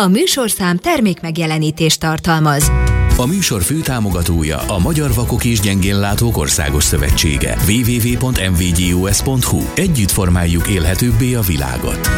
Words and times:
A 0.00 0.08
műsorszám 0.08 0.76
termék 0.76 1.20
megjelenítést 1.20 2.00
tartalmaz. 2.00 2.70
A 3.16 3.26
műsor 3.26 3.62
főtámogatója 3.62 4.58
a 4.58 4.78
Magyar 4.78 5.14
Vakok 5.14 5.44
és 5.44 5.60
Gyengénlátók 5.60 6.36
Országos 6.36 6.84
Szövetsége. 6.84 7.56
www.mvgus.hu 7.68 9.62
Együtt 9.74 10.10
formáljuk 10.10 10.68
élhetőbbé 10.68 11.34
a 11.34 11.40
világot. 11.40 12.08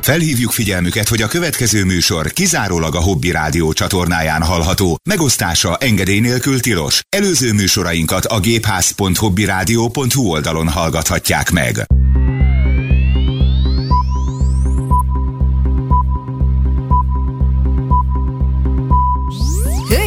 Felhívjuk 0.00 0.50
figyelmüket, 0.50 1.08
hogy 1.08 1.22
a 1.22 1.26
következő 1.26 1.84
műsor 1.84 2.32
kizárólag 2.32 2.94
a 2.94 3.02
Hobby 3.02 3.30
Rádió 3.30 3.72
csatornáján 3.72 4.42
hallható. 4.42 4.96
Megosztása 5.08 5.76
engedély 5.76 6.20
nélkül 6.20 6.60
tilos. 6.60 7.00
Előző 7.16 7.52
műsorainkat 7.52 8.24
a 8.24 8.40
gépház.hobbyradio.hu 8.40 10.30
oldalon 10.30 10.68
hallgathatják 10.68 11.50
meg. 11.50 11.86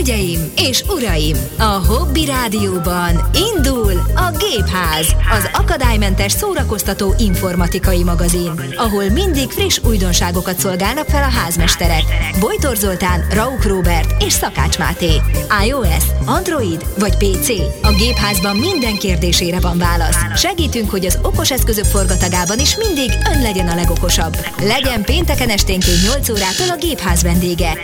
Hölgyeim 0.08 0.52
és 0.56 0.84
uraim, 0.90 1.36
a 1.58 1.64
Hobby 1.64 2.26
Rádióban 2.26 3.30
indul 3.56 3.92
a 4.16 4.38
Gépház, 4.38 5.16
az 5.32 5.50
akadálymentes 5.54 6.32
szórakoztató 6.32 7.14
informatikai 7.18 8.04
magazin, 8.04 8.52
ahol 8.76 9.10
mindig 9.10 9.50
friss 9.50 9.80
újdonságokat 9.84 10.60
szolgálnak 10.60 11.08
fel 11.08 11.24
a 11.24 11.32
házmesterek. 11.32 12.04
Bojtor 12.40 12.76
Zoltán, 12.76 13.28
Rauk 13.34 13.64
Robert 13.64 14.24
és 14.24 14.34
Szakács 14.34 14.78
Máté. 14.78 15.22
iOS, 15.66 16.04
Android 16.26 16.86
vagy 17.00 17.18
PC? 17.18 17.50
A 17.82 17.92
Gépházban 17.92 18.56
minden 18.56 18.98
kérdésére 18.98 19.60
van 19.60 19.78
válasz. 19.78 20.18
Segítünk, 20.36 20.90
hogy 20.90 21.06
az 21.06 21.20
okos 21.22 21.52
eszközök 21.52 21.86
forgatagában 21.86 22.60
is 22.60 22.78
mindig 22.78 23.12
ön 23.34 23.42
legyen 23.42 23.68
a 23.68 23.76
legokosabb. 23.76 24.38
Legyen 24.62 25.04
pénteken 25.04 25.50
esténként 25.50 26.02
8 26.04 26.30
órától 26.30 26.70
a 26.70 26.78
Gépház 26.80 27.24
vendége. 27.24 27.78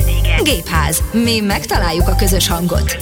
Gépház. 0.44 1.02
Mi 1.12 1.40
megtaláljuk 1.40 2.08
a 2.08 2.13
közös 2.16 2.48
hangot. 2.48 2.98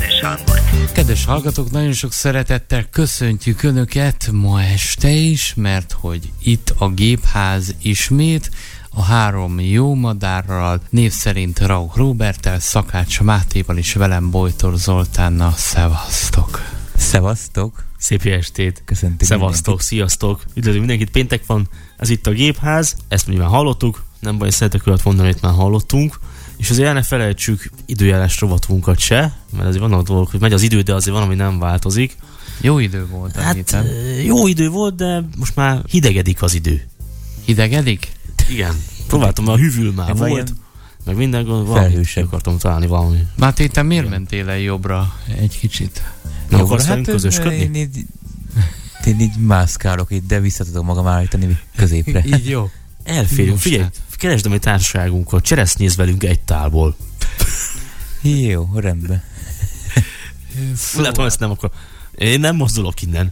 Kedves 0.93 1.25
hallgatók, 1.25 1.71
nagyon 1.71 1.93
sok 1.93 2.11
szeretettel 2.11 2.85
köszöntjük 2.89 3.63
Önöket 3.63 4.29
ma 4.31 4.61
este 4.61 5.09
is, 5.09 5.53
mert 5.55 5.91
hogy 5.91 6.31
itt 6.43 6.73
a 6.77 6.89
Gépház 6.89 7.75
ismét, 7.81 8.51
a 8.89 9.01
három 9.01 9.59
jó 9.59 9.93
madárral, 9.93 10.81
név 10.89 11.11
szerint 11.11 11.59
Rauch 11.59 11.97
Robertel, 11.97 12.59
Szakács 12.59 13.21
Mátéval 13.21 13.77
és 13.77 13.93
velem 13.93 14.29
Bojtor 14.31 14.77
Zoltánnal. 14.77 15.53
Szevasztok! 15.55 16.61
Szevasztok! 16.95 17.83
Szép 17.97 18.23
jó 18.23 18.31
estét! 18.31 18.81
Köszöntük 18.85 19.27
Szevasztok, 19.27 19.65
mindenkit. 19.65 19.87
sziasztok! 19.87 20.43
Üdvözlünk 20.53 20.85
mindenkit, 20.85 21.11
péntek 21.11 21.45
van, 21.45 21.69
ez 21.97 22.09
itt 22.09 22.27
a 22.27 22.31
Gépház, 22.31 22.95
ezt 23.07 23.27
nyilván 23.27 23.49
hallottuk, 23.49 24.03
nem 24.19 24.37
baj, 24.37 24.49
szeretek 24.49 24.87
olyat 24.87 25.03
mondani, 25.03 25.27
amit 25.27 25.41
már 25.41 25.53
hallottunk, 25.53 26.19
és 26.61 26.69
azért 26.69 26.87
el 26.87 26.93
ne 26.93 27.01
felejtsük 27.03 27.69
időjárás 27.85 28.39
rovatunkat 28.39 28.99
se, 28.99 29.33
mert 29.55 29.67
azért 29.67 29.81
vannak 29.81 30.07
dolgok, 30.07 30.31
hogy 30.31 30.39
megy 30.39 30.53
az 30.53 30.61
idő, 30.61 30.81
de 30.81 30.93
azért 30.93 31.15
van, 31.15 31.25
ami 31.25 31.35
nem 31.35 31.59
változik. 31.59 32.15
Jó 32.61 32.79
idő 32.79 33.05
volt 33.07 33.35
Hát 33.35 33.55
héten. 33.55 33.85
ö, 33.85 34.19
jó 34.19 34.47
idő 34.47 34.69
volt, 34.69 34.95
de 34.95 35.23
most 35.37 35.55
már 35.55 35.81
hidegedik 35.89 36.41
az 36.41 36.53
idő. 36.53 36.87
Hidegedik? 37.45 38.11
Igen. 38.49 38.75
Próbáltam, 39.07 39.47
a 39.47 39.57
hűvül 39.57 39.91
már 39.91 40.07
Meg 40.07 40.17
volt, 40.17 40.31
ilyen 40.31 40.47
meg 41.05 41.15
minden 41.15 41.45
gond, 41.45 41.67
valami 41.67 41.85
felhősebb. 41.87 42.25
akartam 42.25 42.57
találni 42.57 42.87
valami. 42.87 43.17
Máté, 43.37 43.67
te 43.67 43.81
miért 43.81 44.09
mentél 44.09 44.49
el 44.49 44.57
jobbra 44.59 45.15
egy 45.39 45.57
kicsit? 45.59 46.03
Nem 46.49 46.59
Jó, 46.59 46.65
akarsz 46.65 46.85
hát, 46.85 47.01
közösködni? 47.01 47.55
Én 47.57 47.75
így, 47.75 48.05
én 49.05 49.19
így 49.19 49.37
mászkálok 49.37 50.11
itt, 50.11 50.27
de 50.27 50.39
vissza 50.39 50.63
tudom 50.63 50.85
magam 50.85 51.07
állítani 51.07 51.59
középre. 51.75 52.23
Így 52.25 52.49
jó. 52.49 52.69
Elférünk, 53.03 53.49
Most 53.51 53.61
figyelj, 53.61 53.81
hát. 53.81 53.99
keresd 54.11 54.45
a 54.45 54.49
mi 54.49 54.57
társaságunkat, 54.59 55.43
cseresznyéz 55.43 55.95
velünk 55.95 56.23
egy 56.23 56.39
tálból. 56.39 56.95
Jó, 58.21 58.69
rendben. 58.75 59.23
Szóval, 60.75 61.05
Látom, 61.07 61.25
ezt 61.25 61.39
nem 61.39 61.51
akar. 61.51 61.71
Én 62.17 62.39
nem 62.39 62.55
mozdulok 62.55 63.01
innen. 63.01 63.31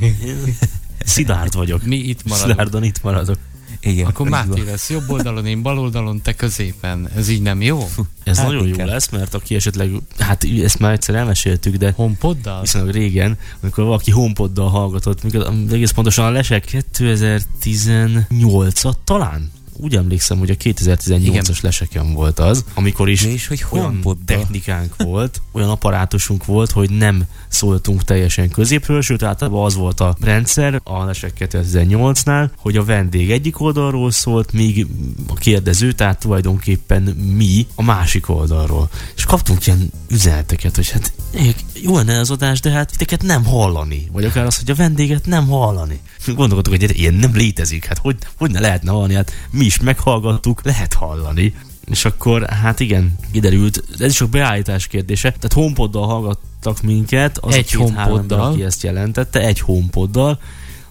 Én 0.00 0.56
Szilárd 1.04 1.54
vagyok. 1.54 1.82
mi 1.84 1.96
itt 1.96 2.24
maradunk. 2.24 2.50
Szilárdan 2.50 2.84
itt 2.84 3.02
maradok. 3.02 3.38
Igen. 3.80 4.06
Akkor 4.06 4.28
Máté 4.28 4.62
lesz 4.62 4.90
jobb 4.90 5.10
oldalon, 5.10 5.46
én 5.46 5.62
bal 5.62 5.78
oldalon, 5.78 6.22
te 6.22 6.32
középen. 6.34 7.08
Ez 7.16 7.28
így 7.28 7.42
nem 7.42 7.62
jó? 7.62 7.88
Ez 8.24 8.36
Hát 8.36 8.46
nagyon 8.46 8.62
jó 8.62 8.68
inkább. 8.68 8.86
lesz, 8.86 9.08
mert 9.10 9.34
aki 9.34 9.54
esetleg, 9.54 9.90
hát 10.18 10.44
ezt 10.62 10.78
már 10.78 10.92
egyszer 10.92 11.14
elmeséltük, 11.14 11.76
de 11.76 11.92
Honpoddal? 11.96 12.60
viszonylag 12.60 12.94
régen, 12.94 13.38
amikor 13.62 13.84
valaki 13.84 14.10
homepoddal 14.10 14.68
hallgatott, 14.68 15.22
mikor, 15.22 15.52
egész 15.70 15.90
pontosan 15.90 16.24
a 16.24 16.30
lesek 16.30 16.84
2018-at 16.92 18.94
talán? 19.04 19.50
Úgy 19.76 19.96
emlékszem, 19.96 20.38
hogy 20.38 20.50
a 20.50 20.54
2018-as 20.54 21.60
leseken 21.60 22.12
volt 22.12 22.38
az, 22.38 22.64
amikor 22.74 23.08
is 23.08 23.24
és 23.24 23.46
hogy 23.46 23.64
olyan 23.70 24.18
technikánk 24.24 24.94
volt, 24.96 25.42
olyan 25.52 25.68
apparátusunk 25.68 26.44
volt, 26.44 26.70
hogy 26.70 26.90
nem 26.90 27.24
szóltunk 27.48 28.04
teljesen 28.04 28.48
középről, 28.48 29.02
sőt 29.02 29.22
általában 29.22 29.64
az 29.64 29.74
volt 29.74 30.00
a 30.00 30.16
rendszer 30.20 30.80
a 30.84 31.04
Lesek 31.04 31.32
2018-nál, 31.38 32.48
hogy 32.58 32.76
a 32.76 32.84
vendég 32.84 33.30
egyik 33.30 33.60
oldalról 33.60 34.10
szólt, 34.10 34.52
míg 34.52 34.86
a 35.26 35.34
kérdező, 35.34 35.92
tehát 35.92 36.18
tulajdonképpen 36.18 37.02
mi 37.36 37.66
a 37.74 37.82
másik 37.82 38.28
oldalról. 38.28 38.90
És 39.16 39.24
kaptunk 39.24 39.66
ilyen 39.66 39.90
üzeneteket, 40.08 40.76
hogy 40.76 40.90
hát 40.90 41.12
jó 41.82 41.96
lenne 41.96 42.18
az 42.18 42.30
adás, 42.30 42.60
de 42.60 42.70
hát 42.70 42.90
titeket 42.90 43.22
nem 43.22 43.44
hallani. 43.44 44.08
Vagy 44.12 44.24
akár 44.24 44.46
az, 44.46 44.58
hogy 44.58 44.70
a 44.70 44.74
vendéget 44.74 45.26
nem 45.26 45.46
hallani. 45.46 46.00
Gondolkodtuk, 46.34 46.80
hogy 46.80 46.98
ilyen 46.98 47.14
nem 47.14 47.34
létezik, 47.34 47.84
hát 47.84 47.98
hogy, 47.98 48.16
hogy 48.36 48.50
ne 48.50 48.60
lehetne 48.60 48.90
hallani, 48.90 49.14
hát 49.14 49.32
mi 49.50 49.64
is 49.64 49.80
meghallgattuk, 49.80 50.64
lehet 50.64 50.94
hallani. 50.94 51.54
És 51.84 52.04
akkor, 52.04 52.48
hát 52.48 52.80
igen, 52.80 53.18
kiderült, 53.32 53.82
ez 53.98 54.10
is 54.10 54.16
csak 54.16 54.28
beállítás 54.30 54.86
kérdése. 54.86 55.28
Tehát 55.28 55.52
homepoddal 55.52 56.06
hallgattak 56.06 56.82
minket, 56.82 57.38
az 57.38 57.54
Egy 57.54 57.76
a 57.78 57.82
ember, 57.82 58.04
HomePoddal. 58.04 58.40
aki 58.40 58.62
ezt 58.62 58.82
jelentette, 58.82 59.40
egy 59.40 59.60
homepoddal, 59.60 60.38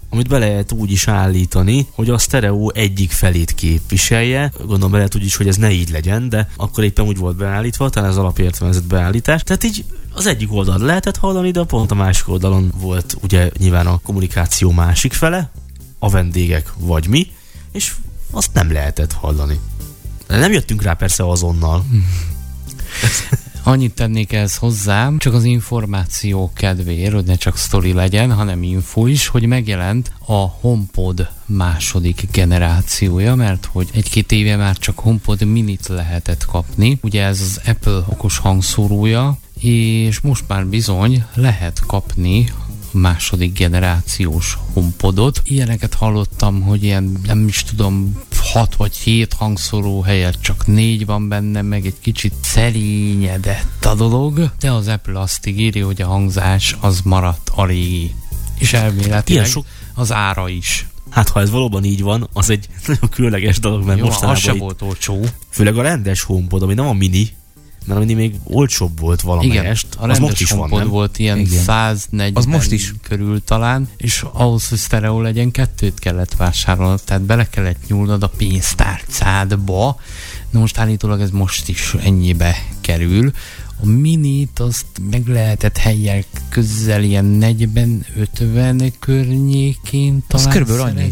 amit 0.10 0.28
be 0.28 0.38
lehet 0.38 0.72
úgy 0.72 0.92
is 0.92 1.08
állítani, 1.08 1.88
hogy 1.92 2.10
a 2.10 2.18
sztereó 2.18 2.72
egyik 2.76 3.12
felét 3.12 3.56
képviselje. 3.56 4.52
Gondolom 4.58 4.92
be 4.92 4.98
lehet 4.98 5.16
úgy 5.16 5.26
is, 5.26 5.36
hogy 5.36 5.48
ez 5.48 5.56
ne 5.56 5.72
így 5.72 5.90
legyen, 5.90 6.30
de 6.30 6.50
akkor 6.56 6.84
éppen 6.84 7.06
úgy 7.06 7.18
volt 7.18 7.36
beállítva, 7.36 7.90
talán 7.90 8.10
az 8.10 8.18
alapértelmezett 8.18 8.88
beállítás. 8.88 9.44
Tehát 9.44 9.64
így 9.64 9.86
az 10.14 10.26
egyik 10.26 10.54
oldalon 10.54 10.86
lehetett 10.86 11.18
hallani, 11.18 11.52
de 11.52 11.64
pont 11.64 11.92
a 11.92 11.96
másik 11.96 12.28
oldalon 12.28 12.72
volt 12.78 13.18
ugye 13.22 13.50
nyilván 13.58 13.88
a 13.88 14.00
kommunikáció 14.04 14.72
másik 14.72 15.14
fele, 15.14 15.52
a 16.00 16.10
vendégek 16.10 16.72
vagy 16.78 17.08
mi, 17.08 17.28
és 17.72 17.94
azt 18.32 18.54
nem 18.54 18.72
lehetett 18.72 19.14
hallani. 19.14 19.60
Nem 20.28 20.52
jöttünk 20.52 20.82
rá 20.82 20.94
persze 20.94 21.30
azonnal. 21.30 21.86
Annyit 23.68 23.94
tennék 23.94 24.34
ehhez 24.34 24.56
hozzá, 24.56 25.12
csak 25.18 25.34
az 25.34 25.44
információ 25.44 26.52
kedvéért, 26.54 27.14
hogy 27.14 27.26
ne 27.26 27.36
csak 27.36 27.58
sztori 27.58 27.94
legyen, 27.94 28.34
hanem 28.34 28.64
info 28.64 29.08
is, 29.08 29.28
hogy 29.28 29.46
megjelent 29.46 30.12
a 30.26 30.34
HomePod 30.34 31.30
második 31.46 32.28
generációja, 32.32 33.36
mert 33.36 33.66
hogy 33.72 33.90
egy-két 33.94 34.32
éve 34.32 34.56
már 34.56 34.78
csak 34.78 35.00
HomePod 35.00 35.44
minit 35.44 35.88
lehetett 35.88 36.46
kapni. 36.46 37.00
Ugye 37.02 37.24
ez 37.24 37.42
az 37.42 37.62
Apple 37.66 38.04
okos 38.10 38.38
hangszórója, 38.38 39.38
és 39.60 40.20
most 40.20 40.44
már 40.48 40.66
bizony 40.66 41.24
lehet 41.34 41.80
kapni 41.88 42.52
második 42.96 43.58
generációs 43.58 44.58
HomePodot. 44.74 45.42
Ilyeneket 45.44 45.94
hallottam, 45.94 46.62
hogy 46.62 46.84
ilyen 46.84 47.20
nem 47.26 47.48
is 47.48 47.64
tudom, 47.64 48.22
hat 48.44 48.76
vagy 48.76 48.96
hét 48.96 49.34
hangszóró 49.34 50.02
helyett 50.02 50.42
csak 50.42 50.68
négy 50.68 51.06
van 51.06 51.28
benne, 51.28 51.62
meg 51.62 51.86
egy 51.86 52.00
kicsit 52.02 52.34
szerényedett 52.42 53.86
a 53.86 53.96
dolog, 53.96 54.52
de 54.60 54.72
az 54.72 54.88
Apple 54.88 55.20
azt 55.20 55.46
ígéri, 55.48 55.80
hogy 55.80 56.02
a 56.02 56.08
hangzás 56.08 56.76
az 56.80 57.02
maradt 57.04 57.52
a 57.56 57.66
régi. 57.66 58.16
És 58.58 58.74
elméletileg 58.74 59.30
Ilyen 59.30 59.46
sok- 59.46 59.66
az 59.94 60.12
ára 60.12 60.50
is. 60.50 60.88
Hát 61.10 61.30
ha 61.30 61.40
ez 61.42 61.50
valóban 61.50 61.84
így 61.84 62.02
van, 62.02 62.30
az 62.34 62.50
egy 62.50 62.68
nagyon 62.88 63.10
különleges 63.10 63.60
dolog, 63.60 63.84
mert 63.86 63.98
Jó, 64.00 64.04
az 64.06 64.10
mostanában 64.10 64.42
se 64.42 64.54
itt, 64.54 64.60
volt 64.60 64.82
olcsó. 64.82 65.26
főleg 65.50 65.78
a 65.78 65.82
rendes 65.82 66.22
HomePod, 66.22 66.62
ami 66.62 66.74
nem 66.74 66.88
a 66.88 66.94
mini, 66.94 67.30
mert 67.86 68.00
a 68.00 68.04
mini 68.04 68.14
még 68.14 68.36
olcsóbb 68.44 69.00
volt 69.00 69.22
Igen, 69.24 69.36
valamelyest. 69.36 69.88
a 69.96 70.08
az 70.08 70.20
most 70.20 70.40
is 70.42 70.50
van, 70.52 70.70
nem? 70.70 70.88
volt 70.88 71.20
ilyen 71.20 71.38
Igen. 71.38 71.64
140 71.64 72.32
Az 72.36 72.46
most 72.46 72.72
is. 72.72 72.94
körül 73.04 73.44
talán, 73.44 73.90
és 73.98 74.26
ahhoz, 74.32 74.70
hogy 74.70 74.78
sztereó 74.78 75.22
legyen, 75.22 75.52
kettőt 75.52 76.00
kellett 76.00 76.36
vásárolnod, 76.36 77.02
tehát 77.04 77.22
bele 77.24 77.50
kellett 77.50 77.88
nyúlnod 77.88 78.24
a 78.24 78.28
pénztárcádba. 78.38 80.00
Na 80.50 80.60
most 80.60 80.78
állítólag 80.78 81.22
ez 81.22 81.30
most 81.30 81.70
is 81.70 81.96
ennyibe 82.04 82.56
kerül. 82.82 83.32
A 83.86 83.88
minit 83.88 84.60
azt 84.60 84.86
meg 85.10 85.28
lehetett 85.28 85.78
helyek 85.78 86.26
közel 86.50 87.04
ilyen 87.04 87.38
40-50 87.42 88.92
környékén 89.00 90.16
Az 90.16 90.42
talán 90.42 90.50
körülbelül 90.50 90.82
annyi. 90.82 91.12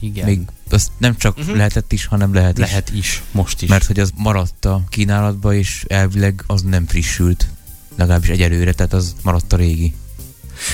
Igen. 0.00 0.24
Még 0.26 0.40
azt 0.70 0.90
nem 0.98 1.16
csak 1.16 1.38
Mhm. 1.46 1.56
lehetett 1.56 1.92
is, 1.92 2.06
hanem 2.06 2.34
lehet, 2.34 2.58
is. 2.58 2.64
lehet 2.64 2.90
is, 2.94 3.22
most 3.32 3.62
is. 3.62 3.68
Mert 3.68 3.84
hogy 3.84 3.98
az 4.00 4.12
maradt 4.16 4.64
a 4.64 4.82
kínálatba, 4.88 5.54
és 5.54 5.84
elvileg 5.88 6.44
az 6.46 6.62
nem 6.62 6.86
frissült. 6.86 7.48
Legalábbis 7.96 8.28
egyelőre, 8.28 8.72
tehát 8.72 8.92
az 8.92 9.14
maradt 9.22 9.52
a 9.52 9.56
régi. 9.56 9.94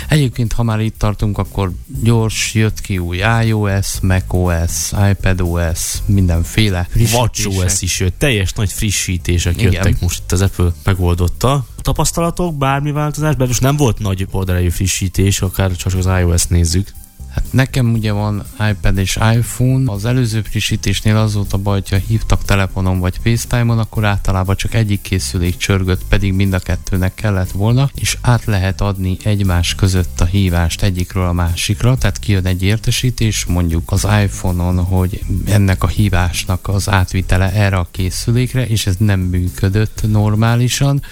Egyébként, 0.09 0.53
ha 0.53 0.63
már 0.63 0.81
itt 0.81 0.99
tartunk, 0.99 1.39
akkor 1.39 1.73
gyors, 2.03 2.55
jött 2.55 2.81
ki 2.81 2.99
új 2.99 3.21
iOS, 3.45 4.01
macOS, 4.01 4.93
iPadOS, 5.11 5.95
mindenféle. 6.07 6.89
WatchOS 7.13 7.83
is 7.83 8.01
jött, 8.01 8.19
teljes 8.19 8.53
nagy 8.53 8.73
frissítések 8.73 9.57
Igen. 9.57 9.73
jöttek 9.73 10.01
most 10.01 10.23
itt 10.25 10.33
az 10.33 10.41
Apple 10.41 10.73
megoldotta. 10.85 11.53
A 11.53 11.83
tapasztalatok, 11.83 12.59
bármi 12.59 12.93
változás, 12.93 13.35
mert 13.37 13.49
most 13.49 13.61
nem 13.61 13.77
volt 13.77 13.99
nagy 13.99 14.27
oldalai 14.31 14.71
frissítés, 14.71 15.41
akár 15.41 15.73
csak 15.77 15.95
az 15.95 16.07
iOS 16.07 16.47
nézzük. 16.47 16.89
Hát 17.35 17.45
nekem 17.51 17.93
ugye 17.93 18.13
van 18.13 18.45
iPad 18.71 18.99
és 18.99 19.19
iPhone. 19.35 19.93
Az 19.93 20.05
előző 20.05 20.43
frissítésnél 20.43 21.17
az 21.17 21.35
volt 21.35 21.53
a 21.53 21.59
baj, 21.59 21.81
hogyha 21.81 22.07
hívtak 22.07 22.45
telefonon 22.45 22.99
vagy 22.99 23.19
FaceTime-on, 23.23 23.79
akkor 23.79 24.05
általában 24.05 24.57
csak 24.57 24.75
egyik 24.75 25.01
készülék 25.01 25.57
csörgött, 25.57 26.05
pedig 26.09 26.33
mind 26.33 26.53
a 26.53 26.59
kettőnek 26.59 27.15
kellett 27.15 27.51
volna, 27.51 27.91
és 27.95 28.19
át 28.21 28.45
lehet 28.45 28.81
adni 28.81 29.17
egymás 29.23 29.75
között 29.75 30.21
a 30.21 30.25
hívást 30.25 30.83
egyikről 30.83 31.27
a 31.27 31.33
másikra, 31.33 31.97
tehát 31.97 32.19
kijön 32.19 32.47
egy 32.47 32.63
értesítés 32.63 33.45
mondjuk 33.45 33.93
az 33.93 34.07
iPhone-on, 34.23 34.85
hogy 34.85 35.25
ennek 35.47 35.83
a 35.83 35.89
hívásnak 35.89 36.69
az 36.69 36.89
átvitele 36.89 37.53
erre 37.53 37.77
a 37.77 37.89
készülékre, 37.91 38.67
és 38.67 38.87
ez 38.87 38.97
nem 38.99 39.21
működött 39.21 40.01
normálisan, 40.09 41.03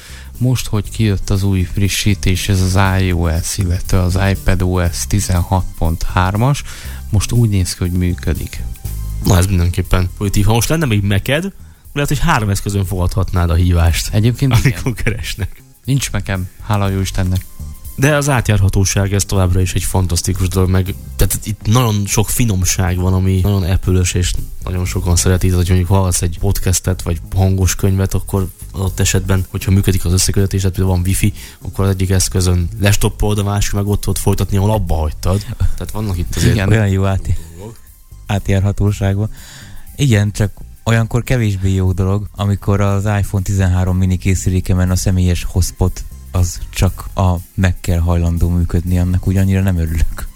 most, 0.42 0.66
hogy 0.66 0.90
kijött 0.90 1.30
az 1.30 1.42
új 1.42 1.62
frissítés, 1.62 2.48
ez 2.48 2.60
az 2.60 3.00
iOS, 3.00 3.58
illetve 3.58 4.00
az 4.00 4.18
iPadOS 4.30 4.96
16.3-as, 5.10 6.58
most 7.10 7.32
úgy 7.32 7.48
néz 7.48 7.74
ki, 7.74 7.78
hogy 7.78 7.92
működik. 7.92 8.62
Na 9.24 9.36
ez 9.36 9.46
mindenképpen 9.46 10.10
pozitív. 10.16 10.44
Ha 10.44 10.52
most 10.52 10.68
lenne 10.68 10.86
még 10.86 11.02
meked, 11.02 11.52
lehet, 11.92 12.08
hogy 12.08 12.18
három 12.18 12.48
eszközön 12.48 12.84
fogadhatnád 12.84 13.50
a 13.50 13.54
hívást, 13.54 14.14
Egyébként 14.14 14.56
igen, 14.56 14.72
amikor 14.72 15.02
keresnek. 15.02 15.62
nincs 15.84 16.10
nekem, 16.10 16.48
hála 16.62 16.88
jó 16.88 17.00
Istennek. 17.00 17.44
De 18.02 18.16
az 18.16 18.28
átjárhatóság 18.28 19.12
ez 19.12 19.24
továbbra 19.24 19.60
is 19.60 19.74
egy 19.74 19.82
fantasztikus 19.82 20.48
dolog, 20.48 20.70
meg 20.70 20.94
tehát 21.16 21.38
itt 21.42 21.66
nagyon 21.66 22.06
sok 22.06 22.28
finomság 22.28 22.96
van, 22.96 23.12
ami 23.12 23.40
nagyon 23.42 23.62
apple 23.62 24.00
és 24.12 24.32
nagyon 24.64 24.84
sokan 24.84 25.16
szereti, 25.16 25.46
tehát 25.46 25.60
hogy 25.60 25.68
mondjuk 25.68 25.88
hallgatsz 25.90 26.22
egy 26.22 26.38
podcastet, 26.38 27.02
vagy 27.02 27.20
hangos 27.34 27.74
könyvet, 27.74 28.14
akkor 28.14 28.48
adott 28.72 29.00
esetben, 29.00 29.44
hogyha 29.50 29.70
működik 29.70 30.04
az 30.04 30.12
összekötetés, 30.12 30.60
tehát 30.60 30.76
például 30.76 30.96
van 30.96 31.06
wifi, 31.06 31.32
akkor 31.62 31.84
az 31.84 31.90
egyik 31.90 32.10
eszközön 32.10 32.68
lestoppolod, 32.80 33.38
a 33.38 33.42
másik 33.42 33.72
meg 33.72 33.86
ott 33.86 34.00
tudod 34.00 34.18
folytatni, 34.18 34.56
ahol 34.56 34.70
abba 34.70 34.94
hagytad. 34.94 35.44
Tehát 35.56 35.90
vannak 35.92 36.18
itt 36.18 36.36
azért 36.36 36.54
Igen. 36.54 36.68
Olyan 36.68 36.88
jó 36.88 37.04
át, 37.04 37.28
átjárhatóságban. 38.26 39.30
Igen, 39.96 40.32
csak 40.32 40.52
olyankor 40.84 41.22
kevésbé 41.22 41.74
jó 41.74 41.92
dolog, 41.92 42.28
amikor 42.32 42.80
az 42.80 43.04
iPhone 43.04 43.42
13 43.42 43.96
mini 43.96 44.16
készülékemen 44.16 44.90
a 44.90 44.96
személyes 44.96 45.44
hotspot 45.44 46.04
az 46.32 46.60
csak 46.70 47.08
a 47.14 47.36
meg 47.54 47.80
kell 47.80 47.98
hajlandó 47.98 48.48
működni, 48.48 48.98
annak 48.98 49.26
úgy 49.26 49.36
annyira 49.36 49.60
nem 49.60 49.76
örülök. 49.76 50.28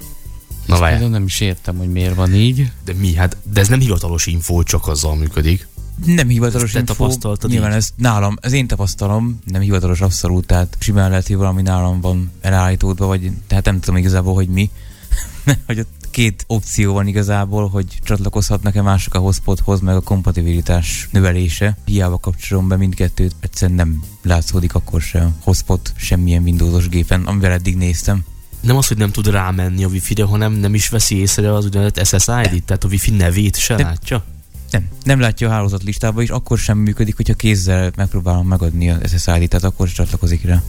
Na 0.66 0.72
Ezt 0.72 0.80
várj, 0.80 0.92
például 0.92 1.10
nem 1.10 1.24
is 1.24 1.40
értem, 1.40 1.76
hogy 1.76 1.92
miért 1.92 2.14
van 2.14 2.34
így. 2.34 2.72
de 2.84 2.92
mi? 2.92 3.14
Hát, 3.14 3.36
de 3.52 3.60
ez 3.60 3.68
nem 3.68 3.80
hivatalos 3.80 4.26
info, 4.26 4.62
csak 4.62 4.88
azzal 4.88 5.16
működik. 5.16 5.68
Nem 6.04 6.28
hivatalos 6.28 6.62
Ezt 6.62 6.72
te 6.72 6.78
info, 6.78 6.92
tapasztaltad 6.92 7.50
nyilván 7.50 7.70
így? 7.70 7.76
ez 7.76 7.90
nálam, 7.96 8.36
ez 8.40 8.52
én 8.52 8.66
tapasztalom, 8.66 9.38
nem 9.44 9.60
hivatalos 9.60 10.00
abszolút, 10.00 10.46
tehát 10.46 10.76
simán 10.80 11.10
lehet, 11.10 11.26
hogy 11.26 11.36
valami 11.36 11.62
nálam 11.62 12.00
van 12.00 12.30
elállítódva, 12.40 13.06
vagy 13.06 13.30
tehát 13.46 13.64
nem 13.64 13.80
tudom 13.80 13.96
igazából, 13.96 14.34
hogy 14.34 14.48
mi. 14.48 14.70
hogy 15.66 15.78
ott 15.78 15.95
két 16.16 16.44
opció 16.46 16.92
van 16.92 17.06
igazából, 17.06 17.68
hogy 17.68 17.86
csatlakozhatnak-e 18.02 18.82
mások 18.82 19.14
a 19.14 19.18
hotspothoz, 19.18 19.80
meg 19.80 19.94
a 19.94 20.00
kompatibilitás 20.00 21.08
növelése. 21.10 21.76
Hiába 21.84 22.18
kapcsolom 22.18 22.68
be 22.68 22.76
mindkettőt, 22.76 23.34
egyszerűen 23.40 23.76
nem 23.76 24.02
látszódik 24.22 24.74
akkor 24.74 25.00
se 25.00 25.28
hotspot 25.40 25.92
semmilyen 25.96 26.42
Windowsos 26.42 26.88
gépen, 26.88 27.24
amivel 27.24 27.52
eddig 27.52 27.76
néztem. 27.76 28.24
Nem 28.60 28.76
az, 28.76 28.86
hogy 28.86 28.96
nem 28.96 29.10
tud 29.10 29.26
rámenni 29.26 29.84
a 29.84 29.88
wifi-re, 29.88 30.24
hanem 30.24 30.52
nem 30.52 30.74
is 30.74 30.88
veszi 30.88 31.16
észre 31.16 31.54
az 31.54 31.64
úgynevezett 31.64 32.06
SSID-t, 32.06 32.64
tehát 32.64 32.84
a 32.84 32.88
wifi 32.88 33.10
nevét 33.10 33.56
se 33.56 33.74
De- 33.74 33.82
látja. 33.82 34.24
Nem, 34.70 34.88
nem 35.02 35.20
látja 35.20 35.48
a 35.48 35.50
hálózat 35.50 35.82
listába, 35.82 36.22
és 36.22 36.28
akkor 36.28 36.58
sem 36.58 36.78
működik, 36.78 37.16
hogyha 37.16 37.34
kézzel 37.34 37.92
megpróbálom 37.96 38.46
megadni 38.46 38.90
az 38.90 39.10
SSID-t, 39.10 39.48
tehát 39.48 39.64
akkor 39.64 39.88
sem 39.88 40.04
csatlakozik 40.04 40.44
rá. 40.44 40.62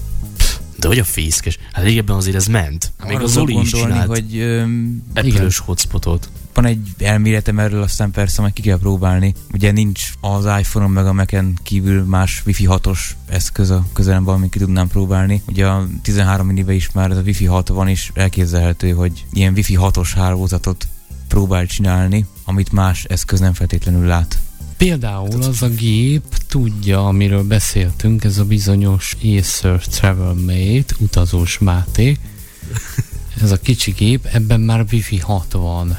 De 0.79 0.88
hogy 0.88 1.00
a 1.00 1.03
fészkes? 1.03 1.57
Hát 1.71 1.83
régebben 1.83 2.15
azért 2.15 2.35
ez 2.35 2.47
ment. 2.47 2.91
Még 3.06 3.15
Arra 3.15 3.24
az 3.24 3.31
tudok 3.31 3.47
Zoli 3.50 3.62
is 3.62 3.71
gondolni, 3.71 3.94
csinált 3.94 4.09
hogy 4.09 4.38
öm, 4.38 5.03
apple 5.13 5.50
hotspotot. 5.65 6.29
van 6.53 6.65
egy 6.65 6.88
elméletem 6.97 7.59
erről, 7.59 7.81
aztán 7.81 8.12
persze 8.12 8.41
majd 8.41 8.53
ki 8.53 8.62
kell 8.62 8.77
próbálni. 8.77 9.33
Ugye 9.53 9.71
nincs 9.71 10.12
az 10.21 10.45
iPhone-on 10.45 10.91
meg 10.91 11.06
a 11.06 11.13
Mac-en 11.13 11.59
kívül 11.63 12.03
más 12.03 12.41
Wi-Fi 12.45 12.68
6-os 12.69 13.00
eszköz 13.29 13.69
a 13.69 13.85
közelemben, 13.94 14.33
amit 14.33 14.51
ki 14.51 14.59
tudnám 14.59 14.88
próbálni. 14.88 15.41
Ugye 15.47 15.68
a 15.68 15.88
13 16.01 16.47
minibe 16.47 16.74
is 16.74 16.91
már 16.91 17.12
ez 17.12 17.18
a 17.18 17.21
Wi-Fi 17.21 17.45
6 17.45 17.68
van, 17.68 17.88
és 17.88 18.12
elképzelhető, 18.13 18.91
hogy 18.91 19.25
ilyen 19.31 19.53
Wi-Fi 19.53 19.77
6-os 19.81 20.12
hálózatot 20.15 20.88
próbál 21.27 21.65
csinálni, 21.65 22.25
amit 22.45 22.71
más 22.71 23.03
eszköz 23.03 23.39
nem 23.39 23.53
feltétlenül 23.53 24.06
lát. 24.06 24.38
Például 24.77 25.44
az 25.44 25.62
a 25.62 25.68
gép 25.68 26.24
tudja, 26.47 27.07
amiről 27.07 27.44
beszéltünk, 27.44 28.24
ez 28.24 28.38
a 28.38 28.45
bizonyos 28.45 29.18
Acer 29.24 29.79
Travel 29.79 30.33
Mate, 30.33 30.95
utazós 31.00 31.57
Máté. 31.57 32.18
Ez 33.41 33.51
a 33.51 33.57
kicsi 33.57 33.91
gép, 33.91 34.25
ebben 34.25 34.59
már 34.59 34.85
Wi-Fi 34.91 35.19
6 35.19 35.51
van. 35.51 35.97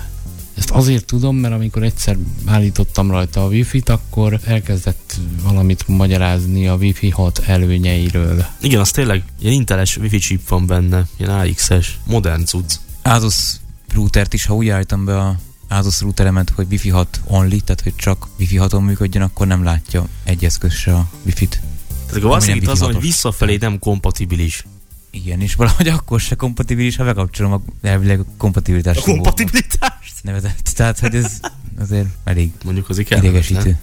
Ezt 0.54 0.70
azért 0.70 1.04
tudom, 1.04 1.36
mert 1.36 1.54
amikor 1.54 1.82
egyszer 1.82 2.16
állítottam 2.44 3.10
rajta 3.10 3.44
a 3.44 3.48
Wi-Fi-t, 3.48 3.88
akkor 3.88 4.40
elkezdett 4.44 5.16
valamit 5.42 5.88
magyarázni 5.88 6.69
a 6.69 6.74
Wi-Fi 6.74 7.10
6 7.10 7.38
előnyeiről. 7.38 8.44
Igen, 8.60 8.81
az 8.81 8.90
tényleg 8.90 9.24
ilyen 9.40 9.54
inteles 9.54 9.96
wifi 9.96 10.19
chip 10.19 10.48
van 10.48 10.66
benne, 10.66 11.06
ilyen 11.16 11.31
AX-es, 11.31 11.98
modern 12.06 12.44
cucc. 12.44 12.74
Asus 13.02 13.56
routert 13.94 14.34
is, 14.34 14.46
ha 14.46 14.54
úgy 14.54 14.69
állítom 14.69 15.04
be 15.04 15.19
a 15.19 15.38
Asus 15.69 16.00
routeremet, 16.00 16.50
hogy 16.50 16.67
Wi-Fi 16.70 16.88
6 16.88 17.20
only, 17.25 17.59
tehát 17.59 17.81
hogy 17.81 17.94
csak 17.97 18.29
Wi-Fi 18.38 18.59
6-on 18.61 18.85
működjön, 18.85 19.23
akkor 19.23 19.47
nem 19.47 19.65
látja 19.65 20.09
egy 20.25 20.44
eszköz 20.44 20.73
se 20.73 20.94
a 20.94 21.09
Wi-Fi-t. 21.25 21.61
Tehát 22.06 22.25
akkor 22.25 22.37
azt 22.37 22.47
nem 22.47 22.56
itt 22.56 22.69
az, 22.69 22.81
hogy 22.81 23.00
visszafelé 23.00 23.56
nem 23.56 23.79
kompatibilis. 23.79 24.65
Igen, 25.11 25.41
és 25.41 25.55
valahogy 25.55 25.88
akkor 25.88 26.20
se 26.20 26.35
kompatibilis, 26.35 26.97
ha 26.97 27.05
bekapcsolom 27.05 27.53
a 27.53 27.62
elvileg 27.82 28.20
a 28.20 28.25
kompatibilitás. 28.37 28.97
A 28.97 29.00
kompatibilitást? 29.00 30.15
Nevezett. 30.23 30.73
Tehát, 30.76 30.99
hogy 30.99 31.15
ez 31.15 31.41
azért 31.79 32.06
elég 32.25 32.50
Mondjuk 32.65 32.88
azért 32.88 33.09
kell. 33.09 33.19
nem? 33.20 33.31
idegesítő. 33.31 33.79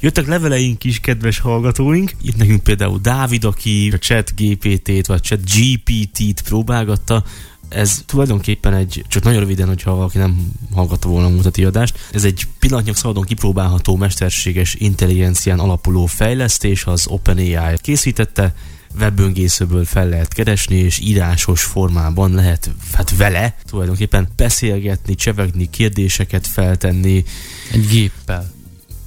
Jöttek 0.00 0.26
leveleink 0.26 0.84
is, 0.84 1.00
kedves 1.00 1.38
hallgatóink. 1.38 2.14
Itt 2.22 2.36
nekünk 2.36 2.62
például 2.62 2.98
Dávid, 2.98 3.44
aki 3.44 3.90
a 3.94 3.98
chat 3.98 4.32
GPT-t, 4.36 5.06
vagy 5.06 5.22
chat 5.22 5.40
GPT-t 5.50 6.42
próbálgatta. 6.42 7.24
Ez 7.68 8.02
tulajdonképpen 8.06 8.74
egy, 8.74 9.04
csak 9.08 9.22
nagyon 9.22 9.40
röviden, 9.40 9.66
hogyha 9.68 9.94
valaki 9.94 10.18
nem 10.18 10.52
hallgatta 10.74 11.08
volna 11.08 11.26
a 11.26 11.30
mutati 11.30 11.64
adást, 11.64 11.98
ez 12.12 12.24
egy 12.24 12.46
pillanatnyilag 12.58 12.98
szabadon 13.00 13.24
kipróbálható 13.24 13.96
mesterséges 13.96 14.74
intelligencián 14.74 15.58
alapuló 15.58 16.06
fejlesztés, 16.06 16.84
az 16.84 17.06
OpenAI 17.06 17.76
készítette, 17.76 18.54
webböngészőből 18.98 19.84
fel 19.84 20.08
lehet 20.08 20.32
keresni, 20.32 20.76
és 20.76 20.98
írásos 20.98 21.62
formában 21.62 22.34
lehet 22.34 22.70
hát 22.92 23.16
vele 23.16 23.56
tulajdonképpen 23.64 24.28
beszélgetni, 24.36 25.14
csevegni, 25.14 25.70
kérdéseket 25.70 26.46
feltenni, 26.46 27.24
Egy 27.72 27.86
géppel. 27.88 28.50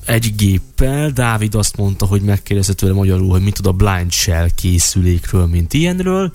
egy 0.05 0.35
géppel. 0.35 1.09
Dávid 1.09 1.55
azt 1.55 1.77
mondta, 1.77 2.05
hogy 2.05 2.21
megkérdezte 2.21 2.73
tőle 2.73 2.93
magyarul, 2.93 3.29
hogy 3.29 3.41
mit 3.41 3.53
tud 3.53 3.65
a 3.65 3.71
Blind 3.71 4.11
Shell 4.11 4.49
készülékről, 4.55 5.45
mint 5.45 5.73
ilyenről, 5.73 6.33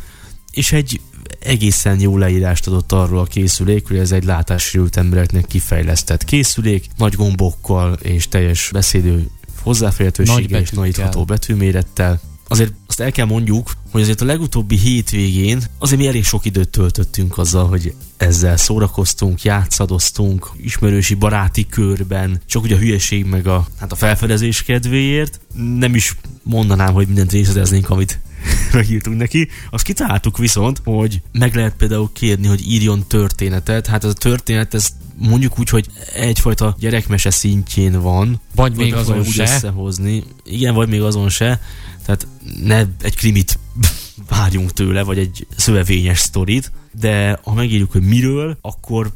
és 0.50 0.72
egy 0.72 1.00
egészen 1.40 2.00
jó 2.00 2.18
leírást 2.18 2.66
adott 2.66 2.92
arról 2.92 3.18
a 3.18 3.24
készülékről, 3.24 4.00
ez 4.00 4.12
egy 4.12 4.24
látássérült 4.24 4.96
embereknek 4.96 5.46
kifejlesztett 5.46 6.24
készülék, 6.24 6.86
nagy 6.96 7.14
gombokkal 7.14 7.92
és 7.92 8.28
teljes 8.28 8.70
beszédő 8.72 9.30
hozzáférhetőséggel 9.62 10.60
és 10.60 10.70
nagyítható 10.70 11.24
betűmérettel. 11.24 12.20
Azért 12.48 12.72
azt 12.86 13.00
el 13.00 13.12
kell 13.12 13.26
mondjuk, 13.26 13.72
hogy 13.90 14.02
azért 14.02 14.20
a 14.20 14.24
legutóbbi 14.24 14.78
hétvégén 14.78 15.62
azért 15.78 16.00
mi 16.00 16.06
elég 16.06 16.24
sok 16.24 16.44
időt 16.44 16.68
töltöttünk 16.68 17.38
azzal, 17.38 17.68
hogy 17.68 17.94
ezzel 18.16 18.56
szórakoztunk, 18.56 19.42
játszadoztunk, 19.42 20.50
ismerősi 20.56 21.14
baráti 21.14 21.66
körben, 21.66 22.40
csak 22.46 22.62
ugye 22.62 22.74
a 22.74 22.78
hülyeség 22.78 23.24
meg 23.24 23.46
a, 23.46 23.66
hát 23.78 23.92
a 23.92 23.94
felfedezés 23.94 24.62
kedvéért. 24.62 25.40
Nem 25.78 25.94
is 25.94 26.16
mondanám, 26.42 26.92
hogy 26.92 27.06
mindent 27.06 27.32
részleteznénk, 27.32 27.90
amit 27.90 28.18
megírtunk 28.72 29.16
neki. 29.16 29.48
Azt 29.70 29.84
kitaláltuk 29.84 30.38
viszont, 30.38 30.80
hogy 30.84 31.22
meg 31.32 31.54
lehet 31.54 31.74
például 31.76 32.10
kérni, 32.12 32.46
hogy 32.46 32.70
írjon 32.70 33.04
történetet. 33.06 33.86
Hát 33.86 34.04
ez 34.04 34.10
a 34.10 34.14
történet, 34.14 34.74
ez 34.74 34.88
mondjuk 35.18 35.58
úgy, 35.58 35.68
hogy 35.68 35.86
egyfajta 36.14 36.76
gyerekmese 36.78 37.30
szintjén 37.30 38.00
van. 38.00 38.40
Vagy 38.54 38.76
még 38.76 38.94
azon 38.94 39.18
úgy 39.18 39.26
se. 39.26 39.42
összehozni. 39.42 40.24
Igen, 40.44 40.74
vagy 40.74 40.88
még 40.88 41.02
azon 41.02 41.28
se. 41.28 41.60
Tehát 42.04 42.26
ne 42.62 42.84
egy 43.00 43.16
krimit 43.16 43.58
várjunk 44.28 44.72
tőle, 44.72 45.02
vagy 45.02 45.18
egy 45.18 45.46
szövevényes 45.56 46.18
sztorit, 46.18 46.72
de 47.00 47.38
ha 47.42 47.54
megírjuk, 47.54 47.92
hogy 47.92 48.02
miről, 48.02 48.58
akkor 48.60 49.10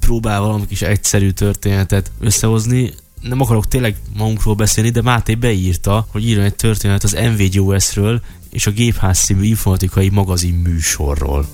próbál 0.00 0.40
valami 0.40 0.66
kis 0.66 0.82
egyszerű 0.82 1.30
történetet 1.30 2.10
összehozni. 2.20 2.92
Nem 3.20 3.40
akarok 3.40 3.68
tényleg 3.68 3.96
magunkról 4.16 4.54
beszélni, 4.54 4.90
de 4.90 5.02
Máté 5.02 5.34
beírta, 5.34 6.06
hogy 6.10 6.26
írjon 6.26 6.44
egy 6.44 6.54
történet 6.54 7.04
az 7.04 7.16
NVGOS-ről, 7.36 8.22
és 8.54 8.66
a 8.66 8.70
Gépház 8.70 9.18
című 9.18 9.44
informatikai 9.44 10.08
magazin 10.08 10.54
műsorról. 10.54 11.46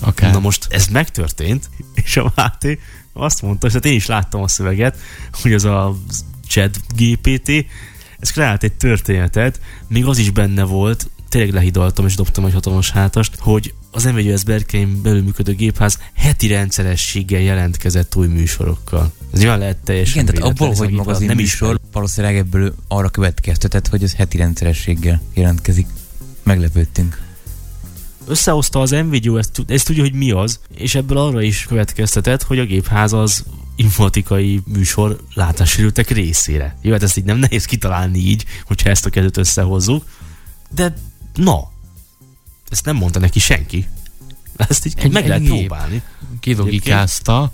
Akár. 0.00 0.32
Na 0.32 0.38
most 0.38 0.66
ez 0.70 0.86
megtörtént, 0.86 1.70
és 1.94 2.16
a 2.16 2.32
Máté 2.34 2.78
azt 3.12 3.42
mondta, 3.42 3.66
és 3.66 3.72
hát 3.72 3.84
én 3.84 3.94
is 3.94 4.06
láttam 4.06 4.42
a 4.42 4.48
szöveget, 4.48 4.98
hogy 5.42 5.52
az 5.52 5.64
a 5.64 5.96
chat 6.48 6.80
GPT, 6.96 7.50
ez 8.18 8.30
kreált 8.30 8.62
egy 8.62 8.72
történetet, 8.72 9.60
még 9.88 10.06
az 10.06 10.18
is 10.18 10.30
benne 10.30 10.64
volt, 10.64 11.10
tényleg 11.28 11.52
lehidaltam 11.52 12.06
és 12.06 12.14
dobtam 12.14 12.44
egy 12.44 12.52
hatalmas 12.52 12.90
hátast, 12.90 13.36
hogy 13.38 13.74
az 13.96 14.04
MVGS 14.04 14.44
berkeim 14.44 15.02
belül 15.02 15.22
működő 15.22 15.54
gépház 15.54 15.98
heti 16.14 16.46
rendszerességgel 16.46 17.40
jelentkezett 17.40 18.16
új 18.16 18.26
műsorokkal. 18.26 19.12
Ez 19.32 19.38
nyilván 19.38 19.58
lehet 19.58 19.76
teljesen 19.76 20.22
Igen, 20.22 20.34
tehát 20.34 20.50
abból, 20.50 20.74
hogy 20.74 20.88
ez 20.88 20.94
magazin 20.94 21.26
nem 21.26 21.36
műsor, 21.36 21.74
is 21.74 21.88
valószínűleg 21.92 22.36
ebből 22.36 22.74
arra 22.88 23.08
következtetett, 23.08 23.88
hogy 23.88 24.02
ez 24.02 24.14
heti 24.14 24.36
rendszerességgel 24.36 25.20
jelentkezik. 25.34 25.86
Meglepődtünk. 26.42 27.20
összehozta 28.26 28.80
az 28.80 28.90
NVIDIA, 28.90 29.38
ezt, 29.38 29.62
ezt 29.66 29.86
tudja, 29.86 30.02
hogy 30.02 30.12
mi 30.12 30.30
az, 30.30 30.60
és 30.74 30.94
ebből 30.94 31.18
arra 31.18 31.42
is 31.42 31.64
következtetett, 31.64 32.42
hogy 32.42 32.58
a 32.58 32.64
gépház 32.64 33.12
az 33.12 33.44
informatikai 33.76 34.60
műsor 34.64 35.20
látássérültek 35.34 36.10
részére. 36.10 36.76
Jó, 36.82 36.92
hát 36.92 37.02
ezt 37.02 37.16
így 37.16 37.24
nem 37.24 37.38
nehéz 37.38 37.64
kitalálni 37.64 38.18
így, 38.18 38.44
hogyha 38.66 38.90
ezt 38.90 39.06
a 39.06 39.10
kettőt 39.10 39.36
összehozzuk, 39.36 40.04
de 40.74 40.94
na, 41.34 41.74
ezt 42.68 42.84
nem 42.84 42.96
mondta 42.96 43.18
neki 43.18 43.38
senki. 43.38 43.86
Ezt 44.56 44.86
így 44.86 44.94
Egy- 44.96 45.12
meg 45.12 45.26
lehet 45.28 45.42
próbálni. 45.44 46.02
kilogikázta, 46.40 47.52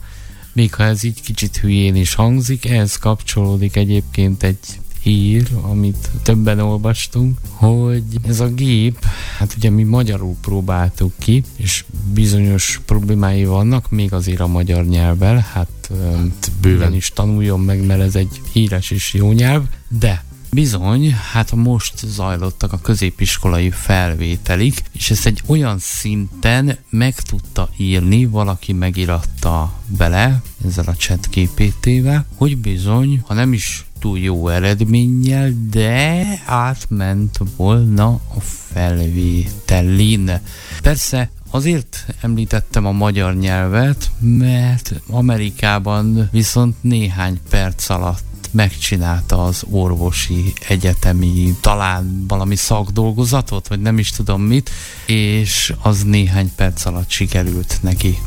még 0.52 0.74
ha 0.74 0.84
ez 0.84 1.02
így 1.02 1.20
kicsit 1.22 1.56
hülyén 1.56 1.94
is 1.96 2.14
hangzik, 2.14 2.64
ehhez 2.64 2.96
kapcsolódik 2.96 3.76
egyébként 3.76 4.42
egy 4.42 4.58
hír, 5.02 5.48
amit 5.62 6.10
többen 6.22 6.58
olvastunk, 6.60 7.38
hogy 7.48 8.02
ez 8.26 8.40
a 8.40 8.48
gép, 8.48 9.04
hát 9.38 9.54
ugye 9.56 9.70
mi 9.70 9.82
magyarul 9.82 10.36
próbáltuk 10.40 11.12
ki, 11.18 11.42
és 11.56 11.84
bizonyos 12.12 12.80
problémái 12.86 13.44
vannak, 13.44 13.90
még 13.90 14.12
azért 14.12 14.40
a 14.40 14.46
magyar 14.46 14.86
nyelvvel, 14.86 15.46
hát 15.52 15.90
öm, 15.90 16.34
bőven 16.60 16.94
is 16.94 17.08
tanuljon 17.14 17.60
meg, 17.60 17.86
mert 17.86 18.00
ez 18.00 18.14
egy 18.14 18.40
híres 18.52 18.90
és 18.90 19.12
jó 19.14 19.32
nyelv, 19.32 19.62
de 19.88 20.24
Bizony, 20.54 21.14
hát 21.32 21.54
most 21.54 21.98
zajlottak 22.06 22.72
a 22.72 22.80
középiskolai 22.80 23.70
felvételik, 23.70 24.82
és 24.92 25.10
ezt 25.10 25.26
egy 25.26 25.42
olyan 25.46 25.78
szinten 25.78 26.78
meg 26.90 27.14
tudta 27.14 27.68
írni, 27.76 28.26
valaki 28.26 28.72
megiratta 28.72 29.72
bele 29.86 30.42
ezzel 30.64 30.84
a 30.86 30.94
chat 30.94 31.28
GPT-vel, 31.34 32.26
hogy 32.34 32.58
bizony, 32.58 33.22
ha 33.26 33.34
nem 33.34 33.52
is 33.52 33.84
túl 33.98 34.18
jó 34.18 34.48
eredménnyel, 34.48 35.52
de 35.70 36.24
átment 36.46 37.38
volna 37.56 38.08
a 38.08 38.40
felvételin. 38.72 40.40
Persze 40.82 41.30
Azért 41.54 42.06
említettem 42.20 42.86
a 42.86 42.92
magyar 42.92 43.34
nyelvet, 43.34 44.10
mert 44.18 44.92
Amerikában 45.06 46.28
viszont 46.30 46.76
néhány 46.80 47.40
perc 47.50 47.88
alatt 47.88 48.31
megcsinálta 48.50 49.44
az 49.44 49.64
orvosi 49.70 50.52
egyetemi, 50.68 51.56
talán 51.60 52.24
valami 52.28 52.56
szakdolgozatot, 52.56 53.68
vagy 53.68 53.80
nem 53.80 53.98
is 53.98 54.10
tudom 54.10 54.42
mit, 54.42 54.70
és 55.06 55.74
az 55.82 56.02
néhány 56.02 56.52
perc 56.54 56.84
alatt 56.84 57.10
sikerült 57.10 57.78
neki. 57.82 58.18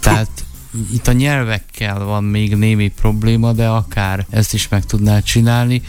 Tehát 0.00 0.44
itt 0.92 1.06
a 1.06 1.12
nyelvekkel 1.12 2.04
van 2.04 2.24
még 2.24 2.56
némi 2.56 2.88
probléma, 2.88 3.52
de 3.52 3.68
akár 3.68 4.26
ezt 4.30 4.54
is 4.54 4.68
meg 4.68 4.84
tudná 4.84 5.20
csinálni. 5.20 5.82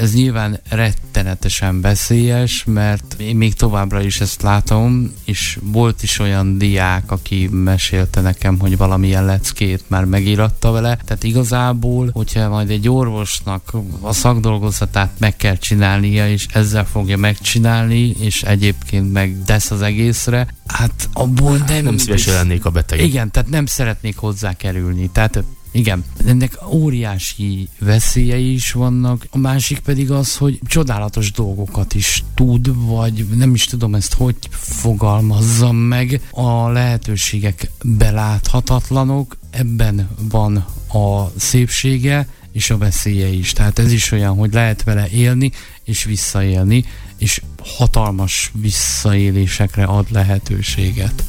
Ez 0.00 0.14
nyilván 0.14 0.60
rettenetesen 0.68 1.80
veszélyes, 1.80 2.64
mert 2.66 3.14
én 3.18 3.36
még 3.36 3.54
továbbra 3.54 4.02
is 4.02 4.20
ezt 4.20 4.42
látom, 4.42 5.12
és 5.24 5.58
volt 5.62 6.02
is 6.02 6.18
olyan 6.18 6.58
diák, 6.58 7.10
aki 7.10 7.48
mesélte 7.52 8.20
nekem, 8.20 8.58
hogy 8.58 8.76
valamilyen 8.76 9.24
leckét 9.24 9.84
már 9.86 10.04
megíratta 10.04 10.70
vele. 10.70 10.98
Tehát 11.04 11.24
igazából, 11.24 12.10
hogyha 12.12 12.48
majd 12.48 12.70
egy 12.70 12.88
orvosnak 12.88 13.72
a 14.00 14.12
szakdolgozatát 14.12 15.10
meg 15.18 15.36
kell 15.36 15.56
csinálnia, 15.56 16.28
és 16.28 16.46
ezzel 16.52 16.86
fogja 16.86 17.16
megcsinálni, 17.16 18.14
és 18.18 18.42
egyébként 18.42 19.12
meg 19.12 19.36
tesz 19.44 19.70
az 19.70 19.82
egészre, 19.82 20.46
hát 20.66 21.08
abból 21.12 21.56
nem... 21.56 21.84
Nem 21.84 21.98
szívesen 21.98 22.34
lennék 22.34 22.64
a 22.64 22.70
beteg. 22.70 23.00
Igen, 23.00 23.30
tehát 23.30 23.48
nem 23.48 23.66
szeretnék 23.66 24.16
hozzá 24.16 24.52
kerülni. 24.52 25.10
Tehát 25.12 25.44
igen, 25.72 26.04
ennek 26.26 26.58
óriási 26.68 27.68
veszélyei 27.78 28.52
is 28.52 28.72
vannak, 28.72 29.26
a 29.30 29.38
másik 29.38 29.78
pedig 29.78 30.10
az, 30.10 30.36
hogy 30.36 30.60
csodálatos 30.66 31.32
dolgokat 31.32 31.94
is 31.94 32.24
tud, 32.34 32.86
vagy 32.86 33.26
nem 33.36 33.54
is 33.54 33.64
tudom 33.64 33.94
ezt 33.94 34.14
hogy 34.14 34.36
fogalmazzam 34.50 35.76
meg. 35.76 36.20
A 36.30 36.68
lehetőségek 36.68 37.70
beláthatatlanok, 37.82 39.36
ebben 39.50 40.08
van 40.30 40.56
a 40.92 41.30
szépsége, 41.36 42.28
és 42.52 42.70
a 42.70 42.78
veszélye 42.78 43.26
is. 43.26 43.52
Tehát 43.52 43.78
ez 43.78 43.92
is 43.92 44.12
olyan, 44.12 44.36
hogy 44.36 44.52
lehet 44.52 44.82
vele 44.82 45.08
élni 45.08 45.52
és 45.84 46.04
visszaélni, 46.04 46.84
és 47.18 47.42
hatalmas 47.64 48.52
visszaélésekre 48.54 49.84
ad 49.84 50.06
lehetőséget. 50.10 51.24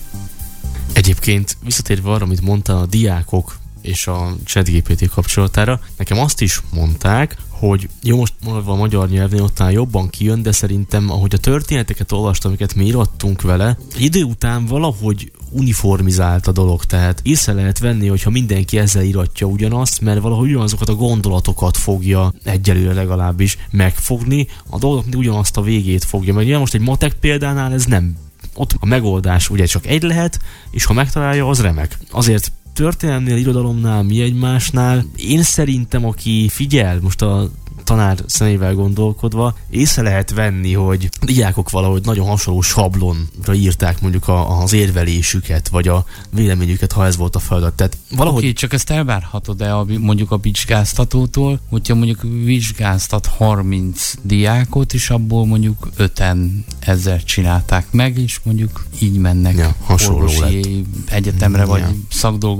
Egyébként 0.93 1.57
visszatérve 1.63 2.09
arra, 2.09 2.25
amit 2.25 2.41
mondta 2.41 2.79
a 2.79 2.85
diákok 2.85 3.59
és 3.81 4.07
a 4.07 4.35
ChatGPT 4.43 5.09
kapcsolatára, 5.09 5.79
nekem 5.97 6.19
azt 6.19 6.41
is 6.41 6.61
mondták, 6.73 7.37
hogy 7.61 7.89
jó, 8.03 8.17
most 8.17 8.33
mondva 8.43 8.71
a 8.71 8.75
magyar 8.75 9.09
nyelvnél 9.09 9.43
ott 9.43 9.55
talán 9.55 9.71
jobban 9.71 10.09
kijön, 10.09 10.41
de 10.41 10.51
szerintem, 10.51 11.11
ahogy 11.11 11.33
a 11.33 11.37
történeteket 11.37 12.11
olvastam, 12.11 12.49
amiket 12.49 12.75
mi 12.75 12.85
írottunk 12.85 13.41
vele, 13.41 13.77
idő 13.97 14.23
után 14.23 14.65
valahogy 14.65 15.31
uniformizált 15.49 16.47
a 16.47 16.51
dolog, 16.51 16.85
tehát 16.85 17.19
észre 17.23 17.53
lehet 17.53 17.79
venni, 17.79 18.07
hogyha 18.07 18.29
mindenki 18.29 18.77
ezzel 18.77 19.03
iratja 19.03 19.47
ugyanazt, 19.47 20.01
mert 20.01 20.21
valahogy 20.21 20.49
ugyanazokat 20.49 20.89
a 20.89 20.95
gondolatokat 20.95 21.77
fogja 21.77 22.33
egyelőre 22.43 22.93
legalábbis 22.93 23.57
megfogni, 23.71 24.47
a 24.69 24.77
dolgok 24.77 25.05
ugyanazt 25.15 25.57
a 25.57 25.61
végét 25.61 26.03
fogja, 26.03 26.33
mert 26.33 26.45
ugye 26.45 26.57
most 26.57 26.73
egy 26.73 26.81
matek 26.81 27.13
példánál 27.13 27.73
ez 27.73 27.85
nem. 27.85 28.17
Ott 28.53 28.75
a 28.79 28.85
megoldás 28.85 29.49
ugye 29.49 29.65
csak 29.65 29.85
egy 29.85 30.01
lehet, 30.03 30.39
és 30.71 30.85
ha 30.85 30.93
megtalálja, 30.93 31.47
az 31.47 31.61
remek. 31.61 31.97
Azért 32.11 32.51
történelmnél, 32.73 33.37
irodalomnál, 33.37 34.03
mi 34.03 34.21
egymásnál, 34.21 35.05
én 35.15 35.43
szerintem, 35.43 36.05
aki 36.05 36.49
figyel 36.49 36.99
most 37.01 37.21
a 37.21 37.49
tanár 37.83 38.17
szemével 38.25 38.73
gondolkodva, 38.73 39.55
észre 39.69 40.01
lehet 40.01 40.33
venni, 40.33 40.73
hogy 40.73 41.09
diákok 41.21 41.69
valahogy 41.69 42.05
nagyon 42.05 42.27
hasonló 42.27 42.61
sablonra 42.61 43.53
írták 43.53 44.01
mondjuk 44.01 44.27
a, 44.27 44.61
az 44.61 44.73
érvelésüket, 44.73 45.67
vagy 45.67 45.87
a 45.87 46.05
véleményüket, 46.29 46.91
ha 46.91 47.05
ez 47.05 47.17
volt 47.17 47.35
a 47.35 47.39
feladat. 47.39 47.73
Tehát 47.73 47.97
valahogy 48.15 48.43
Oké, 48.43 48.53
csak 48.53 48.73
ezt 48.73 48.89
elvárhatod-e 48.89 49.75
a, 49.77 49.85
mondjuk 49.99 50.31
a 50.31 50.37
vizsgáztatótól, 50.37 51.59
hogyha 51.69 51.95
mondjuk 51.95 52.21
vizsgáztat 52.43 53.25
30 53.25 54.13
diákot, 54.21 54.93
és 54.93 55.09
abból 55.09 55.45
mondjuk 55.45 55.89
5-en 55.97 56.49
ezzel 56.79 57.23
csinálták 57.23 57.91
meg, 57.91 58.17
és 58.17 58.39
mondjuk 58.43 58.85
így 58.99 59.17
mennek 59.17 59.55
Ja, 59.55 59.75
hasonló 59.83 60.19
orvosi 60.19 60.85
egyetemre, 61.05 61.65
vagy 61.65 61.79
Ja. 61.81 61.91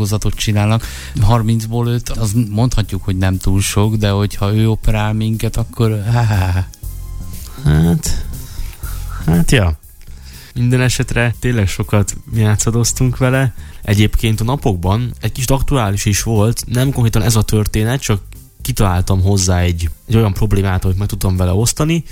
Szakdolgozatot 0.06 0.34
csinálnak. 0.34 0.86
30-ból 1.16 1.86
5, 1.86 2.10
az 2.10 2.34
mondhatjuk, 2.50 3.04
hogy 3.04 3.18
nem 3.18 3.38
túl 3.38 3.62
sok, 3.62 3.96
de 3.96 4.10
hogyha 4.10 4.54
ő 4.54 4.70
operál 4.70 5.14
minket, 5.14 5.58
akkor 5.58 6.04
há, 6.04 6.24
há, 6.24 6.52
há. 6.52 6.68
Hát, 7.64 8.26
hát 9.26 9.52
ja. 9.52 9.80
Minden 10.54 10.82
esetre 10.82 11.36
tényleg 11.40 11.68
sokat 11.68 12.16
játszadoztunk 12.34 13.18
vele. 13.18 13.54
Egyébként 13.82 14.42
a 14.42 14.44
napokban 14.44 15.14
egy 15.22 15.32
kis 15.32 15.46
aktuális 15.46 16.06
is 16.06 16.24
volt, 16.24 16.64
nem 16.68 16.92
konkrétan 16.92 17.22
ez 17.22 17.36
a 17.36 17.42
történet, 17.42 18.02
csak 18.02 18.22
kitaláltam 18.62 19.22
hozzá 19.22 19.60
egy, 19.60 19.90
egy 20.08 20.16
olyan 20.16 20.34
problémát, 20.34 20.86
amit 20.86 20.98
meg 20.98 21.08
tudtam 21.08 21.38
vele 21.38 21.52
osztani. 21.52 22.04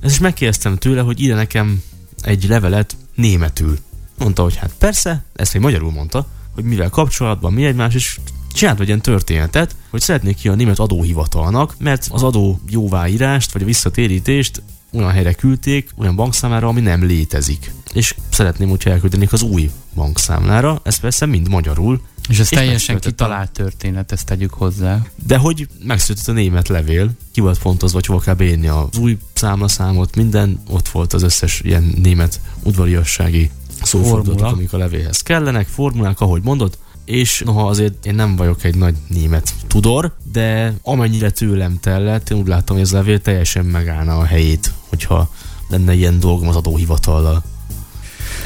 Ez 0.00 0.10
is 0.12 0.18
megkérdeztem 0.18 0.76
tőle, 0.76 1.00
hogy 1.00 1.20
ide 1.20 1.34
nekem 1.34 1.82
egy 2.22 2.44
levelet 2.48 2.96
németül. 3.14 3.78
Mondta, 4.18 4.42
hogy 4.42 4.56
hát 4.56 4.72
persze, 4.78 5.24
ezt 5.34 5.52
még 5.52 5.62
magyarul 5.62 5.92
mondta, 5.92 6.26
hogy 6.54 6.64
mivel 6.64 6.90
kapcsolatban 6.90 7.52
mi 7.52 7.64
egymás, 7.64 7.94
és 7.94 8.18
csinált 8.52 8.80
egy 8.80 8.86
ilyen 8.86 9.00
történetet, 9.00 9.76
hogy 9.90 10.00
szeretnék 10.00 10.36
ki 10.36 10.48
a 10.48 10.54
német 10.54 10.78
adóhivatalnak, 10.78 11.74
mert 11.78 12.06
az 12.10 12.22
adó 12.22 12.60
jóváírást, 12.68 13.52
vagy 13.52 13.62
a 13.62 13.66
visszatérítést 13.66 14.62
olyan 14.92 15.10
helyre 15.10 15.32
küldték, 15.32 15.90
olyan 15.96 16.16
bankszámlára, 16.16 16.68
ami 16.68 16.80
nem 16.80 17.04
létezik. 17.04 17.72
És 17.92 18.14
szeretném, 18.30 18.68
hogyha 18.68 18.90
elküldenék 18.90 19.32
az 19.32 19.42
új 19.42 19.70
bankszámlára, 19.94 20.80
ez 20.82 20.96
persze 20.96 21.26
mind 21.26 21.48
magyarul, 21.48 22.00
És 22.28 22.38
ez 22.38 22.48
És 22.50 22.56
teljesen 22.58 23.00
kitalált 23.00 23.50
történet, 23.50 24.12
ezt 24.12 24.26
tegyük 24.26 24.52
hozzá. 24.52 25.02
de 25.26 25.36
hogy 25.36 25.68
megszületett 25.82 26.28
a 26.28 26.32
német 26.32 26.68
levél, 26.68 27.10
ki 27.32 27.40
volt 27.40 27.58
fontozva, 27.58 27.96
hogy 27.96 28.06
hova 28.06 28.20
kell 28.20 28.34
beírni 28.34 28.66
az 28.66 28.98
új 28.98 29.18
számlaszámot, 29.32 30.16
minden, 30.16 30.62
ott 30.68 30.88
volt 30.88 31.12
az 31.12 31.22
összes 31.22 31.60
ilyen 31.60 31.94
német 32.02 32.40
udvariassági 32.62 33.50
Formula. 33.84 34.46
amik 34.46 34.72
a 34.72 34.76
levélhez 34.76 35.22
kellenek, 35.22 35.66
formulák, 35.66 36.20
ahogy 36.20 36.42
mondod, 36.42 36.78
és 37.04 37.42
noha 37.44 37.66
azért 37.66 38.06
én 38.06 38.14
nem 38.14 38.36
vagyok 38.36 38.64
egy 38.64 38.76
nagy 38.76 38.94
német 39.08 39.54
tudor, 39.66 40.14
de 40.32 40.74
amennyire 40.82 41.30
tőlem 41.30 41.78
tellett, 41.80 42.30
én 42.30 42.38
úgy 42.38 42.46
láttam, 42.46 42.76
hogy 42.76 42.84
ez 42.84 42.92
a 42.92 42.96
levél 42.96 43.20
teljesen 43.20 43.64
megállna 43.64 44.18
a 44.18 44.24
helyét, 44.24 44.72
hogyha 44.88 45.30
lenne 45.68 45.94
ilyen 45.94 46.20
dolgom 46.20 46.48
az 46.48 46.56
adóhivatallal. 46.56 47.42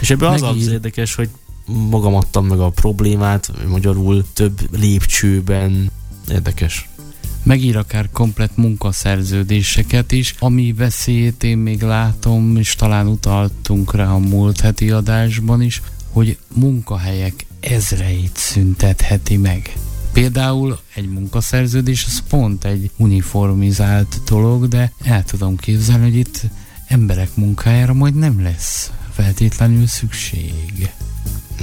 És 0.01 0.11
ebben 0.11 0.33
az 0.33 0.41
Megír- 0.41 0.67
az 0.67 0.73
érdekes, 0.73 1.15
hogy 1.15 1.29
magam 1.67 2.15
adtam 2.15 2.47
meg 2.47 2.61
a 2.61 2.71
problémát, 2.71 3.53
magyarul 3.67 4.25
több 4.33 4.79
lépcsőben. 4.79 5.91
Érdekes. 6.31 6.89
Megír 7.49 7.77
akár 7.77 8.09
komplet 8.13 8.57
munkaszerződéseket 8.57 10.13
is, 10.13 10.35
ami 10.39 10.73
veszélyét 10.73 11.43
én 11.43 11.59
még 11.59 11.83
látom, 11.83 12.57
és 12.57 12.75
talán 12.75 13.07
utaltunk 13.07 13.95
rá 13.95 14.13
a 14.13 14.19
múlt 14.19 14.61
heti 14.61 14.91
adásban 14.91 15.63
is, 15.63 15.83
hogy 16.11 16.39
munkahelyek 16.55 17.47
ezreit 17.61 18.37
szüntetheti 18.37 19.37
meg. 19.37 19.77
Például 20.13 20.79
egy 20.95 21.09
munkaszerződés 21.09 22.05
az 22.05 22.23
pont 22.29 22.65
egy 22.65 22.91
uniformizált 22.97 24.21
dolog, 24.27 24.69
de 24.69 24.93
el 25.05 25.25
tudom 25.25 25.57
képzelni, 25.57 26.05
hogy 26.05 26.17
itt 26.17 26.41
emberek 26.87 27.37
munkájára 27.37 27.93
majd 27.93 28.15
nem 28.15 28.43
lesz 28.43 28.93
feltétlenül 29.13 29.87
szükség. 29.87 30.91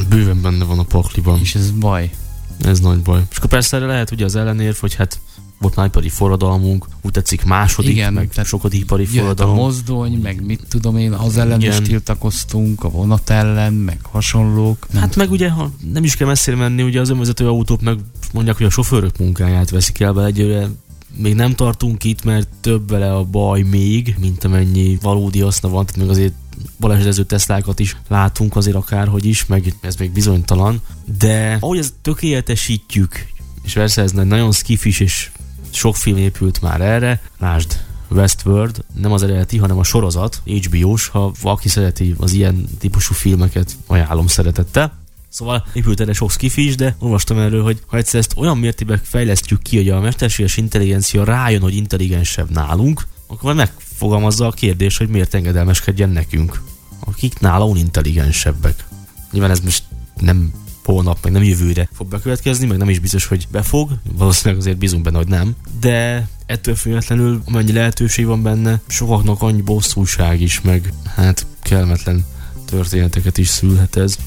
Bőven 0.09 0.41
benne 0.41 0.63
van 0.63 0.79
a 0.79 0.83
pakliban. 0.83 1.39
És 1.39 1.55
ez 1.55 1.71
baj. 1.71 2.11
Ez 2.59 2.79
nagy 2.79 2.99
baj. 2.99 3.21
És 3.29 3.37
akkor 3.37 3.49
persze 3.49 3.77
erre 3.77 3.85
lehet 3.85 4.11
ugye 4.11 4.25
az 4.25 4.35
ellenérv, 4.35 4.75
hogy 4.75 4.95
hát 4.95 5.19
volt 5.59 5.75
már 5.75 5.85
ipari 5.85 6.09
forradalmunk, 6.09 6.85
úgy 7.01 7.11
tetszik 7.11 7.43
második, 7.43 7.91
Igen, 7.91 8.13
meg 8.13 8.29
tehát 8.29 8.45
sokadik 8.49 8.81
ipari 8.81 9.01
Jöhet 9.03 9.17
a 9.17 9.21
forradalom. 9.21 9.55
mozdony, 9.55 10.13
meg 10.13 10.45
mit 10.45 10.61
tudom 10.69 10.97
én, 10.97 11.13
az 11.13 11.37
ellen 11.37 11.61
is 11.61 11.67
Igen. 11.67 11.83
tiltakoztunk, 11.83 12.83
a 12.83 12.89
vonat 12.89 13.29
ellen, 13.29 13.73
meg 13.73 13.99
hasonlók. 14.11 14.87
Nem 14.91 15.01
Hát 15.01 15.15
meg 15.15 15.31
ugye, 15.31 15.49
ha 15.49 15.71
nem 15.93 16.03
is 16.03 16.15
kell 16.15 16.27
messzire 16.27 16.55
menni, 16.55 16.83
ugye 16.83 16.99
az 16.99 17.09
önvezető 17.09 17.47
autók 17.47 17.81
meg 17.81 17.99
mondják, 18.33 18.57
hogy 18.57 18.65
a 18.65 18.69
sofőrök 18.69 19.17
munkáját 19.17 19.69
veszik 19.69 19.99
el, 19.99 20.13
de 20.13 20.23
egyőre 20.23 20.69
még 21.17 21.35
nem 21.35 21.53
tartunk 21.53 22.03
itt, 22.03 22.23
mert 22.23 22.47
több 22.61 22.89
vele 22.89 23.13
a 23.13 23.23
baj 23.23 23.61
még, 23.61 24.15
mint 24.19 24.43
amennyi 24.43 24.97
valódi 25.01 25.39
haszna 25.39 25.69
van, 25.69 25.85
tehát 25.85 26.01
még 26.01 26.09
azért 26.09 26.33
balesetező 26.79 27.23
Teslákat 27.23 27.79
is 27.79 27.97
látunk 28.07 28.55
azért 28.55 28.75
akárhogy 28.75 29.25
is, 29.25 29.45
meg 29.45 29.73
ez 29.81 29.95
még 29.95 30.11
bizonytalan, 30.11 30.81
de 31.19 31.57
ahogy 31.59 31.77
ezt 31.77 31.93
tökéletesítjük, 32.01 33.25
és 33.63 33.73
persze 33.73 34.01
ez 34.01 34.11
nagyon 34.11 34.51
skifis, 34.51 34.99
és 34.99 35.31
sok 35.75 35.95
film 35.95 36.17
épült 36.17 36.61
már 36.61 36.81
erre, 36.81 37.21
lásd 37.39 37.79
Westworld, 38.09 38.83
nem 38.93 39.11
az 39.11 39.23
eredeti, 39.23 39.57
hanem 39.57 39.77
a 39.77 39.83
sorozat, 39.83 40.41
HBO-s, 40.45 41.07
ha 41.07 41.31
valaki 41.41 41.69
szereti 41.69 42.15
az 42.17 42.33
ilyen 42.33 42.65
típusú 42.79 43.13
filmeket, 43.13 43.75
ajánlom 43.87 44.27
szeretettel. 44.27 44.97
Szóval 45.29 45.65
épült 45.73 45.99
erre 45.99 46.13
sok 46.13 46.31
skifi 46.31 46.65
is, 46.65 46.75
de 46.75 46.95
olvastam 46.99 47.37
erről, 47.39 47.63
hogy 47.63 47.81
ha 47.85 47.97
egyszer 47.97 48.19
ezt 48.19 48.33
olyan 48.37 48.57
mértékben 48.57 48.99
fejlesztjük 49.03 49.61
ki, 49.61 49.75
hogy 49.75 49.89
a 49.89 49.99
mesterséges 49.99 50.57
intelligencia 50.57 51.23
rájön, 51.23 51.61
hogy 51.61 51.75
intelligensebb 51.75 52.49
nálunk, 52.49 53.07
akkor 53.27 53.53
megfogalmazza 53.53 54.47
a 54.47 54.51
kérdés, 54.51 54.97
hogy 54.97 55.07
miért 55.07 55.33
engedelmeskedjen 55.33 56.09
nekünk, 56.09 56.61
akik 56.99 57.39
nála 57.39 57.65
unintelligensebbek. 57.65 58.85
Nyilván 59.31 59.51
ez 59.51 59.59
most 59.59 59.83
nem 60.19 60.53
holnap, 60.85 61.17
meg 61.23 61.31
nem 61.31 61.43
jövőre 61.43 61.89
fog 61.93 62.07
bekövetkezni, 62.07 62.67
meg 62.67 62.77
nem 62.77 62.89
is 62.89 62.99
biztos, 62.99 63.25
hogy 63.25 63.47
befog, 63.51 63.91
valószínűleg 64.17 64.59
azért 64.59 64.77
bízunk 64.77 65.03
benne, 65.03 65.17
hogy 65.17 65.27
nem, 65.27 65.55
de 65.79 66.27
ettől 66.45 66.75
függetlenül 66.75 67.41
amennyi 67.45 67.71
lehetőség 67.71 68.25
van 68.25 68.43
benne, 68.43 68.81
sokaknak 68.87 69.41
annyi 69.41 69.61
bosszúság 69.61 70.41
is, 70.41 70.61
meg 70.61 70.93
hát 71.15 71.45
kellemetlen 71.61 72.25
történeteket 72.65 73.37
is 73.37 73.47
szülhet 73.47 73.95
ez. 73.95 74.17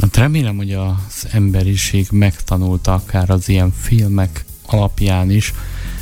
Hát 0.00 0.16
remélem, 0.16 0.56
hogy 0.56 0.72
az 0.72 1.26
emberiség 1.30 2.06
megtanulta 2.10 2.94
akár 2.94 3.30
az 3.30 3.48
ilyen 3.48 3.72
filmek 3.80 4.44
alapján 4.66 5.30
is, 5.30 5.52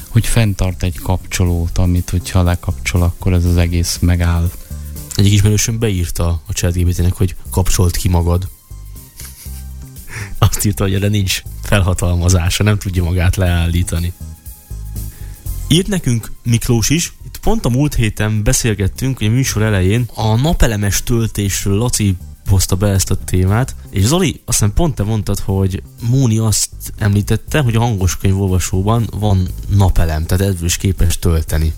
hogy 0.08 0.26
fenntart 0.26 0.82
egy 0.82 0.98
kapcsolót, 0.98 1.78
amit 1.78 2.10
hogyha 2.10 2.42
lekapcsol, 2.42 3.02
akkor 3.02 3.32
ez 3.32 3.44
az 3.44 3.56
egész 3.56 3.98
megáll. 4.00 4.50
Egyik 5.14 5.32
ismerősöm 5.32 5.78
beírta 5.78 6.42
a 6.46 6.52
chatgpt 6.52 7.16
hogy 7.16 7.34
kapcsolt 7.50 7.96
ki 7.96 8.08
magad. 8.08 8.48
Azt 10.38 10.64
írta, 10.64 10.82
hogy 10.82 10.94
erre 10.94 11.08
nincs 11.08 11.42
felhatalmazása, 11.62 12.62
nem 12.62 12.78
tudja 12.78 13.04
magát 13.04 13.36
leállítani. 13.36 14.12
Írt 15.68 15.86
nekünk 15.86 16.32
Miklós 16.42 16.90
is, 16.90 17.12
itt 17.24 17.38
pont 17.38 17.64
a 17.64 17.68
múlt 17.68 17.94
héten 17.94 18.42
beszélgettünk, 18.42 19.18
hogy 19.18 19.26
a 19.26 19.30
műsor 19.30 19.62
elején 19.62 20.08
a 20.14 20.34
napelemes 20.36 21.02
töltésről 21.02 21.76
Laci 21.76 22.16
hozta 22.46 22.76
be 22.76 22.88
ezt 22.88 23.10
a 23.10 23.16
témát, 23.24 23.74
és 23.90 24.04
Zoli, 24.04 24.40
azt 24.44 24.58
hiszem 24.58 24.74
pont 24.74 24.94
te 24.94 25.02
mondtad, 25.02 25.38
hogy 25.38 25.82
Móni 26.08 26.38
azt 26.38 26.70
említette, 26.98 27.60
hogy 27.60 27.76
a 27.76 27.80
hangos 27.80 28.16
könyvolvasóban 28.16 29.08
van 29.18 29.48
napelem, 29.68 30.26
tehát 30.26 30.46
ebből 30.46 30.64
is 30.64 30.76
képes 30.76 31.18
tölteni. 31.18 31.72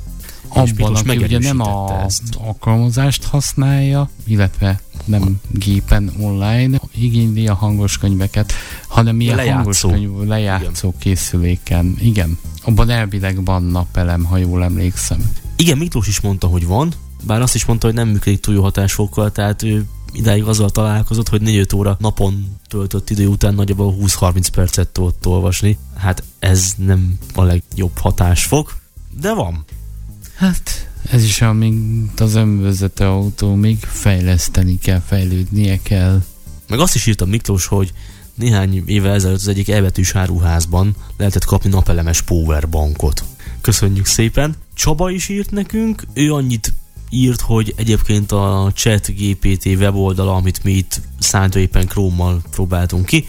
Abban, 0.54 0.94
aki 0.94 1.16
ugye 1.16 1.38
nem 1.38 1.60
a 1.60 2.02
ezt. 2.04 2.22
alkalmazást 2.38 3.24
használja, 3.24 4.08
illetve 4.26 4.80
nem 5.04 5.40
gépen 5.50 6.12
online 6.20 6.80
igényli 6.96 7.48
a 7.48 7.54
hangos 7.54 7.98
könyveket, 7.98 8.52
hanem 8.88 9.20
ilyen 9.20 9.36
lejátszó. 9.36 9.56
hangos 9.56 9.80
könyv 9.80 10.28
lejátszó 10.28 10.94
készüléken. 10.98 11.96
Igen, 12.00 12.38
abban 12.64 12.90
elvileg 12.90 13.44
van 13.44 13.62
napelem, 13.62 14.24
ha 14.24 14.36
jól 14.36 14.64
emlékszem. 14.64 15.30
Igen, 15.56 15.78
Miklós 15.78 16.08
is 16.08 16.20
mondta, 16.20 16.46
hogy 16.46 16.66
van, 16.66 16.92
bár 17.22 17.40
azt 17.40 17.54
is 17.54 17.64
mondta, 17.64 17.86
hogy 17.86 17.96
nem 17.96 18.08
működik 18.08 18.40
túl 18.40 18.54
jó 18.54 18.62
hatásfokkal, 18.62 19.32
tehát 19.32 19.62
ő 19.62 19.84
idáig 20.12 20.44
azzal 20.44 20.70
találkozott, 20.70 21.28
hogy 21.28 21.40
4-5 21.44 21.76
óra 21.76 21.96
napon 22.00 22.56
töltött 22.68 23.10
idő 23.10 23.26
után 23.26 23.54
nagyjából 23.54 23.96
20-30 24.00 24.46
percet 24.52 24.88
tudott 24.88 25.26
olvasni. 25.26 25.78
Hát 25.96 26.22
ez 26.38 26.74
nem 26.76 27.18
a 27.34 27.42
legjobb 27.42 27.98
hatásfok, 27.98 28.76
de 29.20 29.34
van. 29.34 29.64
Hát 30.34 30.88
ez 31.10 31.24
is 31.24 31.40
olyan, 31.40 31.56
mint 31.56 32.20
az 32.20 32.34
önvezető 32.34 33.04
autó, 33.04 33.54
még 33.54 33.78
fejleszteni 33.78 34.78
kell, 34.78 35.02
fejlődnie 35.06 35.78
kell. 35.82 36.22
Meg 36.68 36.78
azt 36.78 36.94
is 36.94 37.06
írta 37.06 37.24
Miklós, 37.24 37.66
hogy 37.66 37.92
néhány 38.34 38.82
éve 38.86 39.10
ezelőtt 39.10 39.36
az 39.36 39.48
egyik 39.48 39.68
elbetűs 39.68 40.14
áruházban 40.14 40.96
lehetett 41.16 41.44
kapni 41.44 41.70
napelemes 41.70 42.22
powerbankot. 42.22 43.24
Köszönjük 43.60 44.06
szépen! 44.06 44.54
Csaba 44.74 45.10
is 45.10 45.28
írt 45.28 45.50
nekünk, 45.50 46.02
ő 46.12 46.32
annyit 46.32 46.72
írt, 47.10 47.40
hogy 47.40 47.74
egyébként 47.76 48.32
a 48.32 48.72
chat 48.74 49.06
GPT 49.16 49.64
weboldala, 49.64 50.34
amit 50.34 50.64
mi 50.64 50.72
itt 50.72 51.00
szándépen 51.18 51.86
Chrome-mal 51.86 52.42
próbáltunk 52.50 53.06
ki, 53.06 53.26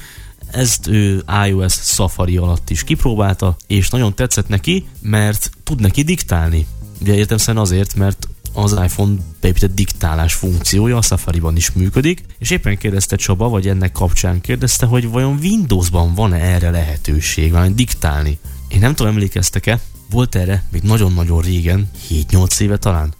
ezt 0.51 0.87
ő 0.87 1.23
iOS 1.47 1.73
Safari 1.73 2.37
alatt 2.37 2.69
is 2.69 2.83
kipróbálta, 2.83 3.55
és 3.67 3.89
nagyon 3.89 4.15
tetszett 4.15 4.47
neki, 4.47 4.85
mert 5.01 5.49
tud 5.63 5.81
neki 5.81 6.03
diktálni. 6.03 6.65
Ugye 7.01 7.13
értem 7.13 7.57
azért, 7.57 7.95
mert 7.95 8.27
az 8.53 8.71
iPhone 8.71 9.15
beépített 9.41 9.75
diktálás 9.75 10.33
funkciója 10.33 10.97
a 10.97 11.01
Safari-ban 11.01 11.55
is 11.55 11.71
működik, 11.71 12.23
és 12.37 12.49
éppen 12.49 12.77
kérdezte 12.77 13.15
Csaba, 13.15 13.49
vagy 13.49 13.67
ennek 13.67 13.91
kapcsán 13.91 14.41
kérdezte, 14.41 14.85
hogy 14.85 15.09
vajon 15.09 15.37
Windowsban 15.41 16.13
van-e 16.13 16.37
erre 16.37 16.69
lehetőség, 16.69 17.51
vagy 17.51 17.75
diktálni. 17.75 18.37
Én 18.67 18.79
nem 18.79 18.95
tudom, 18.95 19.11
emlékeztek-e, 19.11 19.79
volt 20.09 20.35
erre 20.35 20.63
még 20.71 20.81
nagyon-nagyon 20.81 21.41
régen, 21.41 21.89
7-8 22.09 22.59
éve 22.59 22.77
talán, 22.77 23.13